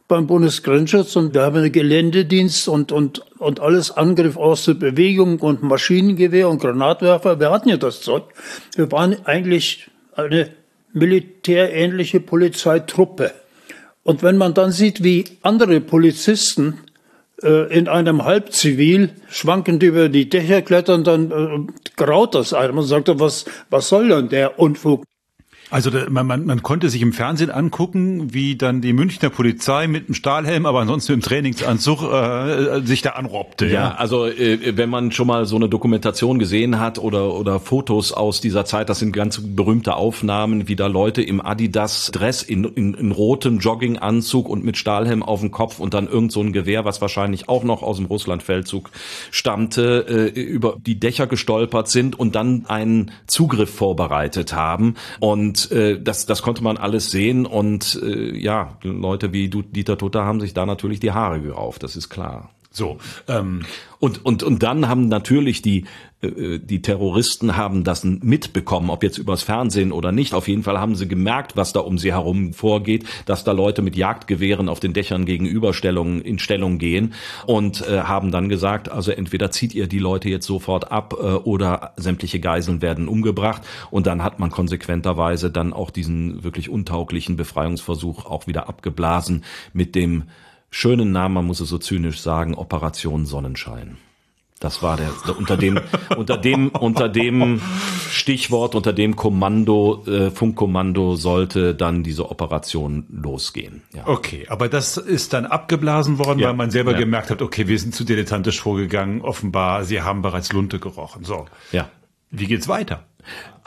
beim 0.09 0.27
Bundesgrenzschutz 0.27 1.17
und 1.17 1.35
wir 1.35 1.43
haben 1.43 1.57
einen 1.57 1.73
Geländedienst 1.73 2.67
und, 2.69 2.93
und, 2.93 3.23
und 3.38 3.61
alles 3.61 3.91
Angriff 3.91 4.37
aus 4.37 4.64
der 4.64 4.75
Bewegung 4.75 5.38
und 5.41 5.62
Maschinengewehr 5.62 6.49
und 6.49 6.61
Granatwerfer. 6.61 7.38
Wir 7.38 7.51
hatten 7.51 7.69
ja 7.69 7.77
das 7.77 8.01
Zeug. 8.01 8.25
Wir 8.75 8.91
waren 8.91 9.17
eigentlich 9.27 9.91
eine 10.14 10.51
militärähnliche 10.93 12.21
Polizeitruppe. 12.21 13.33
Und 14.03 14.23
wenn 14.23 14.38
man 14.38 14.55
dann 14.55 14.73
sieht, 14.73 15.05
wie 15.05 15.27
andere 15.43 15.81
Polizisten 15.81 16.79
äh, 17.43 17.71
in 17.77 17.88
einem 17.88 18.25
Halbzivil 18.25 19.11
schwankend 19.29 19.83
über 19.83 20.09
die 20.09 20.31
Dächer 20.31 20.62
klettern, 20.62 21.05
dann 21.05 21.31
äh, 21.31 21.73
graut 21.97 22.35
das 22.35 22.55
einem 22.55 22.77
Man 22.77 22.85
sagt, 22.85 23.11
was, 23.21 23.45
was 23.69 23.91
soll 23.91 24.09
denn 24.09 24.31
der 24.31 24.59
Unfug? 24.59 25.05
Also 25.71 25.91
man, 26.09 26.27
man, 26.27 26.47
man 26.47 26.63
konnte 26.63 26.89
sich 26.89 27.03
im 27.03 27.13
Fernsehen 27.13 27.51
angucken, 27.51 28.33
wie 28.33 28.57
dann 28.57 28.81
die 28.81 28.95
Münchner 28.95 29.29
Polizei 29.29 29.87
mit 29.87 30.07
einem 30.07 30.15
Stahlhelm, 30.15 30.65
aber 30.65 30.81
ansonsten 30.81 31.13
im 31.13 31.21
Trainingsanzug 31.21 32.03
äh, 32.03 32.81
sich 32.81 33.03
da 33.03 33.11
anrobbte. 33.11 33.67
Ja, 33.67 33.73
ja. 33.73 33.95
also 33.97 34.27
äh, 34.27 34.77
wenn 34.77 34.89
man 34.89 35.13
schon 35.13 35.27
mal 35.27 35.45
so 35.45 35.57
eine 35.57 35.69
Dokumentation 35.69 36.39
gesehen 36.39 36.81
hat 36.81 36.99
oder 36.99 37.35
oder 37.35 37.61
Fotos 37.61 38.13
aus 38.13 38.41
dieser 38.41 38.65
Zeit, 38.65 38.89
das 38.89 39.01
sind 39.01 39.13
ganz 39.13 39.41
berühmte 39.43 39.97
Aufnahmen, 39.97 40.69
wie 40.69 40.77
da 40.77 40.87
Leute 40.87 41.21
im 41.23 41.45
Adidas 41.45 42.11
Dress 42.13 42.43
in, 42.43 42.65
in, 42.65 42.95
in 42.95 43.13
rotem 43.13 43.59
Jogginganzug 43.59 44.49
und 44.49 44.65
mit 44.65 44.79
Stahlhelm 44.79 45.23
auf 45.23 45.41
dem 45.41 45.51
Kopf 45.51 45.81
und 45.81 45.93
dann 45.93 46.09
irgend 46.09 46.33
so 46.33 46.41
ein 46.41 46.53
Gewehr, 46.55 46.87
was 46.87 47.03
wahrscheinlich 47.03 47.49
auch 47.49 47.65
noch 47.65 47.83
aus 47.83 47.99
dem 47.99 48.07
Russlandfeldzug 48.07 48.91
stammte, 49.31 50.33
äh, 50.35 50.41
über 50.41 50.77
die 50.81 50.99
Dächer 50.99 51.27
gestolpert 51.27 51.89
sind 51.89 52.19
und 52.19 52.35
dann 52.35 52.65
einen 52.69 53.11
Zugriff 53.27 53.75
vorbereitet 53.75 54.55
haben 54.55 54.95
und 55.66 55.73
äh, 55.73 56.01
das, 56.01 56.27
das 56.27 56.42
konnte 56.42 56.62
man 56.62 56.77
alles 56.77 57.11
sehen 57.11 57.47
und 57.47 58.01
äh, 58.03 58.37
ja, 58.37 58.79
Leute 58.83 59.33
wie 59.33 59.49
Dieter 59.49 59.99
Tutter 59.99 60.25
haben 60.25 60.40
sich 60.40 60.55
da 60.55 60.66
natürlich 60.66 61.01
die 61.01 61.12
Haare 61.12 61.40
gerauft, 61.40 61.83
das 61.83 61.97
ist 61.97 62.09
klar. 62.09 62.51
So. 62.79 62.99
Ähm. 63.27 63.62
Und, 64.01 64.25
und, 64.25 64.45
und 64.45 64.62
dann 64.62 64.88
haben 64.88 65.09
natürlich 65.09 65.61
die, 65.61 65.85
äh, 66.21 66.61
die 66.61 66.83
Terroristen 66.83 67.57
haben 67.57 67.83
das 67.83 68.05
mitbekommen, 68.05 68.91
ob 68.91 69.03
jetzt 69.03 69.19
übers 69.19 69.43
Fernsehen 69.43 69.91
oder 69.91 70.12
nicht. 70.12 70.35
Auf 70.35 70.47
jeden 70.47 70.62
Fall 70.62 70.79
haben 70.79 70.95
sie 70.95 71.09
gemerkt, 71.09 71.57
was 71.57 71.73
da 71.73 71.81
um 71.81 71.99
sie 71.99 72.12
herum 72.12 72.53
vorgeht, 72.53 73.05
dass 73.27 73.43
da 73.43 73.51
Leute 73.51 73.83
mit 73.83 73.97
Jagdgewehren 73.97 74.69
auf 74.69 74.79
den 74.79 74.93
Dächern 74.93 75.25
gegenüberstellungen 75.25 76.23
in 76.23 76.38
Stellung 76.38 76.79
gehen 76.79 77.14
und 77.47 77.85
äh, 77.88 78.03
haben 78.03 78.31
dann 78.31 78.49
gesagt, 78.49 78.88
also 78.88 79.11
entweder 79.11 79.51
zieht 79.51 79.75
ihr 79.75 79.88
die 79.88 79.99
Leute 79.99 80.29
jetzt 80.29 80.47
sofort 80.47 80.93
ab 80.93 81.14
äh, 81.19 81.25
oder 81.25 81.93
sämtliche 81.97 82.38
Geiseln 82.38 82.81
werden 82.81 83.09
umgebracht. 83.09 83.62
Und 83.91 84.07
dann 84.07 84.23
hat 84.23 84.38
man 84.38 84.51
konsequenterweise 84.51 85.51
dann 85.51 85.73
auch 85.73 85.91
diesen 85.91 86.45
wirklich 86.45 86.71
untauglichen 86.71 87.35
Befreiungsversuch 87.35 88.27
auch 88.27 88.47
wieder 88.47 88.69
abgeblasen 88.69 89.43
mit 89.73 89.97
dem 89.97 90.23
schönen 90.71 91.13
Namen, 91.13 91.35
man 91.35 91.47
muss 91.47 91.61
es 91.61 91.69
so 91.69 91.79
zynisch 91.79 92.21
sagen, 92.21 92.55
Operation 92.55 93.27
Sonnenschein. 93.27 93.99
Das 94.61 94.83
war 94.83 94.97
der 94.97 95.13
unter 95.39 95.57
dem 95.57 95.81
unter 96.17 96.37
dem 96.37 96.71
unter 96.71 97.09
dem 97.09 97.61
Stichwort 98.11 98.75
unter 98.75 98.93
dem 98.93 99.15
Kommando 99.15 100.05
äh, 100.05 100.31
Funkkommando 100.33 101.15
sollte 101.15 101.77
dann 101.77 102.03
diese 102.03 102.29
Operation 102.29 103.07
losgehen. 103.09 103.83
Ja. 103.95 104.09
Okay, 104.09 104.47
aber 104.49 104.69
das 104.69 104.97
ist 104.97 105.33
dann 105.33 105.47
abgeblasen 105.47 106.19
worden, 106.19 106.41
ja. 106.41 106.49
weil 106.49 106.57
man 106.57 106.73
selber 106.73 106.93
ja. 106.93 106.99
gemerkt 106.99 107.31
hat, 107.31 107.41
okay, 107.41 107.69
wir 107.69 107.79
sind 107.79 107.95
zu 107.95 108.03
dilettantisch 108.03 108.61
vorgegangen. 108.61 109.21
Offenbar, 109.21 109.85
sie 109.85 110.03
haben 110.03 110.23
bereits 110.23 110.53
Lunte 110.53 110.81
gerochen. 110.81 111.23
So. 111.23 111.47
Ja. 111.71 111.89
Wie 112.31 112.47
geht's 112.47 112.67
weiter? 112.67 113.05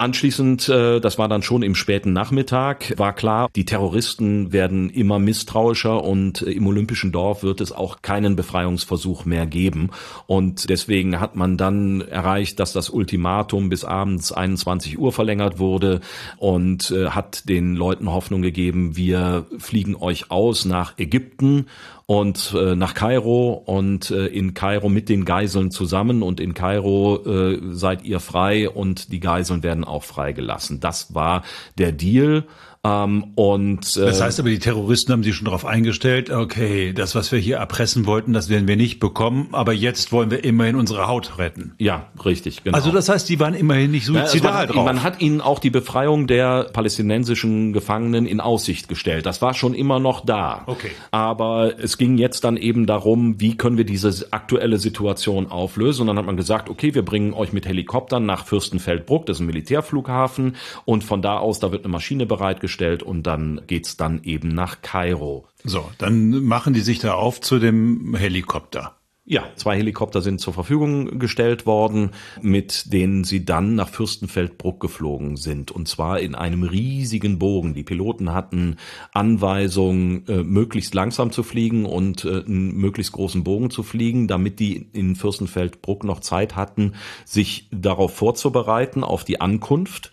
Anschließend, 0.01 0.67
äh, 0.67 0.99
das 0.99 1.19
war 1.19 1.29
dann 1.29 1.43
schon 1.43 1.61
im 1.61 1.75
späten 1.75 2.11
Nachmittag, 2.11 2.97
war 2.97 3.13
klar, 3.13 3.49
die 3.55 3.65
Terroristen 3.65 4.51
werden 4.51 4.89
immer 4.89 5.19
misstrauischer 5.19 6.03
und 6.03 6.41
im 6.41 6.65
Olympischen 6.65 7.11
Dorf 7.11 7.43
wird 7.43 7.61
es 7.61 7.71
auch 7.71 8.01
keinen 8.01 8.35
Befreiungsversuch 8.35 9.25
mehr 9.25 9.45
geben. 9.45 9.91
Und 10.25 10.71
deswegen 10.71 11.19
hat 11.19 11.35
man 11.35 11.55
dann 11.55 12.01
erreicht, 12.01 12.59
dass 12.59 12.73
das 12.73 12.89
Ultimatum 12.89 13.69
bis 13.69 13.85
abends 13.85 14.31
21 14.31 14.97
Uhr 14.97 15.11
verlängert 15.11 15.59
wurde 15.59 16.01
und 16.37 16.89
äh, 16.89 17.09
hat 17.09 17.47
den 17.47 17.75
Leuten 17.75 18.11
Hoffnung 18.11 18.41
gegeben, 18.41 18.97
wir 18.97 19.45
fliegen 19.59 19.95
euch 19.95 20.31
aus 20.31 20.65
nach 20.65 20.97
Ägypten 20.97 21.67
und 22.11 22.53
äh, 22.57 22.75
nach 22.75 22.93
Kairo 22.93 23.53
und 23.53 24.11
äh, 24.11 24.25
in 24.25 24.53
Kairo 24.53 24.89
mit 24.89 25.07
den 25.07 25.23
Geiseln 25.23 25.71
zusammen 25.71 26.23
und 26.23 26.41
in 26.41 26.53
Kairo 26.53 27.23
äh, 27.25 27.59
seid 27.71 28.03
ihr 28.03 28.19
frei 28.19 28.69
und 28.69 29.13
die 29.13 29.21
Geiseln 29.21 29.63
werden 29.63 29.85
auch 29.91 30.03
freigelassen. 30.03 30.79
Das 30.79 31.13
war 31.13 31.43
der 31.77 31.91
Deal. 31.91 32.45
Ähm, 32.83 33.33
und 33.35 33.95
äh, 33.95 34.05
das 34.05 34.21
heißt 34.21 34.39
aber, 34.39 34.49
die 34.49 34.57
Terroristen 34.57 35.13
haben 35.13 35.23
sich 35.23 35.35
schon 35.35 35.45
darauf 35.45 35.65
eingestellt, 35.65 36.31
okay, 36.31 36.93
das, 36.93 37.13
was 37.13 37.31
wir 37.31 37.37
hier 37.37 37.57
erpressen 37.57 38.07
wollten, 38.07 38.33
das 38.33 38.49
werden 38.49 38.67
wir 38.67 38.75
nicht 38.75 38.99
bekommen, 38.99 39.49
aber 39.51 39.71
jetzt 39.71 40.11
wollen 40.11 40.31
wir 40.31 40.43
immerhin 40.43 40.75
unsere 40.75 41.07
Haut 41.07 41.37
retten. 41.37 41.75
Ja, 41.77 42.07
richtig, 42.25 42.63
genau. 42.63 42.75
Also 42.75 42.91
das 42.91 43.07
heißt, 43.07 43.29
die 43.29 43.39
waren 43.39 43.53
immerhin 43.53 43.91
nicht 43.91 44.07
suizidal 44.07 44.65
ja, 44.65 44.73
drauf. 44.73 44.83
Man 44.83 45.03
hat 45.03 45.21
ihnen 45.21 45.41
auch 45.41 45.59
die 45.59 45.69
Befreiung 45.69 46.25
der 46.25 46.69
palästinensischen 46.73 47.71
Gefangenen 47.71 48.25
in 48.25 48.39
Aussicht 48.39 48.87
gestellt. 48.87 49.27
Das 49.27 49.43
war 49.43 49.53
schon 49.53 49.75
immer 49.75 49.99
noch 49.99 50.25
da. 50.25 50.63
Okay. 50.65 50.89
Aber 51.11 51.79
es 51.79 51.99
ging 51.99 52.17
jetzt 52.17 52.43
dann 52.43 52.57
eben 52.57 52.87
darum, 52.87 53.39
wie 53.39 53.57
können 53.57 53.77
wir 53.77 53.85
diese 53.85 54.27
aktuelle 54.31 54.79
Situation 54.79 55.51
auflösen. 55.51 56.01
Und 56.01 56.07
dann 56.07 56.17
hat 56.17 56.25
man 56.25 56.37
gesagt, 56.37 56.67
okay, 56.67 56.95
wir 56.95 57.05
bringen 57.05 57.33
euch 57.33 57.53
mit 57.53 57.67
Helikoptern 57.67 58.25
nach 58.25 58.45
Fürstenfeldbruck, 58.47 59.27
das 59.27 59.37
ist 59.37 59.41
ein 59.41 59.45
Militärflughafen, 59.45 60.55
und 60.85 61.03
von 61.03 61.21
da 61.21 61.37
aus, 61.37 61.59
da 61.59 61.71
wird 61.71 61.85
eine 61.85 61.91
Maschine 61.91 62.25
bereitgestellt 62.25 62.70
gestellt 62.71 63.03
und 63.03 63.27
dann 63.27 63.61
geht's 63.67 63.97
dann 63.97 64.23
eben 64.23 64.47
nach 64.47 64.81
Kairo. 64.81 65.45
So, 65.63 65.89
dann 65.97 66.43
machen 66.45 66.73
die 66.73 66.79
sich 66.79 66.99
da 66.99 67.13
auf 67.13 67.41
zu 67.41 67.59
dem 67.59 68.15
Helikopter. 68.15 68.95
Ja, 69.23 69.43
zwei 69.55 69.77
Helikopter 69.77 70.21
sind 70.21 70.41
zur 70.41 70.53
Verfügung 70.53 71.19
gestellt 71.19 71.67
worden, 71.67 72.09
mit 72.41 72.91
denen 72.91 73.23
sie 73.23 73.45
dann 73.45 73.75
nach 73.75 73.87
Fürstenfeldbruck 73.87 74.79
geflogen 74.79 75.37
sind. 75.37 75.69
Und 75.71 75.87
zwar 75.87 76.19
in 76.19 76.33
einem 76.33 76.63
riesigen 76.63 77.37
Bogen. 77.37 77.75
Die 77.75 77.83
Piloten 77.83 78.33
hatten 78.33 78.77
Anweisung, 79.13 80.27
äh, 80.27 80.43
möglichst 80.43 80.95
langsam 80.95 81.31
zu 81.31 81.43
fliegen 81.43 81.85
und 81.85 82.25
äh, 82.25 82.43
einen 82.43 82.75
möglichst 82.75 83.13
großen 83.13 83.43
Bogen 83.43 83.69
zu 83.69 83.83
fliegen, 83.83 84.27
damit 84.27 84.59
die 84.59 84.89
in 84.91 85.15
Fürstenfeldbruck 85.15 86.03
noch 86.03 86.21
Zeit 86.21 86.55
hatten, 86.55 86.95
sich 87.23 87.69
darauf 87.71 88.15
vorzubereiten, 88.15 89.03
auf 89.03 89.23
die 89.23 89.39
Ankunft. 89.39 90.10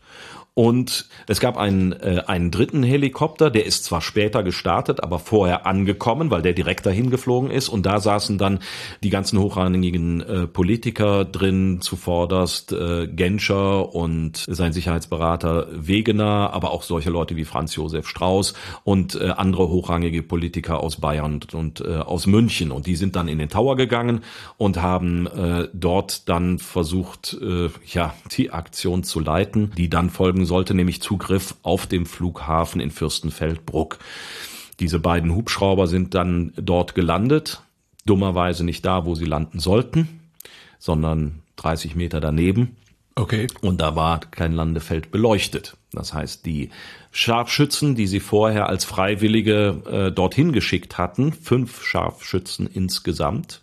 Und 0.58 1.06
es 1.28 1.38
gab 1.38 1.56
einen, 1.56 1.92
äh, 1.92 2.24
einen 2.26 2.50
dritten 2.50 2.82
Helikopter, 2.82 3.48
der 3.48 3.64
ist 3.64 3.84
zwar 3.84 4.00
später 4.00 4.42
gestartet, 4.42 5.04
aber 5.04 5.20
vorher 5.20 5.66
angekommen, 5.66 6.32
weil 6.32 6.42
der 6.42 6.52
direkt 6.52 6.84
dahin 6.84 7.10
geflogen 7.10 7.52
ist. 7.52 7.68
Und 7.68 7.86
da 7.86 8.00
saßen 8.00 8.38
dann 8.38 8.58
die 9.04 9.10
ganzen 9.10 9.38
hochrangigen 9.38 10.20
äh, 10.20 10.46
Politiker 10.48 11.24
drin, 11.24 11.80
zuvorderst 11.80 12.72
äh, 12.72 13.06
Genscher 13.06 13.94
und 13.94 14.46
sein 14.48 14.72
Sicherheitsberater 14.72 15.68
Wegener, 15.70 16.52
aber 16.52 16.72
auch 16.72 16.82
solche 16.82 17.10
Leute 17.10 17.36
wie 17.36 17.44
Franz 17.44 17.76
Josef 17.76 18.08
Strauß 18.08 18.54
und 18.82 19.14
äh, 19.14 19.28
andere 19.28 19.68
hochrangige 19.68 20.24
Politiker 20.24 20.80
aus 20.80 20.96
Bayern 20.96 21.34
und, 21.34 21.54
und 21.54 21.80
äh, 21.82 21.98
aus 21.98 22.26
München. 22.26 22.72
Und 22.72 22.88
die 22.88 22.96
sind 22.96 23.14
dann 23.14 23.28
in 23.28 23.38
den 23.38 23.48
Tower 23.48 23.76
gegangen 23.76 24.22
und 24.56 24.82
haben 24.82 25.28
äh, 25.28 25.68
dort 25.72 26.28
dann 26.28 26.58
versucht, 26.58 27.36
äh, 27.40 27.68
ja, 27.86 28.12
die 28.36 28.50
Aktion 28.50 29.04
zu 29.04 29.20
leiten, 29.20 29.70
die 29.76 29.88
dann 29.88 30.10
folgen 30.10 30.47
sollte, 30.48 30.74
nämlich 30.74 31.00
Zugriff 31.00 31.54
auf 31.62 31.87
dem 31.87 32.06
Flughafen 32.06 32.80
in 32.80 32.90
Fürstenfeldbruck. 32.90 33.98
Diese 34.80 34.98
beiden 34.98 35.34
Hubschrauber 35.34 35.87
sind 35.87 36.14
dann 36.14 36.52
dort 36.56 36.96
gelandet, 36.96 37.62
dummerweise 38.06 38.64
nicht 38.64 38.84
da, 38.84 39.04
wo 39.04 39.14
sie 39.14 39.24
landen 39.24 39.61
sollten, 39.61 40.20
sondern 40.78 41.42
30 41.56 41.94
Meter 41.94 42.20
daneben. 42.20 42.76
Okay. 43.14 43.48
Und 43.61 43.80
da 43.80 43.96
war 43.96 44.20
kein 44.20 44.52
Landefeld 44.52 45.11
beleuchtet. 45.11 45.76
Das 45.92 46.14
heißt, 46.14 46.46
die 46.46 46.70
Scharfschützen, 47.11 47.96
die 47.96 48.06
sie 48.06 48.20
vorher 48.20 48.68
als 48.68 48.84
Freiwillige 48.84 49.82
äh, 49.90 50.12
dorthin 50.12 50.52
geschickt 50.52 50.98
hatten, 50.98 51.32
fünf 51.32 51.84
Scharfschützen 51.84 52.68
insgesamt, 52.68 53.62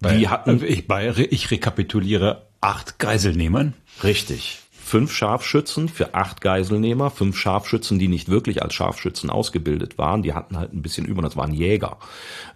bei, 0.00 0.16
die 0.16 0.28
hatten. 0.28 0.62
Ich, 0.64 0.86
bei, 0.86 1.08
ich 1.30 1.50
rekapituliere 1.50 2.46
acht 2.60 2.98
Geiselnehmern. 2.98 3.74
Richtig 4.02 4.62
fünf 4.88 5.12
Scharfschützen 5.12 5.88
für 5.88 6.14
acht 6.14 6.40
Geiselnehmer, 6.40 7.10
fünf 7.10 7.36
Scharfschützen, 7.36 7.98
die 7.98 8.08
nicht 8.08 8.28
wirklich 8.28 8.62
als 8.62 8.72
Scharfschützen 8.74 9.28
ausgebildet 9.28 9.98
waren, 9.98 10.22
die 10.22 10.32
hatten 10.32 10.56
halt 10.56 10.72
ein 10.72 10.82
bisschen 10.82 11.04
über, 11.04 11.20
das 11.20 11.36
waren 11.36 11.52
Jäger 11.52 11.98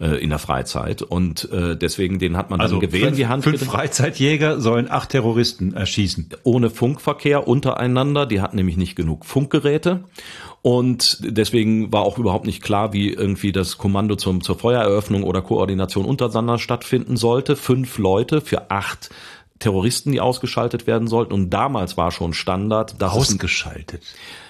äh, 0.00 0.16
in 0.22 0.30
der 0.30 0.38
Freizeit 0.38 1.02
und 1.02 1.50
äh, 1.52 1.76
deswegen 1.76 2.18
den 2.18 2.36
hat 2.36 2.50
man 2.50 2.60
also 2.60 2.76
dann 2.76 2.88
gewählt. 2.88 3.04
Fünf, 3.04 3.16
die 3.16 3.26
Hand 3.26 3.44
fünf 3.44 3.62
Freizeitjäger 3.62 4.60
sollen 4.60 4.90
acht 4.90 5.10
Terroristen 5.10 5.74
erschießen. 5.74 6.30
Ohne 6.42 6.70
Funkverkehr 6.70 7.46
untereinander, 7.46 8.24
die 8.24 8.40
hatten 8.40 8.56
nämlich 8.56 8.78
nicht 8.78 8.96
genug 8.96 9.26
Funkgeräte 9.26 10.04
und 10.62 11.18
deswegen 11.20 11.92
war 11.92 12.02
auch 12.02 12.18
überhaupt 12.18 12.46
nicht 12.46 12.62
klar, 12.62 12.92
wie 12.92 13.10
irgendwie 13.10 13.52
das 13.52 13.78
Kommando 13.78 14.16
zum, 14.16 14.42
zur 14.42 14.56
Feuereröffnung 14.56 15.24
oder 15.24 15.42
Koordination 15.42 16.06
untereinander 16.06 16.58
stattfinden 16.58 17.16
sollte. 17.16 17.56
Fünf 17.56 17.98
Leute 17.98 18.40
für 18.40 18.70
acht 18.70 19.10
Terroristen, 19.62 20.12
die 20.12 20.20
ausgeschaltet 20.20 20.86
werden 20.86 21.08
sollten. 21.08 21.32
Und 21.32 21.50
damals 21.50 21.96
war 21.96 22.10
schon 22.10 22.34
Standard, 22.34 23.00
dass 23.00 23.12
ausgeschaltet. 23.12 24.02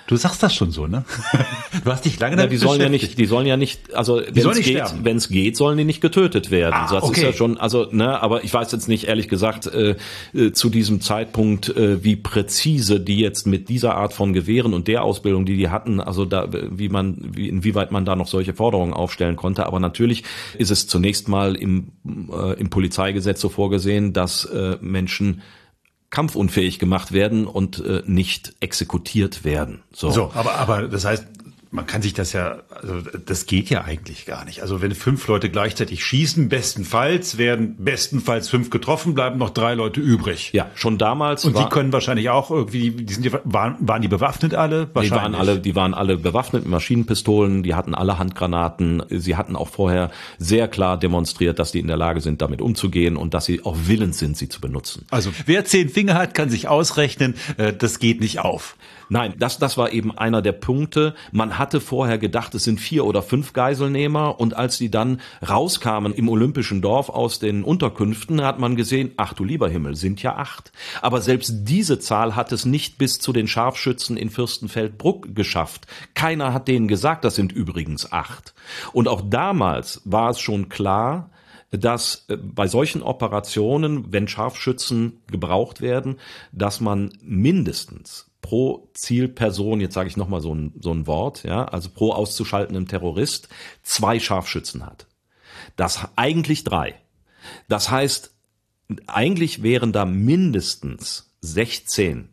Du 0.07 0.17
sagst 0.17 0.43
das 0.43 0.55
schon 0.55 0.71
so, 0.71 0.87
ne? 0.87 1.05
Du 1.85 1.91
hast 1.91 2.05
dich 2.05 2.21
lange 2.21 2.37
ja, 2.37 2.47
die 2.47 2.59
sollen 2.59 2.81
ja 2.81 2.89
nicht, 2.89 3.19
die 3.19 3.25
sollen 3.25 3.47
ja 3.47 3.57
nicht, 3.57 3.95
also 3.95 4.21
wenn 4.31 4.51
es 4.51 4.61
geht, 4.61 4.95
wenn 5.03 5.17
es 5.17 5.29
geht, 5.29 5.57
sollen 5.57 5.79
die 5.79 5.85
nicht 5.85 6.01
getötet 6.01 6.51
werden. 6.51 6.75
Ah, 6.75 6.93
das 6.93 7.05
okay. 7.05 7.21
ist 7.21 7.23
ja 7.23 7.33
schon, 7.33 7.57
also 7.57 7.89
ne, 7.91 8.23
aber 8.23 8.45
ich 8.45 8.53
weiß 8.53 8.71
jetzt 8.73 8.89
nicht 8.89 9.09
ehrlich 9.09 9.29
gesagt 9.29 9.67
äh, 9.67 9.97
äh, 10.35 10.53
zu 10.53 10.69
diesem 10.69 11.01
Zeitpunkt, 11.01 11.71
äh, 11.71 12.05
wie 12.05 12.17
präzise 12.17 13.01
die 13.01 13.19
jetzt 13.19 13.47
mit 13.47 13.69
dieser 13.69 13.97
Art 13.97 14.13
von 14.13 14.33
Gewehren 14.33 14.75
und 14.75 14.87
der 14.87 15.03
Ausbildung, 15.03 15.47
die 15.47 15.57
die 15.57 15.71
hatten, 15.71 15.99
also 15.99 16.25
da, 16.25 16.49
wie 16.53 16.89
man, 16.89 17.17
wie, 17.35 17.49
inwieweit 17.49 17.91
man 17.91 18.05
da 18.05 18.15
noch 18.15 18.29
solche 18.29 18.55
Forderungen 18.55 18.93
aufstellen 18.93 19.37
konnte. 19.37 19.67
Aber 19.67 19.81
natürlich 19.81 20.25
ist 20.59 20.71
es 20.71 20.87
zunächst 20.87 21.29
mal 21.29 21.57
im 21.57 21.89
äh, 22.05 22.61
im 22.61 22.71
Polizeigesetz 22.71 23.41
so 23.41 23.49
vorgesehen, 23.49 24.13
dass 24.13 24.45
äh, 24.45 24.77
Menschen 24.81 25.43
kampfunfähig 26.13 26.79
gemacht 26.79 27.13
werden 27.13 27.47
und 27.47 27.85
äh, 27.85 28.03
nicht 28.07 28.55
exekutiert 28.61 29.45
werden. 29.45 29.83
So. 29.93 30.11
so, 30.11 30.31
aber 30.35 30.57
aber 30.57 30.87
das 30.87 31.05
heißt, 31.07 31.27
man 31.73 31.87
kann 31.87 32.03
sich 32.03 32.13
das 32.13 32.35
ja, 32.35 32.59
also 32.71 33.01
das 33.25 33.47
geht 33.47 33.71
ja 33.71 33.83
eigentlich 33.83 34.27
gar 34.27 34.45
nicht. 34.45 34.61
Also 34.61 34.83
wenn 34.83 34.95
fünf 34.95 35.27
Leute 35.27 35.49
gleichzeitig 35.49 36.05
schießen, 36.05 36.51
bestenfalls 36.51 37.39
werden 37.39 37.77
bestenfalls 37.79 38.51
fünf 38.51 38.69
getroffen, 38.69 39.15
bleiben 39.15 39.39
noch 39.39 39.51
drei 39.51 39.73
Leute 39.73 40.01
übrig. 40.01 40.53
Ja, 40.53 40.71
schon 40.75 40.99
damals. 40.99 41.47
Und 41.47 41.59
die 41.59 41.65
können 41.65 41.91
wahrscheinlich 41.91 42.29
auch 42.29 42.51
irgendwie, 42.51 42.91
die 42.91 43.15
sind, 43.15 43.33
waren, 43.45 43.77
waren 43.81 44.03
die 44.03 44.09
bewaffnet 44.09 44.55
alle? 44.55 44.87
Die 44.87 45.11
waren 45.11 45.35
alle, 45.35 45.59
die 45.59 45.75
waren 45.75 45.95
alle 45.95 46.19
bewaffnet 46.19 46.65
mit 46.65 46.71
Maschinenpistolen, 46.71 47.63
die 47.63 47.75
hatten 47.75 47.95
alle 47.95 48.19
Handgranaten. 48.19 49.03
Sie 49.09 49.37
hatten 49.37 49.57
auch 49.57 49.69
vorher 49.69 50.11
sehr 50.37 50.69
klar 50.69 50.99
demonstriert, 50.99 51.59
dass 51.59 51.73
die 51.73 51.79
in 51.79 51.87
der 51.87 51.97
Lage 51.97 52.21
sind, 52.21 52.43
damit 52.43 52.61
umzugehen 52.61 53.17
und 53.17 53.33
dass 53.33 53.47
sie 53.47 53.65
auch 53.65 53.77
willens 53.87 54.19
sind, 54.19 54.37
sie 54.37 54.51
zu 54.51 54.61
benutzen. 54.61 55.07
Also 55.11 55.31
wer 55.47 55.65
zehn 55.65 55.89
Finger 55.89 56.15
hat, 56.15 56.35
kann 56.35 56.51
sich 56.51 56.69
ausrechnen, 56.69 57.35
äh, 57.57 57.73
das 57.73 57.99
geht 57.99 58.21
nicht 58.21 58.41
auf. 58.41 58.77
Nein, 59.13 59.35
das, 59.39 59.59
das 59.59 59.77
war 59.77 59.93
eben 59.93 60.17
einer 60.17 60.41
der 60.41 60.53
Punkte. 60.53 61.15
Man 61.33 61.59
hatte 61.63 61.81
vorher 61.81 62.19
gedacht, 62.19 62.57
es 62.57 62.65
sind 62.65 62.81
vier 62.81 63.05
oder 63.05 63.23
fünf 63.23 63.53
Geiselnehmer 63.53 64.41
und 64.41 64.55
als 64.55 64.79
die 64.79 64.91
dann 64.91 65.21
rauskamen 65.49 66.13
im 66.13 66.29
Olympischen 66.29 66.83
Dorf 66.83 67.09
aus 67.09 67.39
den 67.39 67.63
Unterkünften, 67.63 68.43
hat 68.43 68.59
man 68.59 68.75
gesehen, 68.75 69.13
ach 69.17 69.33
du 69.33 69.45
lieber 69.45 69.69
Himmel, 69.69 69.95
sind 69.95 70.21
ja 70.25 70.37
acht. 70.37 70.73
Aber 71.03 71.21
selbst 71.21 71.53
diese 71.63 72.01
Zahl 72.01 72.35
hat 72.35 72.51
es 72.51 72.65
nicht 72.65 72.99
bis 72.99 73.21
zu 73.21 73.33
den 73.33 73.47
Scharfschützen 73.47 74.17
in 74.17 74.29
Fürstenfeldbruck 74.29 75.37
geschafft. 75.37 75.87
Keiner 76.15 76.53
hat 76.53 76.67
denen 76.67 76.89
gesagt, 76.89 77.25
das 77.25 77.37
sind 77.37 77.53
übrigens 77.53 78.11
acht. 78.11 78.55
Und 78.93 79.07
auch 79.07 79.23
damals 79.25 80.03
war 80.05 80.31
es 80.31 80.41
schon 80.41 80.69
klar, 80.69 81.31
dass 81.71 82.25
äh, 82.29 82.37
bei 82.37 82.67
solchen 82.67 83.03
Operationen, 83.03 84.13
wenn 84.13 84.27
Scharfschützen 84.27 85.23
gebraucht 85.31 85.81
werden, 85.81 86.17
dass 86.51 86.81
man 86.81 87.13
mindestens 87.23 88.32
pro 88.43 88.91
Zielperson, 88.93 89.81
jetzt 89.81 89.95
sage 89.95 90.09
ich 90.09 90.19
nochmal 90.19 90.43
so 90.43 90.55
ein, 90.55 90.75
so 90.81 90.93
ein 90.93 91.07
Wort, 91.07 91.45
ja, 91.45 91.65
also 91.65 91.89
pro 91.89 92.13
auszuschaltenden 92.13 92.87
Terrorist, 92.87 93.49
zwei 93.83 94.21
Scharfschützen 94.21 94.85
hat. 94.85 95.07
Das 95.77 96.01
eigentlich 96.17 96.65
drei. 96.65 96.97
Das 97.69 97.91
heißt, 97.91 98.35
eigentlich 99.07 99.63
wären 99.63 99.93
da 99.93 100.05
mindestens 100.05 101.31
16 101.41 102.29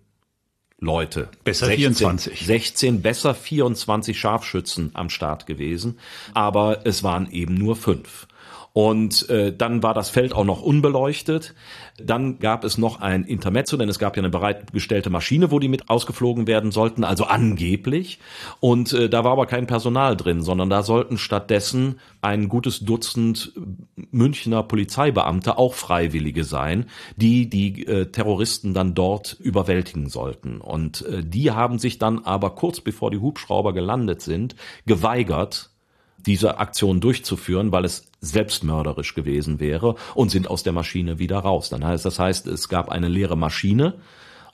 Leute. 0.79 1.29
Besser 1.43 1.67
16, 1.67 1.95
24. 1.95 2.45
16, 2.45 3.01
besser 3.01 3.35
24 3.35 4.19
Scharfschützen 4.19 4.91
am 4.93 5.09
Start 5.09 5.45
gewesen. 5.45 5.99
Aber 6.33 6.85
es 6.85 7.03
waren 7.03 7.29
eben 7.31 7.53
nur 7.53 7.75
fünf. 7.75 8.27
Und 8.79 9.29
äh, 9.29 9.53
dann 9.53 9.83
war 9.83 9.93
das 9.93 10.09
Feld 10.09 10.31
auch 10.31 10.45
noch 10.45 10.61
unbeleuchtet. 10.61 11.53
Dann 12.01 12.39
gab 12.39 12.63
es 12.63 12.77
noch 12.77 13.01
ein 13.01 13.25
Intermezzo, 13.25 13.75
denn 13.75 13.89
es 13.89 13.99
gab 13.99 14.15
ja 14.15 14.21
eine 14.21 14.29
bereitgestellte 14.29 15.09
Maschine, 15.09 15.51
wo 15.51 15.59
die 15.59 15.67
mit 15.67 15.89
ausgeflogen 15.89 16.47
werden 16.47 16.71
sollten, 16.71 17.03
also 17.03 17.25
angeblich. 17.25 18.19
Und 18.61 18.93
äh, 18.93 19.09
da 19.09 19.25
war 19.25 19.33
aber 19.33 19.47
kein 19.47 19.67
Personal 19.67 20.15
drin, 20.15 20.43
sondern 20.43 20.69
da 20.69 20.81
sollten 20.81 21.17
stattdessen 21.17 21.99
ein 22.21 22.47
gutes 22.47 22.79
Dutzend 22.79 23.51
Münchner 24.11 24.63
Polizeibeamte, 24.63 25.57
auch 25.57 25.73
Freiwillige 25.73 26.45
sein, 26.45 26.85
die 27.17 27.49
die 27.49 27.85
äh, 27.85 28.05
Terroristen 28.05 28.73
dann 28.73 28.95
dort 28.95 29.35
überwältigen 29.41 30.07
sollten. 30.07 30.61
Und 30.61 31.05
äh, 31.05 31.21
die 31.21 31.51
haben 31.51 31.79
sich 31.79 31.97
dann 31.97 32.19
aber 32.19 32.51
kurz 32.51 32.79
bevor 32.79 33.11
die 33.11 33.19
Hubschrauber 33.19 33.73
gelandet 33.73 34.21
sind, 34.21 34.55
geweigert, 34.85 35.71
diese 36.25 36.59
Aktion 36.59 37.01
durchzuführen, 37.01 37.73
weil 37.73 37.83
es 37.83 38.08
selbstmörderisch 38.21 39.15
gewesen 39.15 39.59
wäre 39.59 39.95
und 40.15 40.29
sind 40.29 40.49
aus 40.49 40.63
der 40.63 40.73
Maschine 40.73 41.19
wieder 41.19 41.39
raus. 41.39 41.69
Dann 41.69 41.85
heißt 41.85 42.05
das 42.05 42.19
heißt, 42.19 42.47
es 42.47 42.69
gab 42.69 42.89
eine 42.89 43.07
leere 43.07 43.37
Maschine 43.37 43.95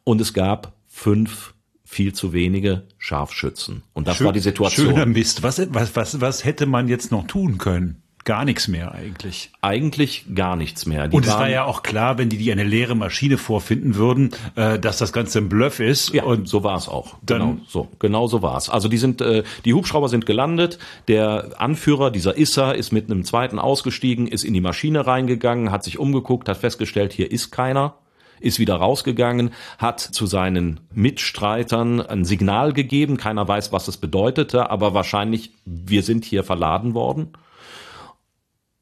und 0.04 0.22
es 0.22 0.34
gab 0.34 0.74
fünf 0.88 1.54
viel 1.84 2.14
zu 2.14 2.34
wenige 2.34 2.88
Scharfschützen. 2.98 3.84
Und 3.94 4.08
das 4.08 4.18
Schön, 4.18 4.26
war 4.26 4.34
die 4.34 4.40
Situation. 4.40 4.88
Schöner 4.88 5.06
Mist. 5.06 5.44
Was, 5.44 5.62
was, 5.74 5.96
was, 5.96 6.20
was 6.20 6.44
hätte 6.44 6.66
man 6.66 6.88
jetzt 6.88 7.12
noch 7.12 7.28
tun 7.28 7.58
können? 7.58 8.02
Gar 8.26 8.44
nichts 8.44 8.68
mehr 8.68 8.92
eigentlich. 8.92 9.52
Eigentlich 9.62 10.26
gar 10.34 10.56
nichts 10.56 10.86
mehr. 10.86 11.08
Die 11.08 11.16
und 11.16 11.26
es 11.26 11.34
war 11.34 11.48
ja 11.48 11.64
auch 11.64 11.84
klar, 11.84 12.18
wenn 12.18 12.28
die, 12.28 12.38
die 12.38 12.52
eine 12.52 12.64
leere 12.64 12.96
Maschine 12.96 13.38
vorfinden 13.38 13.96
würden, 13.96 14.32
äh, 14.56 14.80
dass 14.80 14.98
das 14.98 15.14
Ganze 15.14 15.40
ein 15.40 15.48
Bluff 15.48 15.80
ist. 15.80 16.14
Ja, 16.14 16.24
und 16.24 16.50
so 16.50 16.64
war 16.64 16.76
es 16.76 16.90
auch. 16.90 17.16
Genau 17.26 17.58
so, 17.68 17.88
genau 18.00 18.28
so 18.28 18.42
war 18.42 18.58
es. 18.58 18.70
Also 18.70 18.90
die 18.90 18.98
sind, 18.98 19.22
äh, 19.22 19.44
die 19.64 19.74
Hubschrauber 19.74 20.10
sind 20.10 20.26
gelandet. 20.26 20.80
Der 21.08 21.52
Anführer 21.58 22.10
dieser 22.10 22.38
Issa 22.38 22.72
ist 22.72 22.92
mit 22.92 23.10
einem 23.10 23.24
zweiten 23.24 23.60
ausgestiegen, 23.60 24.28
ist 24.28 24.44
in 24.44 24.54
die 24.54 24.62
Maschine 24.62 25.06
reingegangen, 25.06 25.72
hat 25.72 25.84
sich 25.84 26.00
umgeguckt, 26.00 26.50
hat 26.50 26.58
festgestellt, 26.58 27.14
hier 27.14 27.32
ist 27.32 27.52
keiner 27.52 27.94
ist 28.42 28.60
wieder 28.60 28.76
rausgegangen, 28.76 29.52
hat 29.78 30.02
zu 30.02 30.26
seinen 30.26 30.82
Mitstreitern 30.94 32.02
ein 32.02 32.26
Signal 32.26 32.74
gegeben. 32.74 33.16
Keiner 33.16 33.48
weiß, 33.48 33.72
was 33.72 33.88
es 33.88 33.96
bedeutete, 33.96 34.70
aber 34.70 34.94
wahrscheinlich, 34.94 35.52
wir 35.66 36.04
sind 36.04 36.26
hier 36.26 36.44
verladen 36.44 36.94
worden. 36.94 37.30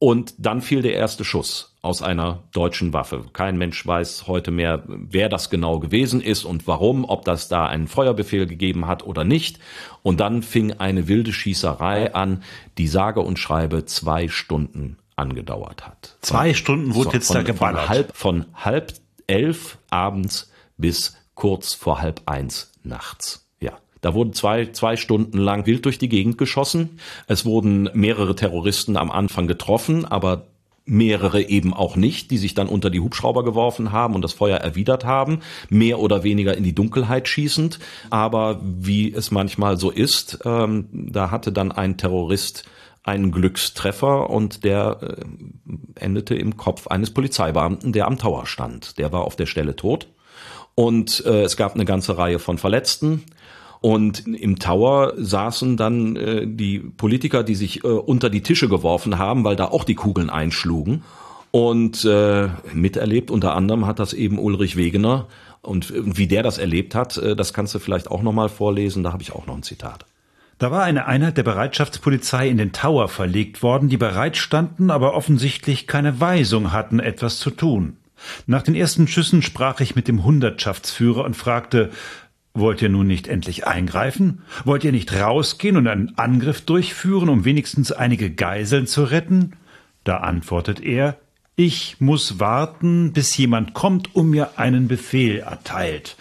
Und 0.03 0.33
dann 0.37 0.59
fiel 0.59 0.81
der 0.81 0.95
erste 0.95 1.23
Schuss 1.23 1.77
aus 1.81 2.01
einer 2.01 2.43
deutschen 2.51 2.91
Waffe. 2.91 3.23
Kein 3.31 3.57
Mensch 3.57 3.87
weiß 3.87 4.27
heute 4.27 4.51
mehr, 4.51 4.83
wer 4.85 5.29
das 5.29 5.49
genau 5.49 5.79
gewesen 5.79 6.19
ist 6.19 6.43
und 6.43 6.67
warum, 6.67 7.05
ob 7.05 7.23
das 7.23 7.47
da 7.47 7.67
einen 7.67 7.87
Feuerbefehl 7.87 8.45
gegeben 8.45 8.85
hat 8.85 9.05
oder 9.05 9.23
nicht. 9.23 9.59
Und 10.01 10.19
dann 10.19 10.43
fing 10.43 10.73
eine 10.73 11.07
wilde 11.07 11.31
Schießerei 11.31 12.13
an, 12.13 12.43
die 12.77 12.89
sage 12.89 13.21
und 13.21 13.39
schreibe 13.39 13.85
zwei 13.85 14.27
Stunden 14.27 14.97
angedauert 15.15 15.87
hat. 15.87 16.17
Zwei 16.19 16.53
Stunden 16.53 16.95
wurde 16.95 17.11
so, 17.11 17.13
jetzt 17.13 17.27
von, 17.27 17.35
da 17.37 17.43
geballert. 17.43 17.85
Von 17.85 17.89
halb, 17.89 18.17
von 18.17 18.45
halb 18.55 18.93
elf 19.27 19.77
abends 19.89 20.51
bis 20.75 21.15
kurz 21.33 21.75
vor 21.75 22.01
halb 22.01 22.23
eins 22.25 22.73
nachts. 22.83 23.42
Da 24.03 24.13
wurden 24.13 24.33
zwei, 24.33 24.67
zwei 24.67 24.97
Stunden 24.97 25.37
lang 25.37 25.65
wild 25.65 25.85
durch 25.85 25.97
die 25.97 26.09
Gegend 26.09 26.37
geschossen. 26.37 26.99
Es 27.27 27.45
wurden 27.45 27.89
mehrere 27.93 28.35
Terroristen 28.35 28.97
am 28.97 29.09
Anfang 29.09 29.47
getroffen, 29.47 30.03
aber 30.05 30.45
mehrere 30.85 31.41
eben 31.41 31.73
auch 31.73 31.95
nicht, 31.95 32.29
die 32.29 32.37
sich 32.37 32.53
dann 32.53 32.67
unter 32.67 32.89
die 32.89 32.99
Hubschrauber 32.99 33.45
geworfen 33.45 33.93
haben 33.93 34.13
und 34.13 34.21
das 34.21 34.33
Feuer 34.33 34.57
erwidert 34.57 35.05
haben, 35.05 35.39
mehr 35.69 35.99
oder 35.99 36.23
weniger 36.23 36.57
in 36.57 36.65
die 36.65 36.75
Dunkelheit 36.75 37.29
schießend. 37.29 37.79
Aber 38.09 38.59
wie 38.61 39.13
es 39.13 39.31
manchmal 39.31 39.77
so 39.77 39.89
ist, 39.89 40.39
ähm, 40.43 40.89
da 40.91 41.31
hatte 41.31 41.53
dann 41.53 41.71
ein 41.71 41.95
Terrorist 41.95 42.65
einen 43.03 43.31
Glückstreffer 43.31 44.29
und 44.29 44.65
der 44.65 44.97
äh, 45.01 46.03
endete 46.03 46.35
im 46.35 46.57
Kopf 46.57 46.87
eines 46.87 47.11
Polizeibeamten, 47.11 47.93
der 47.93 48.07
am 48.07 48.17
Tower 48.17 48.45
stand. 48.47 48.97
Der 48.97 49.13
war 49.13 49.21
auf 49.21 49.37
der 49.37 49.45
Stelle 49.45 49.77
tot. 49.77 50.07
Und 50.75 51.23
äh, 51.25 51.43
es 51.43 51.55
gab 51.55 51.75
eine 51.75 51.85
ganze 51.85 52.17
Reihe 52.17 52.39
von 52.39 52.57
Verletzten. 52.57 53.23
Und 53.83 54.25
im 54.25 54.59
Tower 54.59 55.11
saßen 55.17 55.75
dann 55.75 56.15
äh, 56.15 56.47
die 56.47 56.79
Politiker, 56.79 57.43
die 57.43 57.55
sich 57.55 57.83
äh, 57.83 57.87
unter 57.87 58.29
die 58.29 58.39
Tische 58.39 58.69
geworfen 58.69 59.17
haben, 59.17 59.43
weil 59.43 59.57
da 59.57 59.65
auch 59.65 59.83
die 59.83 59.93
Kugeln 59.93 60.29
einschlugen. 60.29 61.03
Und 61.51 62.05
äh, 62.05 62.47
miterlebt 62.73 63.29
unter 63.29 63.55
anderem 63.55 63.85
hat 63.85 63.99
das 63.99 64.13
eben 64.13 64.39
Ulrich 64.39 64.77
Wegener. 64.77 65.27
Und 65.61 65.91
wie 65.93 66.27
der 66.27 66.43
das 66.43 66.59
erlebt 66.59 66.95
hat, 66.95 67.17
äh, 67.17 67.35
das 67.35 67.53
kannst 67.53 67.75
du 67.75 67.79
vielleicht 67.79 68.09
auch 68.09 68.21
nochmal 68.21 68.47
vorlesen. 68.47 69.03
Da 69.03 69.11
habe 69.11 69.21
ich 69.21 69.33
auch 69.33 69.47
noch 69.47 69.55
ein 69.57 69.63
Zitat. 69.63 70.05
Da 70.59 70.71
war 70.71 70.83
eine 70.83 71.05
Einheit 71.05 71.35
der 71.35 71.43
Bereitschaftspolizei 71.43 72.47
in 72.47 72.55
den 72.55 72.71
Tower 72.71 73.09
verlegt 73.09 73.63
worden, 73.63 73.89
die 73.89 73.97
bereit 73.97 74.37
standen, 74.37 74.91
aber 74.91 75.13
offensichtlich 75.13 75.87
keine 75.87 76.21
Weisung 76.21 76.71
hatten, 76.71 77.01
etwas 77.01 77.37
zu 77.37 77.49
tun. 77.49 77.97
Nach 78.45 78.61
den 78.61 78.75
ersten 78.75 79.07
Schüssen 79.07 79.41
sprach 79.41 79.79
ich 79.79 79.95
mit 79.95 80.07
dem 80.07 80.23
Hundertschaftsführer 80.23 81.23
und 81.23 81.35
fragte, 81.35 81.91
Wollt 82.55 82.81
ihr 82.83 82.89
nun 82.89 83.07
nicht 83.07 83.27
endlich 83.27 83.65
eingreifen? 83.65 84.43
Wollt 84.63 84.83
ihr 84.83 84.91
nicht 84.91 85.13
rausgehen 85.13 85.75
und 85.75 85.87
einen 85.87 86.17
Angriff 86.17 86.61
durchführen, 86.61 87.29
um 87.29 87.45
wenigstens 87.45 87.91
einige 87.91 88.29
Geiseln 88.29 88.85
zu 88.85 89.03
retten? 89.03 89.53
Da 90.03 90.17
antwortet 90.17 90.79
er, 90.79 91.17
ich 91.55 91.97
muss 91.99 92.39
warten, 92.39 93.13
bis 93.13 93.37
jemand 93.37 93.73
kommt 93.73 94.15
und 94.15 94.29
mir 94.29 94.57
einen 94.57 94.87
Befehl 94.87 95.37
erteilt. 95.39 96.15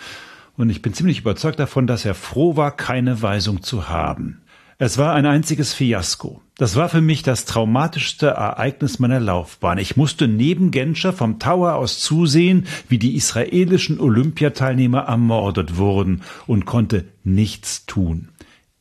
Und 0.57 0.71
ich 0.71 0.83
bin 0.83 0.93
ziemlich 0.93 1.21
überzeugt 1.21 1.59
davon, 1.59 1.87
dass 1.87 2.05
er 2.05 2.15
froh 2.15 2.57
war, 2.57 2.77
keine 2.77 3.23
Weisung 3.23 3.63
zu 3.63 3.89
haben. 3.89 4.42
Es 4.85 4.99
war 4.99 5.15
ein 5.15 5.27
einziges 5.27 5.73
Fiasko. 5.73 6.41
Das 6.57 6.75
war 6.75 6.89
für 6.89 7.01
mich 7.01 7.23
das 7.23 7.45
traumatischste 7.45 8.27
Ereignis 8.27 8.99
meiner 8.99 9.21
Laufbahn. 9.21 9.79
Ich 9.79 9.97
musste 9.97 10.27
neben 10.27 10.73
Genscher 10.73 11.13
vom 11.13 11.39
Tower 11.39 11.77
aus 11.77 12.01
zusehen, 12.01 12.67
wie 12.89 12.99
die 12.99 13.15
israelischen 13.15 14.01
Olympiateilnehmer 14.01 15.03
ermordet 15.03 15.77
wurden 15.77 16.23
und 16.49 16.65
konnte 16.65 17.05
nichts 17.23 17.87
tun. 17.87 18.31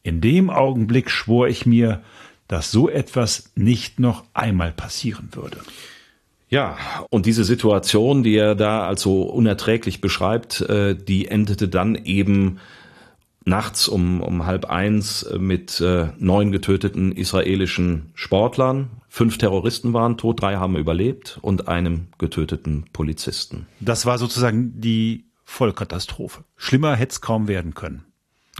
In 0.02 0.22
dem 0.22 0.50
Augenblick 0.50 1.12
schwor 1.12 1.48
ich 1.48 1.68
mir, 1.68 2.02
dass 2.48 2.72
so 2.72 2.90
etwas 2.90 3.52
nicht 3.54 4.00
noch 4.00 4.24
einmal 4.34 4.72
passieren 4.72 5.30
würde. 5.34 5.58
Ja, 6.50 6.78
und 7.12 7.28
diese 7.28 7.44
Situation, 7.44 8.24
die 8.24 8.38
er 8.38 8.56
da 8.56 8.88
als 8.88 9.04
so 9.04 9.22
unerträglich 9.22 10.02
beschreibt, 10.02 10.62
äh, 10.62 10.96
die 10.96 11.28
endete 11.28 11.68
dann 11.68 11.94
eben 11.94 12.58
nachts 13.46 13.88
um, 13.88 14.22
um 14.22 14.46
halb 14.46 14.66
eins 14.66 15.26
mit 15.38 15.82
äh, 15.82 16.10
neun 16.18 16.52
getöteten 16.52 17.12
israelischen 17.12 18.12
Sportlern. 18.14 19.02
Fünf 19.08 19.38
Terroristen 19.38 19.94
waren 19.94 20.18
tot, 20.18 20.42
drei 20.42 20.56
haben 20.56 20.76
überlebt 20.78 21.40
und 21.42 21.68
einem 21.68 22.08
getöteten 22.18 22.86
Polizisten. 22.94 23.68
Das 23.80 24.06
war 24.06 24.18
sozusagen 24.18 24.80
die 24.80 25.26
Vollkatastrophe. 25.44 26.46
Schlimmer 26.56 26.96
hätte 26.96 27.12
es 27.12 27.22
kaum 27.22 27.48
werden 27.48 27.74
können. 27.74 28.06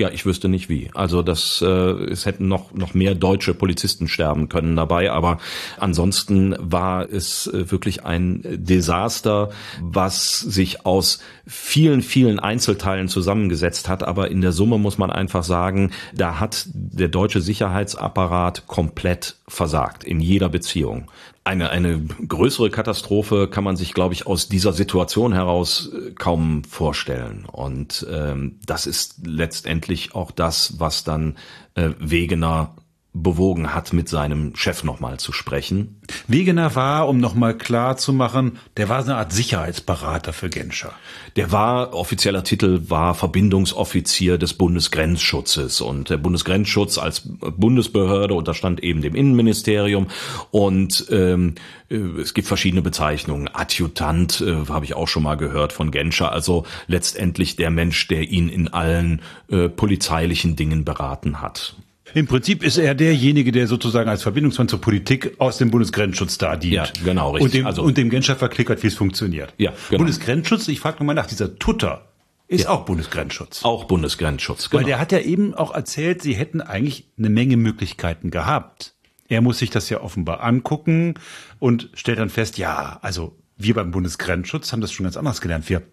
Ja, 0.02 0.10
ich 0.10 0.26
wüsste 0.26 0.50
nicht 0.50 0.68
wie. 0.68 0.90
Also 0.96 1.22
das, 1.22 1.62
äh, 1.62 1.68
es 1.68 2.26
hätten 2.26 2.48
noch 2.48 2.74
noch 2.74 2.96
mehr 2.96 3.14
deutsche 3.14 3.54
Polizisten 3.54 4.08
sterben 4.08 4.50
können 4.50 4.76
dabei, 4.76 5.12
aber 5.12 5.38
ansonsten 5.78 6.56
war 6.58 7.08
es 7.08 7.46
äh, 7.46 7.70
wirklich 7.70 8.04
ein 8.04 8.42
Desaster, 8.44 9.52
was 9.80 10.40
sich 10.40 10.88
aus 10.88 11.20
vielen 11.46 12.02
vielen 12.02 12.40
Einzelteilen 12.40 13.10
zusammengesetzt 13.10 13.90
hat. 13.90 14.02
Aber 14.02 14.32
in 14.32 14.42
der 14.42 14.54
Summe 14.54 14.80
muss 14.80 14.98
man 14.98 15.12
einfach 15.12 15.44
sagen, 15.44 15.92
da 16.16 16.40
hat 16.40 16.66
der 16.74 17.08
deutsche 17.08 17.40
Sicherheitsapparat 17.40 18.66
komplett 18.66 19.36
versagt 19.48 20.04
in 20.04 20.20
jeder 20.20 20.50
Beziehung 20.50 21.12
eine, 21.44 21.72
eine 21.72 22.00
größere 22.28 22.70
Katastrophe 22.70 23.48
kann 23.48 23.64
man 23.64 23.76
sich, 23.76 23.94
glaube 23.94 24.14
ich, 24.14 24.28
aus 24.28 24.48
dieser 24.48 24.74
Situation 24.74 25.34
heraus 25.34 25.92
äh, 25.92 26.12
kaum 26.12 26.64
vorstellen. 26.64 27.46
Und 27.52 28.06
ähm, 28.12 28.60
das 28.66 28.86
ist 28.86 29.26
letztendlich 29.26 30.14
auch 30.14 30.32
das, 30.32 30.80
was 30.80 31.04
dann 31.04 31.38
äh, 31.76 31.90
Wegener 32.00 32.76
bewogen 33.14 33.74
hat, 33.74 33.92
mit 33.92 34.08
seinem 34.08 34.56
Chef 34.56 34.84
nochmal 34.86 35.20
zu 35.20 35.34
sprechen. 35.34 36.00
Wegener 36.28 36.76
war, 36.76 37.10
um 37.10 37.18
nochmal 37.18 37.58
klar 37.58 37.98
zu 37.98 38.14
machen, 38.14 38.58
der 38.78 38.88
war 38.88 39.04
eine 39.04 39.18
Art 39.18 39.34
Sicherheitsberater 39.34 40.32
für 40.32 40.50
Genscher. 40.50 40.94
Der 41.36 41.52
war, 41.52 41.94
offizieller 41.94 42.46
Titel 42.46 42.84
war 42.88 43.14
Verbindungsoffizier 43.14 44.38
des 44.38 44.54
Bundesgrenzschutzes 44.54 45.82
und 45.82 46.10
der 46.10 46.18
Bundesgrenzschutz 46.18 46.98
als 46.98 47.22
Bundesbehörde 47.26 48.34
unterstand 48.34 48.82
eben 48.82 49.02
dem 49.02 49.16
Innenministerium 49.16 50.08
und 50.52 51.06
ähm, 51.10 51.56
äh, 51.90 51.96
es 51.96 52.34
gibt 52.34 52.48
verschiedene 52.48 52.82
Bezeichnungen. 52.82 53.50
Adjutant 53.54 54.40
äh, 54.40 54.68
habe 54.70 54.86
ich 54.86 54.94
auch 54.94 55.10
schon 55.10 55.24
mal 55.24 55.36
gehört 55.36 55.74
von 55.74 55.92
Genscher, 55.92 56.32
also 56.32 56.66
letztendlich 56.88 57.58
der 57.58 57.72
Mensch, 57.72 58.08
der 58.08 58.30
ihn 58.30 58.48
in 58.48 58.70
allen 58.70 59.22
äh, 59.50 59.68
polizeilichen 59.68 60.56
Dingen 60.56 60.86
beraten 60.86 61.42
hat. 61.42 61.76
Im 62.14 62.28
Prinzip 62.28 62.64
ist 62.64 62.78
er 62.78 62.96
derjenige, 62.96 63.52
der 63.52 63.68
sozusagen 63.68 64.10
als 64.10 64.24
Verbindungsmann 64.24 64.68
zur 64.68 64.82
Politik 64.82 65.36
aus 65.38 65.58
dem 65.58 65.72
Bundesgrenzschutz 65.72 66.38
da 66.38 66.56
dient. 66.56 66.74
Ja, 66.74 67.04
genau, 67.04 67.32
richtig. 67.32 67.46
Und 67.46 67.54
dem, 67.54 67.66
also, 67.68 67.84
und 67.84 67.98
dem 67.98 68.10
Genscher 68.10 68.36
verklickert, 68.36 68.84
wie 68.84 68.88
es 68.88 68.96
funktioniert. 68.96 69.54
Ja, 69.58 69.74
genau. 69.90 70.00
Bundesgrenzschutz, 70.00 70.68
ich 70.68 70.80
frage 70.80 70.98
nochmal 71.00 71.16
nach, 71.16 71.28
dieser 71.28 71.58
Tutter 71.58 72.08
ist 72.48 72.66
ja. 72.66 72.70
auch 72.72 72.84
Bundesgrenzschutz. 72.84 73.64
Auch 73.64 73.86
Bundesgrenzschutz, 73.86 74.70
genau. 74.70 74.82
Weil 74.82 74.88
der 74.88 75.00
hat 75.00 75.14
ja 75.14 75.20
eben 75.20 75.54
auch 75.54 75.74
erzählt, 75.74 76.22
sie 76.22 76.34
hätten 76.34 76.60
eigentlich 76.60 77.08
eine 77.18 77.30
Menge 77.30 77.56
Möglichkeiten 77.56 78.30
gehabt. 78.30 78.94
Er 79.30 79.40
muss 79.40 79.60
sich 79.60 79.70
das 79.70 79.90
ja 79.90 80.02
offenbar 80.02 80.44
angucken 80.44 81.14
und 81.60 81.90
stellt 81.94 82.20
dann 82.20 82.30
fest, 82.30 82.58
ja, 82.58 83.00
also 83.02 83.38
wir 83.58 83.74
beim 83.74 83.92
Bundesgrenzschutz 83.92 84.74
haben 84.74 84.82
das 84.82 84.92
schon 84.92 85.06
ganz 85.06 85.16
anders 85.16 85.40
gelernt. 85.40 85.70
Wir 85.70 85.84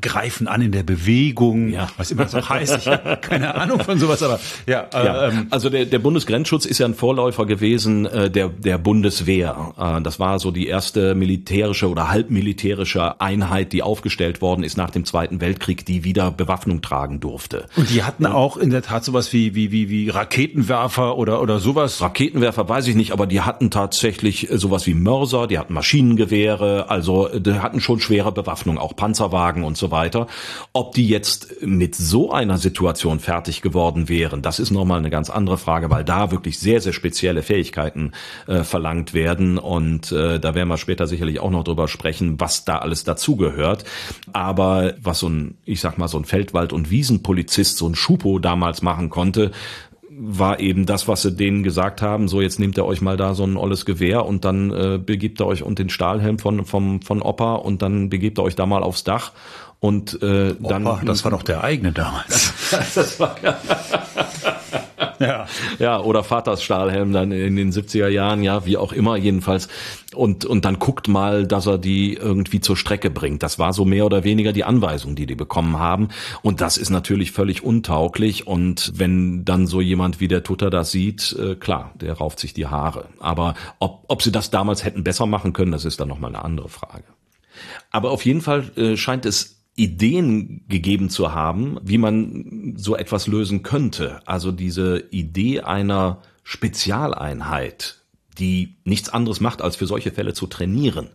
greifen 0.00 0.48
an 0.48 0.62
in 0.62 0.72
der 0.72 0.82
Bewegung, 0.82 1.68
ja. 1.68 1.88
was 1.96 2.10
immer 2.10 2.28
so 2.28 2.46
heißt. 2.48 2.78
Ich 2.78 2.86
habe 2.86 3.18
keine 3.20 3.54
Ahnung 3.54 3.80
von 3.80 3.98
sowas, 3.98 4.22
aber 4.22 4.40
ja. 4.66 4.86
Äh, 4.92 5.04
ja. 5.04 5.28
Ähm, 5.28 5.46
also 5.50 5.70
der, 5.70 5.86
der 5.86 5.98
Bundesgrenzschutz 5.98 6.66
ist 6.66 6.78
ja 6.78 6.86
ein 6.86 6.94
Vorläufer 6.94 7.46
gewesen 7.46 8.06
äh, 8.06 8.30
der, 8.30 8.48
der 8.48 8.78
Bundeswehr. 8.78 9.74
Äh, 9.78 10.02
das 10.02 10.18
war 10.18 10.38
so 10.38 10.50
die 10.50 10.66
erste 10.66 11.14
militärische 11.14 11.88
oder 11.88 12.10
halbmilitärische 12.10 13.20
Einheit, 13.20 13.72
die 13.72 13.82
aufgestellt 13.82 14.40
worden 14.40 14.64
ist 14.64 14.76
nach 14.76 14.90
dem 14.90 15.04
Zweiten 15.04 15.40
Weltkrieg, 15.40 15.84
die 15.84 16.04
wieder 16.04 16.30
Bewaffnung 16.30 16.82
tragen 16.82 17.20
durfte. 17.20 17.66
Und 17.76 17.90
die 17.90 18.02
hatten 18.02 18.26
auch 18.26 18.56
in 18.56 18.70
der 18.70 18.82
Tat 18.82 19.04
sowas 19.04 19.32
wie, 19.32 19.54
wie, 19.54 19.72
wie, 19.72 19.88
wie 19.88 20.08
Raketenwerfer 20.08 21.16
oder, 21.16 21.40
oder 21.42 21.58
sowas? 21.58 22.00
Raketenwerfer 22.00 22.68
weiß 22.68 22.86
ich 22.88 22.94
nicht, 22.94 23.12
aber 23.12 23.26
die 23.26 23.40
hatten 23.40 23.70
tatsächlich 23.70 24.48
sowas 24.50 24.86
wie 24.86 24.94
Mörser, 24.94 25.46
die 25.46 25.58
hatten 25.58 25.74
Maschinengewehre, 25.74 26.90
also 26.90 27.28
die 27.28 27.54
hatten 27.54 27.80
schon 27.80 28.00
schwere 28.00 28.32
Bewaffnung, 28.32 28.78
auch 28.78 28.96
Panzerwagen 28.96 29.64
und 29.64 29.73
so 29.76 29.90
weiter. 29.90 30.26
Ob 30.72 30.94
die 30.94 31.08
jetzt 31.08 31.62
mit 31.62 31.94
so 31.94 32.32
einer 32.32 32.58
Situation 32.58 33.20
fertig 33.20 33.62
geworden 33.62 34.08
wären, 34.08 34.42
das 34.42 34.58
ist 34.58 34.70
nochmal 34.70 34.98
eine 34.98 35.10
ganz 35.10 35.30
andere 35.30 35.58
Frage, 35.58 35.90
weil 35.90 36.04
da 36.04 36.30
wirklich 36.30 36.58
sehr, 36.58 36.80
sehr 36.80 36.92
spezielle 36.92 37.42
Fähigkeiten 37.42 38.12
äh, 38.46 38.64
verlangt 38.64 39.14
werden. 39.14 39.58
Und 39.58 40.12
äh, 40.12 40.38
da 40.38 40.54
werden 40.54 40.68
wir 40.68 40.78
später 40.78 41.06
sicherlich 41.06 41.40
auch 41.40 41.50
noch 41.50 41.64
drüber 41.64 41.88
sprechen, 41.88 42.40
was 42.40 42.64
da 42.64 42.78
alles 42.78 43.04
dazugehört. 43.04 43.84
Aber 44.32 44.94
was 45.00 45.20
so 45.20 45.28
ein, 45.28 45.56
ich 45.64 45.80
sag 45.80 45.98
mal, 45.98 46.08
so 46.08 46.18
ein 46.18 46.24
Feldwald- 46.24 46.72
und 46.72 46.90
Wiesenpolizist, 46.90 47.76
so 47.76 47.88
ein 47.88 47.94
Schupo 47.94 48.38
damals 48.38 48.82
machen 48.82 49.10
konnte, 49.10 49.50
war 50.16 50.60
eben 50.60 50.86
das, 50.86 51.08
was 51.08 51.22
sie 51.22 51.32
denen 51.32 51.62
gesagt 51.62 52.02
haben, 52.02 52.28
so 52.28 52.40
jetzt 52.40 52.58
nehmt 52.58 52.76
ihr 52.76 52.84
euch 52.84 53.00
mal 53.00 53.16
da 53.16 53.34
so 53.34 53.44
ein 53.44 53.56
olles 53.56 53.84
Gewehr 53.84 54.24
und 54.26 54.44
dann 54.44 54.70
äh, 54.70 54.98
begibt 54.98 55.40
ihr 55.40 55.46
euch 55.46 55.62
und 55.62 55.78
den 55.78 55.88
Stahlhelm 55.88 56.38
von, 56.38 56.64
vom, 56.64 57.02
von 57.02 57.22
Opa 57.22 57.54
und 57.54 57.82
dann 57.82 58.10
begebt 58.10 58.38
ihr 58.38 58.42
euch 58.42 58.56
da 58.56 58.66
mal 58.66 58.82
aufs 58.82 59.04
Dach 59.04 59.32
und 59.80 60.22
äh, 60.22 60.54
dann. 60.58 60.86
Opa, 60.86 61.02
das 61.04 61.24
war 61.24 61.30
doch 61.30 61.42
der 61.42 61.64
eigene 61.64 61.92
damals. 61.92 62.52
das 62.94 63.18
war, 63.20 63.36
ja. 65.18 65.46
ja, 65.78 66.00
oder 66.00 66.24
Vaters 66.24 66.62
Stahlhelm 66.62 67.12
dann 67.12 67.32
in 67.32 67.56
den 67.56 67.72
70er 67.72 68.08
Jahren, 68.08 68.42
ja, 68.42 68.66
wie 68.66 68.76
auch 68.76 68.92
immer 68.92 69.16
jedenfalls. 69.16 69.68
Und, 70.14 70.44
und 70.44 70.64
dann 70.64 70.78
guckt 70.78 71.08
mal, 71.08 71.46
dass 71.46 71.66
er 71.66 71.78
die 71.78 72.14
irgendwie 72.14 72.60
zur 72.60 72.76
Strecke 72.76 73.10
bringt. 73.10 73.42
Das 73.42 73.58
war 73.58 73.72
so 73.72 73.84
mehr 73.84 74.06
oder 74.06 74.24
weniger 74.24 74.52
die 74.52 74.64
Anweisung, 74.64 75.16
die 75.16 75.26
die 75.26 75.34
bekommen 75.34 75.78
haben. 75.78 76.08
Und 76.42 76.60
das 76.60 76.76
ist 76.76 76.90
natürlich 76.90 77.32
völlig 77.32 77.64
untauglich. 77.64 78.46
Und 78.46 78.92
wenn 78.94 79.44
dann 79.44 79.66
so 79.66 79.80
jemand 79.80 80.20
wie 80.20 80.28
der 80.28 80.42
Tutter 80.42 80.70
das 80.70 80.90
sieht, 80.90 81.36
äh, 81.38 81.56
klar, 81.56 81.92
der 81.94 82.14
rauft 82.14 82.38
sich 82.38 82.54
die 82.54 82.66
Haare. 82.66 83.08
Aber 83.18 83.54
ob, 83.78 84.04
ob 84.08 84.22
sie 84.22 84.32
das 84.32 84.50
damals 84.50 84.84
hätten 84.84 85.04
besser 85.04 85.26
machen 85.26 85.52
können, 85.52 85.72
das 85.72 85.84
ist 85.84 86.00
dann 86.00 86.08
nochmal 86.08 86.34
eine 86.34 86.44
andere 86.44 86.68
Frage. 86.68 87.04
Aber 87.90 88.10
auf 88.10 88.24
jeden 88.24 88.40
Fall 88.40 88.70
äh, 88.76 88.96
scheint 88.96 89.26
es 89.26 89.53
Ideen 89.76 90.64
gegeben 90.68 91.10
zu 91.10 91.32
haben, 91.32 91.78
wie 91.82 91.98
man 91.98 92.74
so 92.76 92.96
etwas 92.96 93.26
lösen 93.26 93.62
könnte. 93.62 94.20
Also 94.26 94.52
diese 94.52 95.04
Idee 95.10 95.60
einer 95.60 96.22
Spezialeinheit, 96.44 98.02
die 98.38 98.76
nichts 98.84 99.08
anderes 99.08 99.40
macht, 99.40 99.62
als 99.62 99.76
für 99.76 99.86
solche 99.86 100.12
Fälle 100.12 100.32
zu 100.32 100.46
trainieren, 100.46 101.10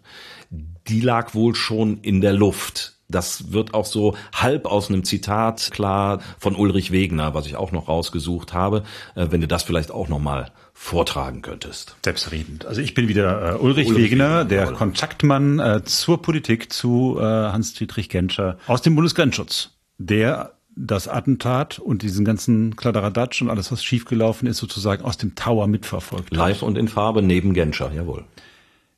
die 0.49 1.01
lag 1.01 1.33
wohl 1.33 1.55
schon 1.55 1.99
in 2.01 2.21
der 2.21 2.33
Luft. 2.33 2.98
Das 3.09 3.51
wird 3.51 3.73
auch 3.73 3.85
so 3.85 4.15
halb 4.33 4.67
aus 4.67 4.89
einem 4.89 5.03
Zitat 5.03 5.71
klar 5.71 6.21
von 6.37 6.55
Ulrich 6.55 6.91
Wegner, 6.91 7.33
was 7.33 7.47
ich 7.47 7.55
auch 7.55 7.71
noch 7.71 7.87
rausgesucht 7.87 8.53
habe. 8.53 8.83
Äh, 9.15 9.27
wenn 9.31 9.41
du 9.41 9.47
das 9.47 9.63
vielleicht 9.63 9.91
auch 9.91 10.07
noch 10.07 10.19
mal 10.19 10.51
vortragen 10.73 11.41
könntest. 11.41 11.97
Selbstredend. 12.05 12.65
Also 12.65 12.79
ich 12.79 12.93
bin 12.93 13.09
wieder 13.09 13.55
äh, 13.55 13.57
Ulrich, 13.57 13.87
Ulrich 13.87 14.05
Wegener, 14.05 14.45
der 14.45 14.67
Ulrich. 14.67 14.77
Kontaktmann 14.77 15.59
äh, 15.59 15.83
zur 15.83 16.21
Politik 16.21 16.71
zu 16.71 17.17
äh, 17.19 17.23
Hans-Dietrich 17.23 18.07
Genscher 18.07 18.57
aus 18.65 18.81
dem 18.81 18.95
Bundesgrenzschutz, 18.95 19.71
der 19.97 20.53
das 20.77 21.09
Attentat 21.09 21.79
und 21.79 22.01
diesen 22.01 22.23
ganzen 22.23 22.77
Kladderadatsch 22.77 23.41
und 23.41 23.49
alles, 23.49 23.71
was 23.71 23.83
schiefgelaufen 23.83 24.47
ist, 24.47 24.57
sozusagen 24.57 25.03
aus 25.03 25.17
dem 25.17 25.35
Tower 25.35 25.67
mitverfolgt. 25.67 26.33
Live 26.33 26.61
und 26.61 26.77
in 26.77 26.87
Farbe 26.87 27.21
neben 27.21 27.53
Genscher, 27.53 27.91
jawohl. 27.93 28.23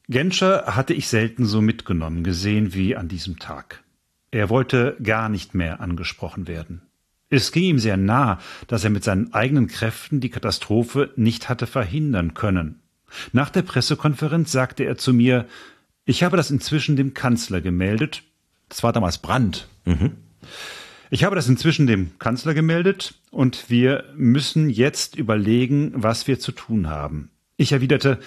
Genscher 0.07 0.65
hatte 0.67 0.93
ich 0.93 1.07
selten 1.07 1.45
so 1.45 1.61
mitgenommen 1.61 2.23
gesehen 2.23 2.73
wie 2.75 2.95
an 2.95 3.07
diesem 3.07 3.39
Tag. 3.39 3.83
Er 4.31 4.49
wollte 4.49 4.95
gar 5.03 5.29
nicht 5.29 5.53
mehr 5.53 5.81
angesprochen 5.81 6.47
werden. 6.47 6.81
Es 7.29 7.51
ging 7.51 7.63
ihm 7.63 7.79
sehr 7.79 7.97
nah, 7.97 8.39
dass 8.67 8.83
er 8.83 8.89
mit 8.89 9.03
seinen 9.03 9.33
eigenen 9.33 9.67
Kräften 9.67 10.19
die 10.19 10.29
Katastrophe 10.29 11.11
nicht 11.15 11.49
hatte 11.49 11.67
verhindern 11.67 12.33
können. 12.33 12.81
Nach 13.33 13.49
der 13.49 13.61
Pressekonferenz 13.61 14.51
sagte 14.51 14.83
er 14.83 14.97
zu 14.97 15.13
mir, 15.13 15.47
ich 16.05 16.23
habe 16.23 16.37
das 16.37 16.51
inzwischen 16.51 16.95
dem 16.95 17.13
Kanzler 17.13 17.61
gemeldet. 17.61 18.23
Das 18.69 18.83
war 18.83 18.93
damals 18.93 19.17
Brandt. 19.17 19.67
Mhm. 19.85 20.11
Ich 21.09 21.25
habe 21.25 21.35
das 21.35 21.47
inzwischen 21.49 21.87
dem 21.87 22.17
Kanzler 22.19 22.53
gemeldet 22.53 23.15
und 23.31 23.69
wir 23.69 24.05
müssen 24.15 24.69
jetzt 24.69 25.17
überlegen, 25.17 25.91
was 25.93 26.27
wir 26.27 26.39
zu 26.39 26.53
tun 26.53 26.87
haben. 26.87 27.31
Ich 27.57 27.73
erwiderte, 27.73 28.19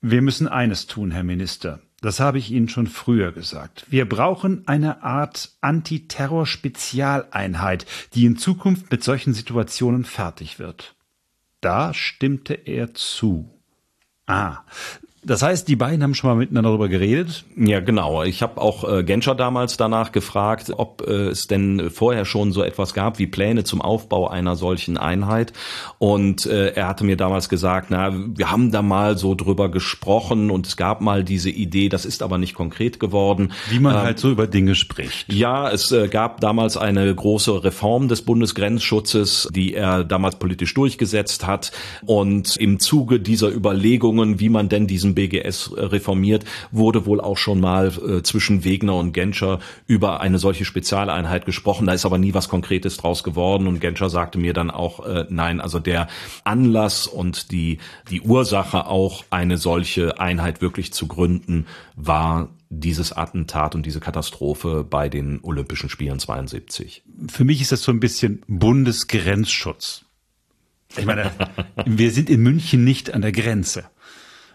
wir 0.00 0.20
müssen 0.20 0.48
eines 0.48 0.86
tun, 0.86 1.12
Herr 1.12 1.22
Minister. 1.22 1.80
Das 2.04 2.20
habe 2.20 2.36
ich 2.36 2.50
Ihnen 2.50 2.68
schon 2.68 2.86
früher 2.86 3.32
gesagt. 3.32 3.86
Wir 3.88 4.06
brauchen 4.06 4.68
eine 4.68 5.02
Art 5.02 5.52
Antiterror-Spezialeinheit, 5.62 7.86
die 8.12 8.26
in 8.26 8.36
Zukunft 8.36 8.90
mit 8.90 9.02
solchen 9.02 9.32
Situationen 9.32 10.04
fertig 10.04 10.58
wird. 10.58 10.94
da 11.62 11.94
stimmte 11.94 12.52
er 12.52 12.92
zu. 12.92 13.48
Ah, 14.26 14.58
das 15.24 15.42
heißt, 15.42 15.68
die 15.68 15.76
beiden 15.76 16.02
haben 16.02 16.14
schon 16.14 16.30
mal 16.30 16.36
miteinander 16.36 16.70
darüber 16.70 16.88
geredet? 16.88 17.44
Ja, 17.56 17.80
genau. 17.80 18.22
Ich 18.24 18.42
habe 18.42 18.60
auch 18.60 18.88
äh, 18.88 19.02
Genscher 19.04 19.34
damals 19.34 19.76
danach 19.76 20.12
gefragt, 20.12 20.72
ob 20.76 21.06
äh, 21.06 21.28
es 21.28 21.46
denn 21.46 21.90
vorher 21.90 22.24
schon 22.24 22.52
so 22.52 22.62
etwas 22.62 22.94
gab 22.94 23.18
wie 23.18 23.26
Pläne 23.26 23.64
zum 23.64 23.80
Aufbau 23.80 24.28
einer 24.28 24.56
solchen 24.56 24.98
Einheit. 24.98 25.52
Und 25.98 26.46
äh, 26.46 26.72
er 26.74 26.88
hatte 26.88 27.04
mir 27.04 27.16
damals 27.16 27.48
gesagt, 27.48 27.88
na, 27.90 28.12
wir 28.12 28.50
haben 28.50 28.70
da 28.70 28.82
mal 28.82 29.16
so 29.16 29.34
drüber 29.34 29.70
gesprochen 29.70 30.50
und 30.50 30.66
es 30.66 30.76
gab 30.76 31.00
mal 31.00 31.24
diese 31.24 31.50
Idee, 31.50 31.88
das 31.88 32.04
ist 32.04 32.22
aber 32.22 32.38
nicht 32.38 32.54
konkret 32.54 33.00
geworden. 33.00 33.52
Wie 33.70 33.78
man 33.78 33.94
ähm, 33.94 34.02
halt 34.02 34.18
so 34.18 34.30
über 34.30 34.46
Dinge 34.46 34.74
spricht. 34.74 35.32
Ja, 35.32 35.70
es 35.70 35.90
äh, 35.92 36.08
gab 36.08 36.40
damals 36.40 36.76
eine 36.76 37.14
große 37.14 37.64
Reform 37.64 38.08
des 38.08 38.22
Bundesgrenzschutzes, 38.22 39.48
die 39.54 39.74
er 39.74 40.04
damals 40.04 40.36
politisch 40.36 40.74
durchgesetzt 40.74 41.46
hat. 41.46 41.72
Und 42.04 42.56
im 42.56 42.78
Zuge 42.78 43.20
dieser 43.20 43.50
Überlegungen, 43.50 44.40
wie 44.40 44.48
man 44.48 44.68
denn 44.68 44.86
diesen 44.86 45.13
BGS 45.14 45.72
reformiert, 45.76 46.44
wurde 46.70 47.06
wohl 47.06 47.20
auch 47.20 47.38
schon 47.38 47.60
mal 47.60 47.88
äh, 47.88 48.22
zwischen 48.22 48.64
Wegner 48.64 48.96
und 48.96 49.12
Genscher 49.12 49.60
über 49.86 50.20
eine 50.20 50.38
solche 50.38 50.64
Spezialeinheit 50.64 51.46
gesprochen. 51.46 51.86
Da 51.86 51.92
ist 51.92 52.06
aber 52.06 52.18
nie 52.18 52.34
was 52.34 52.48
Konkretes 52.48 52.96
draus 52.96 53.22
geworden 53.24 53.66
und 53.66 53.80
Genscher 53.80 54.10
sagte 54.10 54.38
mir 54.38 54.52
dann 54.52 54.70
auch, 54.70 55.06
äh, 55.06 55.26
nein, 55.28 55.60
also 55.60 55.78
der 55.78 56.08
Anlass 56.44 57.06
und 57.06 57.50
die, 57.50 57.78
die 58.10 58.20
Ursache 58.20 58.86
auch 58.86 59.24
eine 59.30 59.56
solche 59.56 60.18
Einheit 60.18 60.60
wirklich 60.60 60.92
zu 60.92 61.06
gründen 61.06 61.66
war 61.96 62.48
dieses 62.80 63.12
Attentat 63.12 63.74
und 63.74 63.86
diese 63.86 64.00
Katastrophe 64.00 64.84
bei 64.88 65.08
den 65.08 65.40
Olympischen 65.42 65.88
Spielen 65.88 66.18
72. 66.18 67.02
Für 67.28 67.44
mich 67.44 67.60
ist 67.60 67.72
das 67.72 67.82
so 67.82 67.92
ein 67.92 68.00
bisschen 68.00 68.42
Bundesgrenzschutz. 68.46 70.04
Ich 70.96 71.06
meine, 71.06 71.30
wir 71.86 72.10
sind 72.10 72.30
in 72.30 72.40
München 72.40 72.84
nicht 72.84 73.14
an 73.14 73.22
der 73.22 73.32
Grenze. 73.32 73.84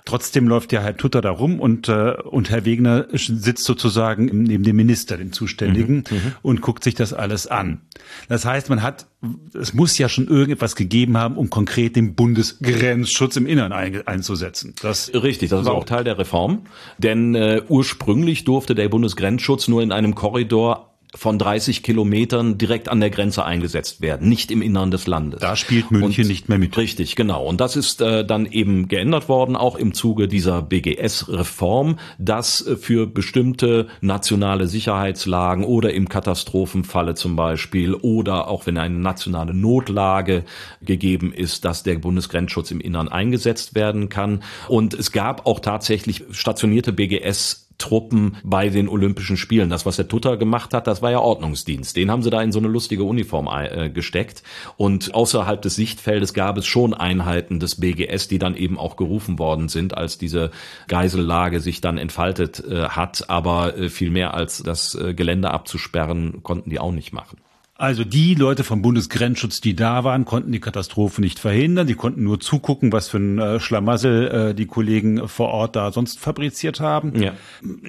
Trotzdem 0.05 0.47
läuft 0.47 0.71
ja 0.71 0.81
Herr 0.81 0.97
Tutter 0.97 1.21
da 1.21 1.31
rum 1.31 1.59
und, 1.59 1.89
äh, 1.89 2.13
und 2.23 2.49
Herr 2.49 2.65
Wegner 2.65 3.07
sitzt 3.11 3.63
sozusagen 3.63 4.25
neben 4.25 4.63
dem 4.63 4.75
Minister, 4.75 5.17
den 5.17 5.31
Zuständigen, 5.31 6.03
mhm, 6.09 6.15
mhm, 6.15 6.33
und 6.41 6.61
guckt 6.61 6.83
sich 6.83 6.95
das 6.95 7.13
alles 7.13 7.47
an. 7.47 7.81
Das 8.27 8.45
heißt, 8.45 8.69
man 8.69 8.81
hat, 8.81 9.07
es 9.53 9.73
muss 9.73 9.97
ja 9.97 10.09
schon 10.09 10.27
irgendetwas 10.27 10.75
gegeben 10.75 11.17
haben, 11.17 11.35
um 11.37 11.49
konkret 11.49 11.95
den 11.95 12.15
Bundesgrenzschutz 12.15 13.35
im 13.35 13.45
Innern 13.45 13.71
ein, 13.71 14.07
einzusetzen. 14.07 14.73
Das 14.81 15.11
Richtig, 15.13 15.49
das 15.49 15.65
war 15.65 15.73
auch 15.73 15.85
Teil 15.85 16.03
der 16.03 16.17
Reform. 16.17 16.63
Denn 16.97 17.35
äh, 17.35 17.61
ursprünglich 17.67 18.45
durfte 18.45 18.75
der 18.75 18.89
Bundesgrenzschutz 18.89 19.67
nur 19.67 19.81
in 19.81 19.91
einem 19.91 20.15
Korridor 20.15 20.88
von 21.15 21.39
30 21.39 21.81
Kilometern 21.81 22.59
direkt 22.59 22.87
an 22.87 22.99
der 22.99 23.09
Grenze 23.09 23.43
eingesetzt 23.43 23.99
werden, 23.99 24.29
nicht 24.29 24.51
im 24.51 24.61
Innern 24.61 24.91
des 24.91 25.07
Landes. 25.07 25.39
Da 25.39 25.55
spielt 25.55 25.89
München 25.89 26.25
und, 26.25 26.29
nicht 26.29 26.49
mehr 26.49 26.59
mit. 26.59 26.77
Richtig, 26.77 27.15
genau. 27.15 27.45
Und 27.45 27.59
das 27.59 27.75
ist 27.75 27.99
äh, 28.01 28.23
dann 28.23 28.45
eben 28.45 28.87
geändert 28.87 29.27
worden, 29.27 29.55
auch 29.55 29.75
im 29.75 29.95
Zuge 29.95 30.27
dieser 30.27 30.61
BGS-Reform, 30.61 31.97
dass 32.19 32.65
äh, 32.65 32.75
für 32.75 33.07
bestimmte 33.07 33.87
nationale 34.01 34.67
Sicherheitslagen 34.67 35.63
oder 35.65 35.93
im 35.93 36.09
Katastrophenfalle 36.09 37.15
zum 37.15 37.35
Beispiel 37.35 37.95
oder 37.95 38.47
auch 38.47 38.67
wenn 38.67 38.77
eine 38.77 38.99
nationale 38.99 39.55
Notlage 39.55 40.43
gegeben 40.81 41.33
ist, 41.33 41.65
dass 41.65 41.81
der 41.81 41.95
Bundesgrenzschutz 41.95 42.69
im 42.69 42.81
Innern 42.81 43.07
eingesetzt 43.07 43.73
werden 43.73 44.09
kann. 44.09 44.43
Und 44.67 44.93
es 44.93 45.11
gab 45.11 45.47
auch 45.47 45.59
tatsächlich 45.59 46.23
stationierte 46.29 46.93
BGS 46.93 47.68
Truppen 47.79 48.37
bei 48.43 48.69
den 48.69 48.87
Olympischen 48.87 49.37
Spielen. 49.37 49.69
Das, 49.69 49.85
was 49.85 49.95
der 49.95 50.07
Tutter 50.07 50.37
gemacht 50.37 50.73
hat, 50.73 50.85
das 50.85 51.01
war 51.01 51.09
ja 51.09 51.19
Ordnungsdienst. 51.19 51.95
Den 51.95 52.11
haben 52.11 52.21
sie 52.21 52.29
da 52.29 52.41
in 52.41 52.51
so 52.51 52.59
eine 52.59 52.67
lustige 52.67 53.03
Uniform 53.03 53.49
äh, 53.51 53.89
gesteckt. 53.89 54.43
Und 54.77 55.15
außerhalb 55.15 55.61
des 55.61 55.75
Sichtfeldes 55.75 56.33
gab 56.33 56.57
es 56.57 56.67
schon 56.67 56.93
Einheiten 56.93 57.59
des 57.59 57.79
BGS, 57.79 58.27
die 58.27 58.37
dann 58.37 58.55
eben 58.55 58.77
auch 58.77 58.95
gerufen 58.95 59.39
worden 59.39 59.69
sind, 59.69 59.97
als 59.97 60.17
diese 60.17 60.51
Geisellage 60.87 61.59
sich 61.59 61.81
dann 61.81 61.97
entfaltet 61.97 62.63
äh, 62.63 62.89
hat. 62.89 63.29
Aber 63.29 63.75
äh, 63.75 63.89
viel 63.89 64.11
mehr 64.11 64.33
als 64.35 64.61
das 64.61 64.97
Gelände 65.15 65.51
abzusperren, 65.51 66.43
konnten 66.43 66.69
die 66.69 66.79
auch 66.79 66.91
nicht 66.91 67.13
machen. 67.13 67.37
Also 67.79 68.03
die 68.03 68.35
Leute 68.35 68.65
vom 68.65 68.81
Bundesgrenzschutz, 68.81 69.61
die 69.61 69.73
da 69.73 70.03
waren, 70.03 70.25
konnten 70.25 70.51
die 70.51 70.59
Katastrophe 70.59 71.21
nicht 71.21 71.39
verhindern. 71.39 71.87
Die 71.87 71.95
konnten 71.95 72.23
nur 72.25 72.41
zugucken, 72.41 72.91
was 72.91 73.07
für 73.07 73.19
ein 73.19 73.39
äh, 73.39 73.61
Schlamassel 73.61 74.27
äh, 74.49 74.53
die 74.53 74.65
Kollegen 74.65 75.29
vor 75.29 75.47
Ort 75.47 75.77
da 75.77 75.93
sonst 75.93 76.19
fabriziert 76.19 76.81
haben. 76.81 77.17
Ja. 77.17 77.35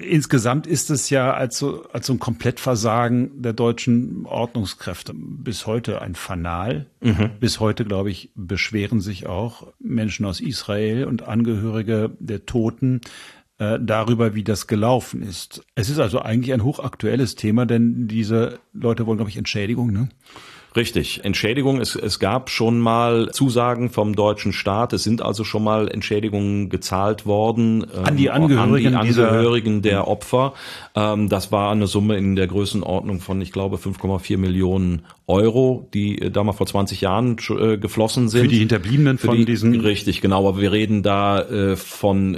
Insgesamt 0.01 0.65
ist 0.65 0.91
es 0.91 1.09
ja 1.09 1.33
als 1.33 1.57
so, 1.57 1.83
als 1.91 2.07
so 2.07 2.13
ein 2.13 2.19
Komplettversagen 2.19 3.41
der 3.41 3.51
deutschen 3.51 4.25
Ordnungskräfte 4.25 5.11
bis 5.13 5.67
heute 5.67 6.01
ein 6.01 6.15
Fanal. 6.15 6.85
Mhm. 7.01 7.31
Bis 7.41 7.59
heute, 7.59 7.83
glaube 7.83 8.11
ich, 8.11 8.31
beschweren 8.33 9.01
sich 9.01 9.27
auch 9.27 9.67
Menschen 9.77 10.25
aus 10.25 10.39
Israel 10.39 11.03
und 11.03 11.23
Angehörige 11.23 12.15
der 12.17 12.45
Toten 12.45 13.01
äh, 13.61 13.77
darüber, 13.79 14.33
wie 14.33 14.43
das 14.43 14.65
gelaufen 14.65 15.21
ist. 15.21 15.63
Es 15.75 15.91
ist 15.91 15.99
also 15.99 16.19
eigentlich 16.19 16.51
ein 16.51 16.63
hochaktuelles 16.63 17.35
Thema, 17.35 17.67
denn 17.67 18.07
diese 18.07 18.57
Leute 18.73 19.05
wollen, 19.05 19.19
glaube 19.19 19.29
ich, 19.29 19.37
Entschädigung, 19.37 19.91
ne? 19.91 20.09
Richtig, 20.75 21.25
Entschädigung. 21.25 21.79
Es, 21.79 21.95
es 21.95 22.17
gab 22.17 22.49
schon 22.49 22.79
mal 22.79 23.29
Zusagen 23.31 23.89
vom 23.89 24.15
deutschen 24.15 24.51
Staat. 24.53 24.93
Es 24.93 25.03
sind 25.03 25.21
also 25.21 25.43
schon 25.43 25.63
mal 25.63 25.89
Entschädigungen 25.89 26.69
gezahlt 26.69 27.25
worden 27.25 27.85
an 27.91 28.15
die 28.15 28.31
Angehörigen, 28.31 28.95
an 28.95 29.05
die 29.05 29.19
Angehörigen 29.19 29.81
der 29.81 30.07
Opfer. 30.07 30.53
Ähm, 30.95 31.29
das 31.29 31.51
war 31.51 31.71
eine 31.71 31.87
Summe 31.87 32.17
in 32.17 32.35
der 32.35 32.47
Größenordnung 32.47 33.19
von, 33.19 33.41
ich 33.41 33.51
glaube, 33.51 33.75
5,4 33.75 34.37
Millionen 34.37 35.03
Euro, 35.31 35.87
die 35.93 36.21
äh, 36.21 36.29
da 36.29 36.43
mal 36.43 36.51
vor 36.51 36.67
20 36.67 37.01
Jahren 37.01 37.37
äh, 37.49 37.77
geflossen 37.77 38.27
sind. 38.27 38.41
Für 38.41 38.47
die 38.47 38.59
Hinterbliebenen 38.59 39.17
von 39.17 39.37
die, 39.37 39.45
diesen. 39.45 39.79
Richtig, 39.79 40.21
genau. 40.21 40.47
Aber 40.47 40.59
wir 40.59 40.71
reden 40.71 41.01
da 41.03 41.41
äh, 41.41 41.75
von, 41.75 42.37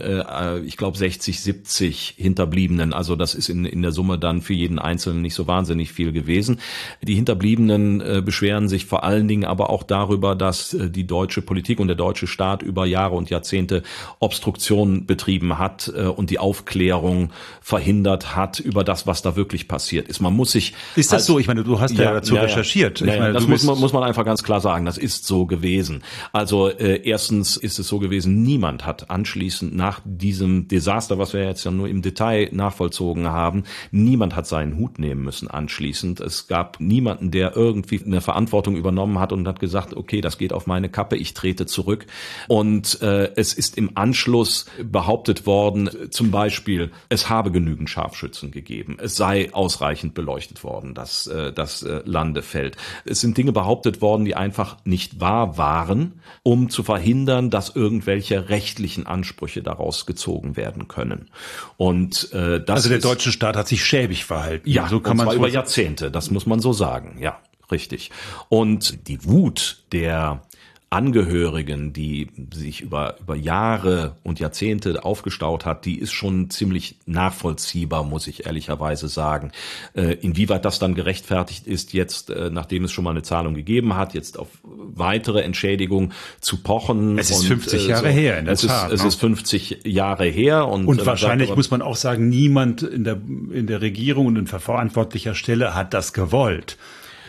ich 0.66 0.78
glaube, 0.78 0.98
60, 0.98 1.40
70 1.40 2.16
Hinterbliebenen. 2.18 2.94
Also 2.94 3.16
das 3.16 3.34
ist 3.34 3.50
in, 3.50 3.66
in 3.66 3.82
der 3.82 3.92
Summe 3.92 4.20
dann 4.20 4.42
für 4.42 4.54
jeden 4.54 4.78
Einzelnen 4.78 5.22
nicht 5.22 5.34
so 5.34 5.48
wahnsinnig 5.48 5.92
viel 5.92 6.12
gewesen. 6.12 6.60
Die 7.02 7.16
Hinterbliebenen 7.16 8.24
beschweren 8.24 8.68
sich 8.68 8.86
vor 8.86 9.04
allen 9.04 9.28
Dingen 9.28 9.46
aber 9.46 9.70
auch 9.70 9.84
darüber, 9.84 10.36
dass 10.36 10.76
die 10.80 11.08
deutsche 11.08 11.42
Politik 11.42 11.80
und 11.80 11.88
der 11.88 11.96
deutsche 11.96 12.28
Staat 12.28 12.62
über 12.62 12.86
Jahre 12.86 13.16
und 13.16 13.30
Jahrzehnte 13.30 13.84
Obstruktion 14.20 15.06
betrieben 15.06 15.58
hat 15.58 15.88
und 15.90 16.30
die 16.30 16.40
Aufklärung 16.40 17.32
verhindert 17.62 18.36
hat 18.36 18.60
über 18.60 18.84
das, 18.84 19.08
was 19.08 19.22
da 19.22 19.36
wirklich 19.36 19.68
passiert 19.68 20.08
ist. 20.08 20.20
Man 20.20 20.36
muss 20.36 20.52
sich 20.52 20.74
ist 20.96 21.12
das 21.12 21.20
halt, 21.20 21.26
so? 21.26 21.40
Ich 21.40 21.48
meine, 21.48 21.64
du 21.64 21.80
hast 21.80 21.96
ja, 21.98 22.04
ja 22.04 22.14
dazu 22.14 22.36
ja, 22.36 22.42
recherchiert. 22.42 22.83
Ja, 22.84 23.20
meine, 23.20 23.34
das 23.34 23.48
muss 23.48 23.64
man, 23.64 23.80
muss 23.80 23.94
man 23.94 24.04
einfach 24.04 24.26
ganz 24.26 24.44
klar 24.44 24.62
sagen. 24.62 24.86
Das 24.86 24.98
ist 24.98 25.26
so 25.26 25.46
gewesen. 25.46 26.04
Also 26.32 26.70
äh, 26.70 27.02
erstens 27.04 27.58
ist 27.58 27.80
es 27.80 27.88
so 27.88 28.00
gewesen, 28.00 28.44
niemand 28.44 28.86
hat 28.86 29.10
anschließend 29.10 29.76
nach 29.76 30.02
diesem 30.06 30.68
Desaster, 30.68 31.18
was 31.18 31.34
wir 31.34 31.44
jetzt 31.44 31.64
ja 31.64 31.72
nur 31.72 31.88
im 31.88 32.02
Detail 32.02 32.50
nachvollzogen 32.52 33.28
haben, 33.28 33.64
niemand 33.92 34.36
hat 34.36 34.48
seinen 34.48 34.78
Hut 34.78 35.00
nehmen 35.00 35.24
müssen 35.24 35.48
anschließend. 35.48 36.20
Es 36.20 36.48
gab 36.48 36.80
niemanden, 36.80 37.32
der 37.32 37.56
irgendwie 37.56 38.02
eine 38.04 38.22
Verantwortung 38.22 38.76
übernommen 38.76 39.20
hat 39.20 39.32
und 39.32 39.48
hat 39.48 39.60
gesagt, 39.60 39.96
okay, 39.96 40.22
das 40.22 40.38
geht 40.38 40.54
auf 40.54 40.68
meine 40.68 40.90
Kappe, 40.90 41.16
ich 41.16 41.34
trete 41.34 41.66
zurück. 41.66 42.06
Und 42.48 43.02
äh, 43.02 43.32
es 43.36 43.54
ist 43.54 43.78
im 43.78 43.92
Anschluss 43.96 44.66
behauptet 44.84 45.46
worden, 45.46 45.90
zum 46.10 46.32
Beispiel, 46.32 46.92
es 47.10 47.30
habe 47.30 47.52
genügend 47.52 47.90
Scharfschützen 47.90 48.52
gegeben, 48.52 48.98
es 49.00 49.16
sei 49.16 49.54
ausreichend 49.54 50.14
beleuchtet 50.14 50.64
worden, 50.64 50.94
das, 50.94 51.28
äh, 51.28 51.52
das 51.54 51.84
äh, 51.84 52.02
Landefeld. 52.06 52.73
Es 53.06 53.22
sind 53.22 53.38
Dinge 53.38 53.52
behauptet 53.52 54.02
worden, 54.02 54.26
die 54.26 54.36
einfach 54.36 54.78
nicht 54.84 55.20
wahr 55.20 55.58
waren, 55.58 56.22
um 56.44 56.70
zu 56.70 56.84
verhindern, 56.84 57.50
dass 57.50 57.76
irgendwelche 57.76 58.50
rechtlichen 58.50 59.08
Ansprüche 59.08 59.64
daraus 59.64 60.06
gezogen 60.06 60.58
werden 60.58 60.88
können. 60.88 61.30
Und 61.78 62.32
äh, 62.34 62.64
das 62.64 62.76
also 62.76 62.90
der 62.90 63.00
deutsche 63.00 63.32
Staat 63.32 63.56
hat 63.56 63.68
sich 63.68 63.84
schäbig 63.84 64.26
verhalten. 64.26 64.70
Ja, 64.70 64.88
so 64.88 65.00
kann 65.00 65.18
man 65.18 65.36
über 65.36 65.48
Jahrzehnte. 65.48 66.12
Das 66.12 66.32
muss 66.32 66.46
man 66.46 66.60
so 66.60 66.74
sagen. 66.74 67.18
Ja. 67.20 67.40
Richtig. 67.72 68.12
Und 68.50 69.08
die 69.08 69.26
Wut 69.26 69.84
der 69.92 70.44
Angehörigen, 70.94 71.92
die 71.92 72.28
sich 72.54 72.82
über, 72.82 73.16
über 73.20 73.36
Jahre 73.36 74.18
und 74.22 74.40
Jahrzehnte 74.40 75.04
aufgestaut 75.04 75.66
hat, 75.66 75.86
die 75.86 75.98
ist 75.98 76.12
schon 76.12 76.52
ziemlich 76.52 76.98
nachvollziehbar, 77.08 78.04
muss 78.04 78.28
ich 78.28 78.46
ehrlicherweise 78.46 79.08
sagen. 79.08 79.52
Äh, 79.96 80.14
inwieweit 80.22 80.66
das 80.66 80.78
dann 80.78 80.94
gerechtfertigt 80.94 81.66
ist, 81.66 81.94
jetzt, 81.94 82.30
äh, 82.30 82.52
nachdem 82.52 82.84
es 82.84 82.92
schon 82.92 83.04
mal 83.04 83.10
eine 83.10 83.24
Zahlung 83.24 83.56
gegeben 83.56 83.96
hat, 83.96 84.14
jetzt 84.14 84.38
auf 84.38 84.50
weitere 84.62 85.42
Entschädigung 85.42 86.14
zu 86.40 86.62
pochen. 86.62 87.18
Es 87.18 87.32
ist 87.32 87.42
und, 87.42 87.48
50 87.48 87.86
äh, 87.86 87.90
Jahre 87.90 88.08
so, 88.10 88.14
her, 88.14 88.38
in 88.38 88.46
der 88.46 88.54
es 88.54 88.62
Tat. 88.62 88.90
Ist, 88.90 88.94
es 88.94 89.02
ne? 89.02 89.08
ist 89.08 89.16
50 89.16 89.80
Jahre 89.86 90.26
her. 90.26 90.68
Und, 90.68 90.86
und 90.86 91.04
wahrscheinlich 91.08 91.48
sagt, 91.48 91.58
muss 91.58 91.72
man 91.72 91.82
auch 91.82 91.96
sagen, 91.96 92.30
niemand 92.30 92.84
in 92.84 93.04
der, 93.04 93.20
in 93.52 93.66
der 93.66 93.82
Regierung 93.82 94.28
und 94.28 94.38
in 94.38 94.46
verantwortlicher 94.46 95.34
Stelle 95.34 95.74
hat 95.74 95.96
das 95.96 96.14
gewollt. 96.14 96.78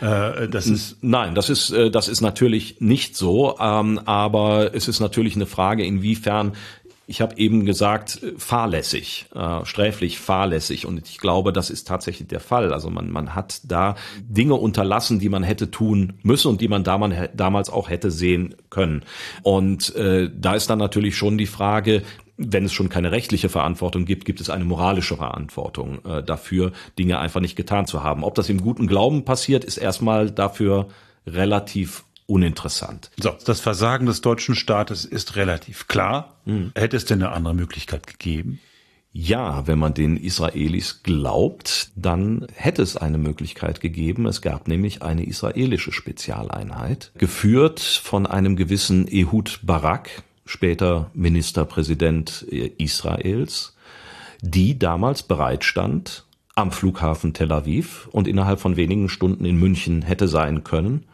Äh, 0.01 0.47
das 0.47 0.67
ist 0.67 0.97
Nein, 1.01 1.35
das 1.35 1.49
ist 1.49 1.71
äh, 1.71 1.89
das 1.89 2.07
ist 2.07 2.21
natürlich 2.21 2.77
nicht 2.79 3.15
so, 3.15 3.57
ähm, 3.59 3.99
aber 4.05 4.73
es 4.73 4.87
ist 4.87 4.99
natürlich 4.99 5.35
eine 5.35 5.45
Frage, 5.45 5.85
inwiefern 5.85 6.53
ich 7.07 7.21
habe 7.21 7.37
eben 7.37 7.65
gesagt, 7.65 8.19
fahrlässig, 8.37 9.27
äh, 9.35 9.63
sträflich 9.65 10.19
fahrlässig. 10.19 10.85
Und 10.85 11.07
ich 11.07 11.19
glaube, 11.19 11.53
das 11.53 11.69
ist 11.69 11.87
tatsächlich 11.87 12.27
der 12.27 12.39
Fall. 12.39 12.73
Also 12.73 12.89
man, 12.89 13.11
man 13.11 13.35
hat 13.35 13.61
da 13.63 13.95
Dinge 14.21 14.55
unterlassen, 14.55 15.19
die 15.19 15.29
man 15.29 15.43
hätte 15.43 15.69
tun 15.69 16.13
müssen 16.23 16.47
und 16.47 16.61
die 16.61 16.67
man 16.67 16.83
damals 16.83 17.69
auch 17.69 17.89
hätte 17.89 18.09
sehen 18.09 18.55
können. 18.69 19.03
Und 19.43 19.95
äh, 19.95 20.29
da 20.35 20.55
ist 20.55 20.69
dann 20.69 20.79
natürlich 20.79 21.15
schon 21.15 21.37
die 21.37 21.45
Frage, 21.45 22.01
wenn 22.37 22.65
es 22.65 22.73
schon 22.73 22.89
keine 22.89 23.11
rechtliche 23.11 23.49
Verantwortung 23.49 24.05
gibt, 24.05 24.25
gibt 24.25 24.41
es 24.41 24.49
eine 24.49 24.65
moralische 24.65 25.17
Verantwortung 25.17 26.03
äh, 26.05 26.23
dafür, 26.23 26.71
Dinge 26.99 27.19
einfach 27.19 27.41
nicht 27.41 27.55
getan 27.55 27.87
zu 27.87 28.03
haben. 28.03 28.23
Ob 28.23 28.35
das 28.35 28.49
im 28.49 28.61
guten 28.61 28.87
Glauben 28.87 29.25
passiert, 29.25 29.63
ist 29.63 29.77
erstmal 29.77 30.31
dafür 30.31 30.87
relativ 31.25 32.03
uninteressant. 32.27 33.11
So, 33.17 33.35
das 33.45 33.61
Versagen 33.61 34.05
des 34.05 34.21
deutschen 34.21 34.55
Staates 34.55 35.05
ist 35.05 35.35
relativ 35.35 35.87
klar. 35.87 36.35
Mhm. 36.45 36.71
Hätte 36.75 36.97
es 36.97 37.05
denn 37.05 37.21
eine 37.21 37.31
andere 37.31 37.53
Möglichkeit 37.53 38.07
gegeben? 38.07 38.59
Ja, 39.17 39.65
wenn 39.65 39.79
man 39.79 39.93
den 39.93 40.17
Israelis 40.17 41.01
glaubt, 41.01 41.91
dann 41.95 42.47
hätte 42.53 42.81
es 42.81 42.97
eine 42.97 43.17
Möglichkeit 43.17 43.79
gegeben. 43.79 44.25
Es 44.25 44.41
gab 44.41 44.67
nämlich 44.67 45.03
eine 45.03 45.25
israelische 45.25 45.93
Spezialeinheit, 45.93 47.13
geführt 47.17 47.79
von 47.79 48.25
einem 48.25 48.57
gewissen 48.57 49.07
Ehud 49.07 49.61
Barak, 49.63 50.23
später 50.45 51.11
Ministerpräsident 51.13 52.43
Israels, 52.77 53.75
die 54.41 54.77
damals 54.77 55.23
bereitstand 55.23 56.25
am 56.55 56.71
Flughafen 56.71 57.33
Tel 57.33 57.51
Aviv 57.51 58.07
und 58.11 58.27
innerhalb 58.27 58.59
von 58.59 58.77
wenigen 58.77 59.09
Stunden 59.09 59.45
in 59.45 59.57
München 59.57 60.01
hätte 60.01 60.27
sein 60.27 60.63
können 60.63 61.05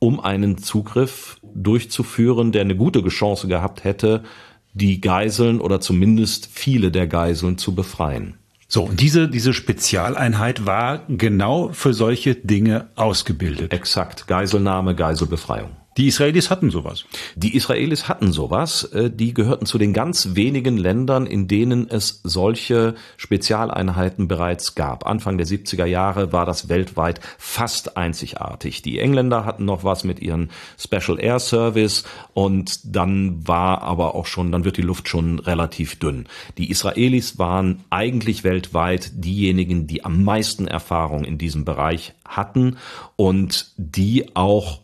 um 0.00 0.18
einen 0.18 0.58
Zugriff 0.58 1.36
durchzuführen, 1.54 2.50
der 2.50 2.62
eine 2.62 2.74
gute 2.74 3.06
Chance 3.06 3.46
gehabt 3.46 3.84
hätte, 3.84 4.24
die 4.72 5.00
Geiseln 5.00 5.60
oder 5.60 5.80
zumindest 5.80 6.48
viele 6.52 6.90
der 6.90 7.06
Geiseln 7.06 7.58
zu 7.58 7.74
befreien. 7.74 8.34
So, 8.66 8.84
und 8.84 9.00
diese, 9.00 9.28
diese 9.28 9.52
Spezialeinheit 9.52 10.64
war 10.64 11.04
genau 11.08 11.70
für 11.72 11.92
solche 11.92 12.34
Dinge 12.34 12.88
ausgebildet. 12.94 13.72
Exakt. 13.72 14.26
Geiselnahme, 14.26 14.94
Geiselbefreiung. 14.94 15.70
Die 16.00 16.06
Israelis 16.06 16.48
hatten 16.48 16.70
sowas. 16.70 17.04
Die 17.36 17.54
Israelis 17.54 18.08
hatten 18.08 18.32
sowas. 18.32 18.84
Äh, 18.84 19.10
die 19.10 19.34
gehörten 19.34 19.66
zu 19.66 19.76
den 19.76 19.92
ganz 19.92 20.30
wenigen 20.32 20.78
Ländern, 20.78 21.26
in 21.26 21.46
denen 21.46 21.90
es 21.90 22.22
solche 22.24 22.94
Spezialeinheiten 23.18 24.26
bereits 24.26 24.74
gab. 24.74 25.06
Anfang 25.06 25.36
der 25.36 25.46
70er 25.46 25.84
Jahre 25.84 26.32
war 26.32 26.46
das 26.46 26.70
weltweit 26.70 27.20
fast 27.36 27.98
einzigartig. 27.98 28.80
Die 28.80 28.98
Engländer 28.98 29.44
hatten 29.44 29.66
noch 29.66 29.84
was 29.84 30.02
mit 30.02 30.20
ihren 30.20 30.48
Special 30.78 31.20
Air 31.20 31.38
Service 31.38 32.04
und 32.32 32.80
dann 32.96 33.46
war 33.46 33.82
aber 33.82 34.14
auch 34.14 34.24
schon, 34.24 34.52
dann 34.52 34.64
wird 34.64 34.78
die 34.78 34.82
Luft 34.82 35.06
schon 35.06 35.38
relativ 35.38 35.98
dünn. 35.98 36.24
Die 36.56 36.70
Israelis 36.70 37.38
waren 37.38 37.84
eigentlich 37.90 38.42
weltweit 38.42 39.10
diejenigen, 39.22 39.86
die 39.86 40.02
am 40.02 40.24
meisten 40.24 40.66
Erfahrung 40.66 41.24
in 41.24 41.36
diesem 41.36 41.66
Bereich 41.66 42.14
hatten 42.24 42.78
und 43.16 43.72
die 43.76 44.34
auch 44.34 44.80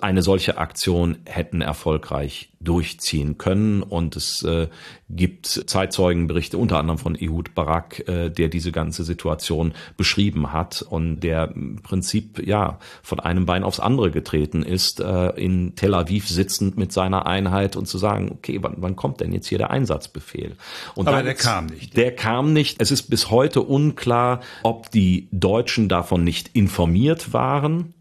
eine 0.00 0.22
solche 0.22 0.58
Aktion 0.58 1.18
hätten 1.24 1.60
erfolgreich 1.60 2.50
durchziehen 2.60 3.38
können. 3.38 3.84
Und 3.84 4.16
es 4.16 4.42
äh, 4.42 4.66
gibt 5.08 5.46
Zeitzeugenberichte, 5.46 6.58
unter 6.58 6.78
anderem 6.78 6.98
von 6.98 7.14
Ehud 7.14 7.54
Barak, 7.54 8.08
äh, 8.08 8.28
der 8.28 8.48
diese 8.48 8.72
ganze 8.72 9.04
Situation 9.04 9.74
beschrieben 9.96 10.52
hat 10.52 10.82
und 10.82 11.20
der 11.20 11.52
im 11.54 11.80
Prinzip 11.82 12.44
ja 12.44 12.80
von 13.02 13.20
einem 13.20 13.46
Bein 13.46 13.62
aufs 13.62 13.78
andere 13.78 14.10
getreten 14.10 14.64
ist, 14.64 14.98
äh, 14.98 15.28
in 15.40 15.76
Tel 15.76 15.94
Aviv 15.94 16.28
sitzend 16.28 16.76
mit 16.76 16.92
seiner 16.92 17.26
Einheit 17.26 17.76
und 17.76 17.86
zu 17.86 17.98
sagen, 17.98 18.32
okay, 18.32 18.58
wann, 18.60 18.74
wann 18.78 18.96
kommt 18.96 19.20
denn 19.20 19.32
jetzt 19.32 19.46
hier 19.46 19.58
der 19.58 19.70
Einsatzbefehl? 19.70 20.56
Und 20.96 21.06
Aber 21.06 21.22
der 21.22 21.34
kam 21.34 21.66
nicht. 21.66 21.96
Der 21.96 22.16
kam 22.16 22.52
nicht. 22.52 22.82
Es 22.82 22.90
ist 22.90 23.04
bis 23.04 23.30
heute 23.30 23.62
unklar, 23.62 24.40
ob 24.64 24.90
die 24.90 25.28
Deutschen 25.30 25.88
davon 25.88 26.24
nicht 26.24 26.50
informiert 26.54 27.32
waren 27.32 27.94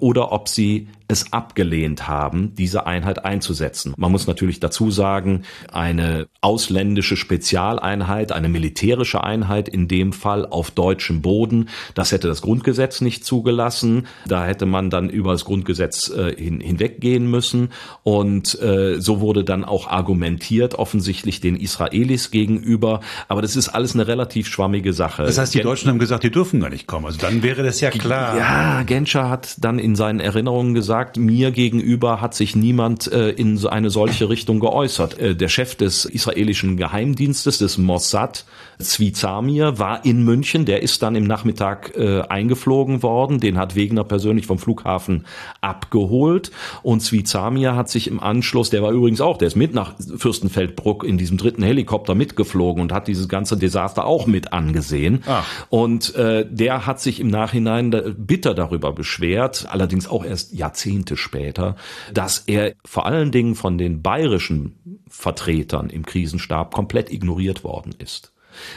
oder 0.00 0.32
ob 0.32 0.48
sie 0.48 0.88
es 1.06 1.32
abgelehnt 1.32 2.08
haben, 2.08 2.54
diese 2.56 2.86
Einheit 2.86 3.24
einzusetzen. 3.24 3.92
Man 3.96 4.10
muss 4.10 4.26
natürlich 4.26 4.58
dazu 4.58 4.90
sagen, 4.90 5.42
eine 5.70 6.28
ausländische 6.40 7.16
Spezialeinheit, 7.16 8.32
eine 8.32 8.48
militärische 8.48 9.22
Einheit 9.22 9.68
in 9.68 9.86
dem 9.86 10.12
Fall 10.12 10.46
auf 10.46 10.70
deutschem 10.70 11.20
Boden, 11.20 11.68
das 11.94 12.10
hätte 12.12 12.26
das 12.26 12.40
Grundgesetz 12.40 13.00
nicht 13.00 13.24
zugelassen. 13.24 14.06
Da 14.26 14.46
hätte 14.46 14.66
man 14.66 14.88
dann 14.90 15.10
über 15.10 15.32
das 15.32 15.44
Grundgesetz 15.44 16.08
äh, 16.10 16.34
hin, 16.36 16.60
hinweggehen 16.60 17.30
müssen. 17.30 17.70
Und 18.02 18.60
äh, 18.60 19.00
so 19.00 19.20
wurde 19.20 19.44
dann 19.44 19.64
auch 19.64 19.88
argumentiert, 19.88 20.74
offensichtlich 20.74 21.40
den 21.40 21.56
Israelis 21.56 22.30
gegenüber. 22.30 23.00
Aber 23.28 23.42
das 23.42 23.56
ist 23.56 23.68
alles 23.68 23.94
eine 23.94 24.06
relativ 24.06 24.48
schwammige 24.48 24.92
Sache. 24.92 25.24
Das 25.24 25.38
heißt, 25.38 25.54
die 25.54 25.60
Deutschen 25.60 25.90
haben 25.90 25.98
gesagt, 25.98 26.24
die 26.24 26.30
dürfen 26.30 26.60
gar 26.60 26.70
nicht 26.70 26.86
kommen. 26.86 27.06
Also 27.06 27.18
dann 27.18 27.42
wäre 27.42 27.62
das 27.62 27.80
ja 27.80 27.90
klar. 27.90 28.36
Ja, 28.38 28.82
Genscher 28.84 29.28
hat 29.28 29.56
dann 29.58 29.78
in 29.84 29.94
seinen 29.94 30.18
Erinnerungen 30.18 30.74
gesagt, 30.74 31.18
mir 31.18 31.50
gegenüber 31.50 32.20
hat 32.20 32.34
sich 32.34 32.56
niemand 32.56 33.12
äh, 33.12 33.30
in 33.30 33.58
so 33.58 33.68
eine 33.68 33.90
solche 33.90 34.28
Richtung 34.28 34.58
geäußert. 34.58 35.18
Äh, 35.18 35.36
der 35.36 35.48
Chef 35.48 35.74
des 35.74 36.06
israelischen 36.06 36.76
Geheimdienstes, 36.76 37.58
des 37.58 37.78
Mossad, 37.78 38.46
Zvi 38.78 39.12
Zamir, 39.12 39.78
war 39.78 40.04
in 40.04 40.24
München. 40.24 40.64
Der 40.64 40.82
ist 40.82 41.02
dann 41.02 41.14
im 41.14 41.24
Nachmittag 41.24 41.94
äh, 41.96 42.22
eingeflogen 42.22 43.02
worden. 43.02 43.38
Den 43.38 43.58
hat 43.58 43.76
Wegner 43.76 44.04
persönlich 44.04 44.46
vom 44.46 44.58
Flughafen 44.58 45.26
abgeholt. 45.60 46.50
Und 46.82 47.00
Zvi 47.00 47.22
Zamir 47.22 47.76
hat 47.76 47.90
sich 47.90 48.08
im 48.08 48.20
Anschluss, 48.20 48.70
der 48.70 48.82
war 48.82 48.90
übrigens 48.90 49.20
auch, 49.20 49.36
der 49.36 49.48
ist 49.48 49.56
mit 49.56 49.74
nach 49.74 49.94
Fürstenfeldbruck 50.16 51.04
in 51.04 51.18
diesem 51.18 51.36
dritten 51.36 51.62
Helikopter 51.62 52.14
mitgeflogen 52.14 52.82
und 52.82 52.92
hat 52.92 53.06
dieses 53.06 53.28
ganze 53.28 53.58
Desaster 53.58 54.06
auch 54.06 54.26
mit 54.26 54.52
angesehen. 54.54 55.22
Ah. 55.26 55.42
Und 55.68 56.14
äh, 56.14 56.46
der 56.48 56.86
hat 56.86 57.00
sich 57.00 57.20
im 57.20 57.28
Nachhinein 57.28 57.90
bitter 58.16 58.54
darüber 58.54 58.92
beschwert, 58.92 59.66
allerdings 59.74 60.08
auch 60.08 60.24
erst 60.24 60.54
Jahrzehnte 60.54 61.16
später, 61.16 61.76
dass 62.12 62.38
er 62.46 62.74
vor 62.84 63.06
allen 63.06 63.32
Dingen 63.32 63.54
von 63.54 63.76
den 63.76 64.00
bayerischen 64.00 65.00
Vertretern 65.08 65.90
im 65.90 66.06
Krisenstab 66.06 66.72
komplett 66.72 67.12
ignoriert 67.12 67.64
worden 67.64 67.94
ist. 67.98 68.32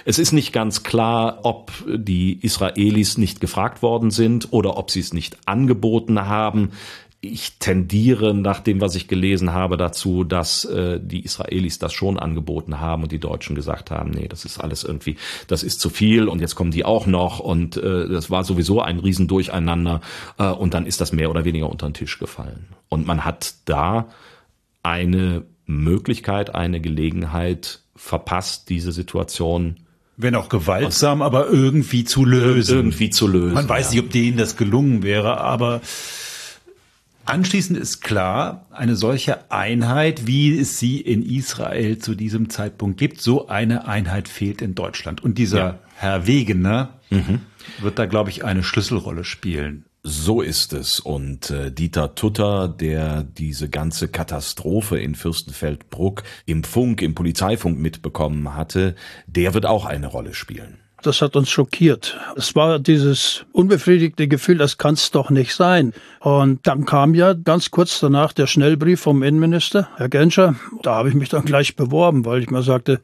Es 0.06 0.18
ist 0.18 0.32
nicht 0.32 0.54
ganz 0.54 0.82
klar, 0.82 1.42
ob 1.44 1.72
die 1.88 2.40
Israelis 2.44 3.18
nicht 3.18 3.40
gefragt 3.40 3.84
worden 3.84 4.10
sind 4.10 4.52
oder 4.52 4.76
ob 4.76 4.90
sie 4.90 5.00
es 5.00 5.14
nicht 5.14 5.38
angeboten 5.46 6.20
haben 6.26 6.72
ich 7.20 7.58
tendiere 7.58 8.34
nach 8.34 8.60
dem, 8.60 8.80
was 8.80 8.96
ich 8.96 9.08
gelesen 9.08 9.52
habe, 9.52 9.76
dazu, 9.76 10.24
dass 10.24 10.66
äh, 10.66 11.00
die 11.02 11.24
Israelis 11.26 11.80
das 11.80 11.94
schon 11.94 12.20
angeboten 12.20 12.80
haben 12.80 13.04
und 13.04 13.12
die 13.12 13.20
Deutschen 13.20 13.56
gesagt 13.56 13.90
haben, 13.90 14.12
nee, 14.12 14.28
das 14.28 14.46
ist 14.46 14.60
alles 14.60 14.84
irgendwie, 14.84 15.18
das 15.48 15.64
ist 15.64 15.80
zu 15.80 15.90
viel 15.90 16.28
und 16.28 16.40
jetzt 16.40 16.56
kommen 16.56 16.72
die 16.72 16.86
auch 16.86 17.08
noch 17.08 17.40
und 17.40 17.76
äh, 17.78 18.08
das 18.08 18.30
war 18.30 18.44
sowieso 18.44 18.82
ein 18.82 19.00
Riesendurcheinander 19.00 20.02
äh, 20.38 20.46
und 20.46 20.76
dann 20.76 20.86
ist 20.86 21.02
das 21.02 21.12
mehr 21.12 21.32
oder 21.32 21.44
weniger 21.44 21.70
unter 21.70 21.90
den 21.90 21.96
Tisch 21.96 22.20
gefallen. 22.20 22.68
Und 22.88 23.08
man 23.08 23.26
hat 23.26 23.56
da 23.66 24.10
eine 24.84 25.44
Möglichkeit, 25.66 26.54
eine 26.54 26.80
Gelegenheit 26.80 27.82
verpasst, 27.96 28.70
diese 28.70 28.92
Situation 28.92 29.78
wenn 30.20 30.34
auch 30.34 30.50
gewaltsam, 30.50 31.22
aber 31.22 31.48
irgendwie 31.50 32.04
zu 32.04 32.26
lösen. 32.26 32.76
Irgendwie 32.76 33.12
zu 33.12 33.28
lösen. 33.28 33.54
Man 33.54 33.70
weiß 33.70 33.94
ja. 33.94 33.98
nicht, 33.98 34.06
ob 34.06 34.12
denen 34.12 34.36
das 34.36 34.58
gelungen 34.58 35.04
wäre, 35.04 35.40
aber 35.40 35.80
Anschließend 37.28 37.78
ist 37.78 38.00
klar, 38.00 38.68
eine 38.72 38.96
solche 38.96 39.52
Einheit, 39.52 40.28
wie 40.28 40.58
es 40.58 40.80
sie 40.80 41.02
in 41.02 41.22
Israel 41.22 41.98
zu 41.98 42.16
diesem 42.16 42.50
Zeitpunkt 42.50 42.98
gibt, 42.98 43.22
so 43.22 43.50
eine 43.50 43.86
Einheit 43.86 44.30
fehlt 44.30 44.62
in 44.62 44.76
Deutschland. 44.76 45.22
Und 45.22 45.38
dieser 45.38 45.58
ja. 45.58 45.80
Herr 45.96 46.26
Wegener 46.26 47.00
mhm. 47.10 47.42
wird 47.82 48.00
da, 48.00 48.06
glaube 48.06 48.30
ich, 48.30 48.46
eine 48.46 48.64
Schlüsselrolle 48.64 49.26
spielen. 49.26 49.84
So 50.04 50.42
ist 50.42 50.72
es. 50.72 51.02
Und 51.02 51.50
äh, 51.50 51.70
Dieter 51.70 52.16
Tutter, 52.16 52.70
der 52.70 53.24
diese 53.24 53.68
ganze 53.68 54.08
Katastrophe 54.08 54.98
in 54.98 55.14
Fürstenfeldbruck 55.14 56.24
im 56.46 56.64
Funk, 56.64 57.02
im 57.02 57.14
Polizeifunk 57.14 57.78
mitbekommen 57.78 58.56
hatte, 58.56 58.96
der 59.26 59.54
wird 59.54 59.66
auch 59.66 59.84
eine 59.84 60.08
Rolle 60.08 60.34
spielen. 60.34 60.78
Das 61.04 61.22
hat 61.22 61.36
uns 61.36 61.50
schockiert. 61.50 62.20
Es 62.36 62.56
war 62.56 62.80
dieses 62.80 63.46
unbefriedigte 63.52 64.28
Gefühl, 64.28 64.58
das 64.58 64.78
kann 64.78 64.96
es 64.96 65.12
doch 65.12 65.30
nicht 65.30 65.54
sein. 65.54 65.94
Und 66.20 66.66
dann 66.66 66.86
kam 66.86 67.14
ja 67.14 67.34
ganz 67.34 67.70
kurz 67.70 68.00
danach 68.00 68.34
der 68.34 68.48
Schnellbrief 68.48 69.02
vom 69.02 69.22
Innenminister, 69.22 69.90
Herr 69.98 70.10
Genscher. 70.10 70.56
Da 70.82 70.96
habe 70.96 71.10
ich 71.10 71.16
mich 71.16 71.30
dann 71.30 71.46
gleich 71.46 71.76
beworben, 71.76 72.26
weil 72.26 72.42
ich 72.42 72.50
mir 72.50 72.64
sagte, 72.64 73.00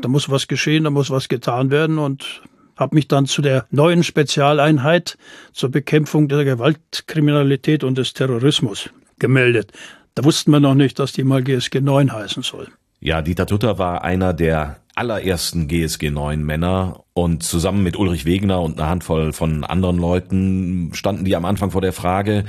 da 0.00 0.08
muss 0.08 0.30
was 0.30 0.46
geschehen, 0.46 0.84
da 0.84 0.90
muss 0.90 1.10
was 1.10 1.28
getan 1.28 1.70
werden 1.70 1.98
und 1.98 2.42
habe 2.76 2.94
mich 2.94 3.08
dann 3.08 3.26
zu 3.26 3.42
der 3.42 3.66
neuen 3.70 4.04
Spezialeinheit 4.04 5.18
zur 5.52 5.70
Bekämpfung 5.70 6.28
der 6.28 6.44
Gewaltkriminalität 6.44 7.82
und 7.82 7.98
des 7.98 8.12
Terrorismus 8.12 8.90
gemeldet. 9.18 9.72
Da 10.14 10.24
wussten 10.24 10.50
wir 10.50 10.60
noch 10.60 10.74
nicht, 10.74 10.98
dass 10.98 11.12
die 11.12 11.24
mal 11.24 11.42
GSG 11.42 11.80
9 11.80 12.12
heißen 12.12 12.42
soll. 12.42 12.68
Ja, 13.00 13.22
Dieter 13.22 13.46
Tutter 13.46 13.78
war 13.78 14.02
einer 14.02 14.34
der 14.34 14.80
allerersten 14.96 15.68
GSG 15.68 16.10
9 16.10 16.42
Männer 16.42 17.04
und 17.14 17.44
zusammen 17.44 17.84
mit 17.84 17.96
Ulrich 17.96 18.24
Wegner 18.24 18.60
und 18.60 18.80
einer 18.80 18.90
Handvoll 18.90 19.32
von 19.32 19.62
anderen 19.62 19.98
Leuten 19.98 20.90
standen 20.94 21.24
die 21.24 21.36
am 21.36 21.44
Anfang 21.44 21.70
vor 21.70 21.80
der 21.80 21.92
Frage, 21.92 22.44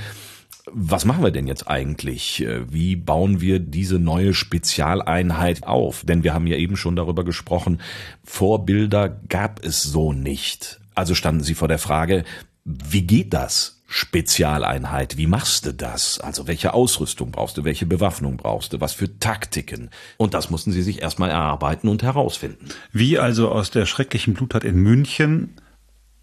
Was 0.71 1.05
machen 1.05 1.23
wir 1.23 1.31
denn 1.31 1.47
jetzt 1.47 1.67
eigentlich? 1.67 2.45
Wie 2.69 2.95
bauen 2.95 3.41
wir 3.41 3.59
diese 3.59 3.97
neue 3.97 4.33
Spezialeinheit 4.33 5.65
auf? 5.65 6.03
Denn 6.05 6.23
wir 6.23 6.33
haben 6.33 6.47
ja 6.47 6.57
eben 6.57 6.77
schon 6.77 6.95
darüber 6.95 7.23
gesprochen, 7.23 7.81
Vorbilder 8.23 9.09
gab 9.09 9.63
es 9.63 9.81
so 9.81 10.13
nicht. 10.13 10.79
Also 10.93 11.15
standen 11.15 11.43
Sie 11.43 11.55
vor 11.55 11.67
der 11.67 11.79
Frage, 11.79 12.23
wie 12.65 13.01
geht 13.01 13.33
das? 13.33 13.78
Spezialeinheit, 13.91 15.17
wie 15.17 15.25
machst 15.25 15.65
du 15.65 15.73
das? 15.73 16.19
Also 16.19 16.47
welche 16.47 16.75
Ausrüstung 16.75 17.31
brauchst 17.31 17.57
du, 17.57 17.63
welche 17.63 17.87
Bewaffnung 17.87 18.37
brauchst 18.37 18.71
du, 18.71 18.79
was 18.79 18.93
für 18.93 19.19
Taktiken? 19.19 19.89
Und 20.17 20.35
das 20.35 20.51
mussten 20.51 20.71
sie 20.71 20.83
sich 20.83 21.01
erstmal 21.01 21.31
erarbeiten 21.31 21.89
und 21.89 22.03
herausfinden. 22.03 22.69
Wie 22.93 23.17
also 23.17 23.49
aus 23.49 23.71
der 23.71 23.87
schrecklichen 23.87 24.35
Bluttat 24.35 24.63
in 24.63 24.75
München 24.75 25.55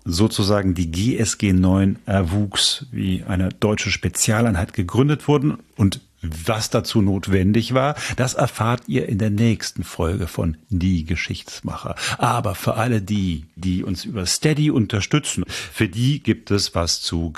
sozusagen 0.04 0.74
die 0.74 0.92
GSG 0.92 1.52
9 1.52 1.98
erwuchs, 2.06 2.86
wie 2.92 3.24
eine 3.24 3.48
deutsche 3.48 3.90
Spezialeinheit 3.90 4.72
gegründet 4.72 5.26
wurden 5.26 5.58
und 5.76 6.00
was 6.22 6.70
dazu 6.70 7.02
notwendig 7.02 7.74
war, 7.74 7.94
das 8.16 8.34
erfahrt 8.34 8.82
ihr 8.86 9.08
in 9.08 9.18
der 9.18 9.30
nächsten 9.30 9.84
Folge 9.84 10.26
von 10.26 10.56
Die 10.68 11.04
Geschichtsmacher. 11.04 11.94
Aber 12.18 12.54
für 12.54 12.74
alle 12.74 13.02
die, 13.02 13.46
die 13.54 13.84
uns 13.84 14.04
über 14.04 14.26
Steady 14.26 14.70
unterstützen, 14.70 15.44
für 15.46 15.88
die 15.88 16.22
gibt 16.22 16.50
es 16.50 16.74
was 16.74 17.00
zu 17.00 17.30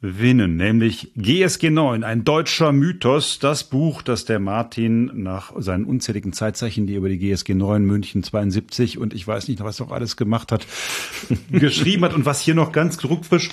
gewinnen, 0.00 0.56
nämlich 0.56 1.12
GSG 1.14 1.70
9, 1.70 2.04
ein 2.04 2.24
deutscher 2.24 2.72
Mythos, 2.72 3.38
das 3.38 3.64
Buch, 3.64 4.00
das 4.00 4.24
der 4.24 4.38
Martin 4.38 5.10
nach 5.14 5.52
seinen 5.58 5.84
unzähligen 5.84 6.32
Zeitzeichen, 6.32 6.86
die 6.86 6.94
über 6.94 7.08
die 7.08 7.18
GSG 7.18 7.54
9 7.54 7.84
München 7.84 8.22
72 8.22 8.96
und 8.98 9.12
ich 9.12 9.26
weiß 9.26 9.48
nicht, 9.48 9.62
was 9.62 9.78
noch 9.78 9.90
alles 9.90 10.16
gemacht 10.16 10.52
hat, 10.52 10.66
geschrieben 11.50 12.04
hat 12.04 12.14
und 12.14 12.24
was 12.24 12.40
hier 12.40 12.54
noch 12.54 12.72
ganz 12.72 12.96
druckfrisch 12.96 13.50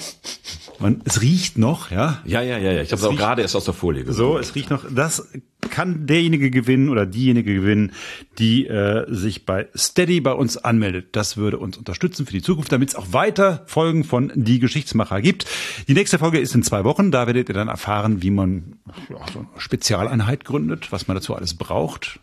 man, 0.79 1.01
es 1.05 1.21
riecht 1.21 1.57
noch, 1.57 1.91
ja. 1.91 2.21
Ja, 2.25 2.41
ja, 2.41 2.57
ja, 2.57 2.71
ja. 2.71 2.81
Ich 2.81 2.91
habe 2.91 3.01
es 3.01 3.07
auch 3.07 3.15
gerade 3.15 3.41
erst 3.41 3.55
aus 3.55 3.65
der 3.65 3.73
Folie 3.73 4.03
gesehen. 4.03 4.17
So, 4.17 4.37
es 4.37 4.53
riecht 4.55 4.69
noch. 4.69 4.85
Das 4.89 5.27
kann 5.61 6.07
derjenige 6.07 6.51
gewinnen 6.51 6.89
oder 6.89 7.05
diejenige 7.05 7.53
gewinnen, 7.53 7.91
die 8.37 8.67
äh, 8.67 9.05
sich 9.09 9.45
bei 9.45 9.67
Steady 9.75 10.21
bei 10.21 10.33
uns 10.33 10.57
anmeldet. 10.57 11.09
Das 11.13 11.37
würde 11.37 11.57
uns 11.57 11.77
unterstützen 11.77 12.25
für 12.25 12.31
die 12.31 12.41
Zukunft, 12.41 12.71
damit 12.71 12.89
es 12.89 12.95
auch 12.95 13.11
weiter 13.11 13.63
Folgen 13.67 14.03
von 14.03 14.31
Die 14.35 14.59
Geschichtsmacher 14.59 15.21
gibt. 15.21 15.45
Die 15.87 15.93
nächste 15.93 16.19
Folge 16.19 16.39
ist 16.39 16.55
in 16.55 16.63
zwei 16.63 16.83
Wochen. 16.83 17.11
Da 17.11 17.27
werdet 17.27 17.49
ihr 17.49 17.55
dann 17.55 17.67
erfahren, 17.67 18.21
wie 18.21 18.31
man 18.31 18.77
ja, 19.09 19.17
so 19.33 19.39
eine 19.39 19.47
Spezialeinheit 19.57 20.45
gründet, 20.45 20.91
was 20.91 21.07
man 21.07 21.15
dazu 21.15 21.35
alles 21.35 21.55
braucht. 21.55 22.19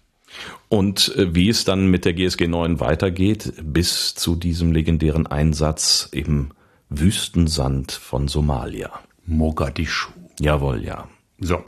Und 0.68 1.14
äh, 1.16 1.34
wie 1.34 1.48
es 1.48 1.64
dann 1.64 1.88
mit 1.88 2.04
der 2.04 2.14
GSG 2.14 2.48
9 2.48 2.80
weitergeht, 2.80 3.52
bis 3.62 4.14
zu 4.14 4.36
diesem 4.36 4.72
legendären 4.72 5.26
Einsatz 5.26 6.08
im 6.10 6.52
Wüstensand 6.88 7.92
von 7.92 8.28
Somalia. 8.28 8.90
Mogadischu. 9.26 10.10
Jawohl, 10.40 10.84
ja. 10.84 11.08
So. 11.38 11.62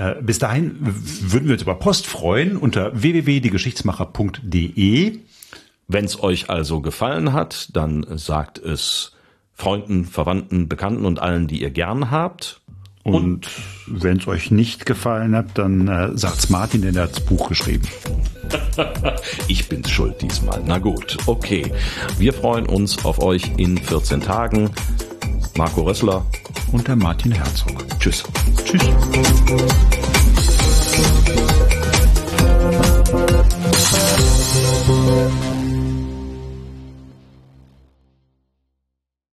Äh, 0.00 0.16
bis 0.22 0.38
dahin 0.38 0.76
würden 0.80 1.48
wir 1.48 1.52
uns 1.52 1.62
über 1.62 1.74
Post 1.74 2.06
freuen 2.06 2.56
unter 2.56 3.02
www.diegeschichtsmacher.de. 3.02 5.18
Wenn 5.88 6.04
es 6.06 6.22
euch 6.22 6.48
also 6.48 6.80
gefallen 6.80 7.34
hat, 7.34 7.76
dann 7.76 8.06
sagt 8.16 8.58
es 8.58 9.12
Freunden, 9.52 10.06
Verwandten, 10.06 10.70
Bekannten 10.70 11.04
und 11.04 11.20
allen, 11.20 11.48
die 11.48 11.60
ihr 11.60 11.70
gern 11.70 12.10
habt. 12.10 12.62
Und, 13.02 13.14
und 13.14 13.50
wenn 13.86 14.16
es 14.16 14.26
euch 14.26 14.50
nicht 14.50 14.86
gefallen 14.86 15.36
hat, 15.36 15.58
dann 15.58 15.86
äh, 15.88 16.16
sagt's 16.16 16.48
Martin, 16.48 16.80
denn 16.80 16.96
er 16.96 17.02
hat's 17.02 17.20
Buch 17.20 17.50
geschrieben. 17.50 17.86
ich 19.48 19.68
bin's 19.68 19.90
schuld 19.90 20.22
diesmal. 20.22 20.62
Na 20.64 20.78
gut, 20.78 21.18
okay. 21.26 21.74
Wir 22.16 22.32
freuen 22.32 22.64
uns 22.64 23.04
auf 23.04 23.22
euch 23.22 23.52
in 23.58 23.76
14 23.76 24.22
Tagen. 24.22 24.70
Marco 25.56 25.82
Rössler 25.82 26.24
und 26.72 26.86
der 26.86 26.96
Martin 26.96 27.32
Herzog. 27.32 27.84
Tschüss. 27.98 28.24
Tschüss. 28.64 28.82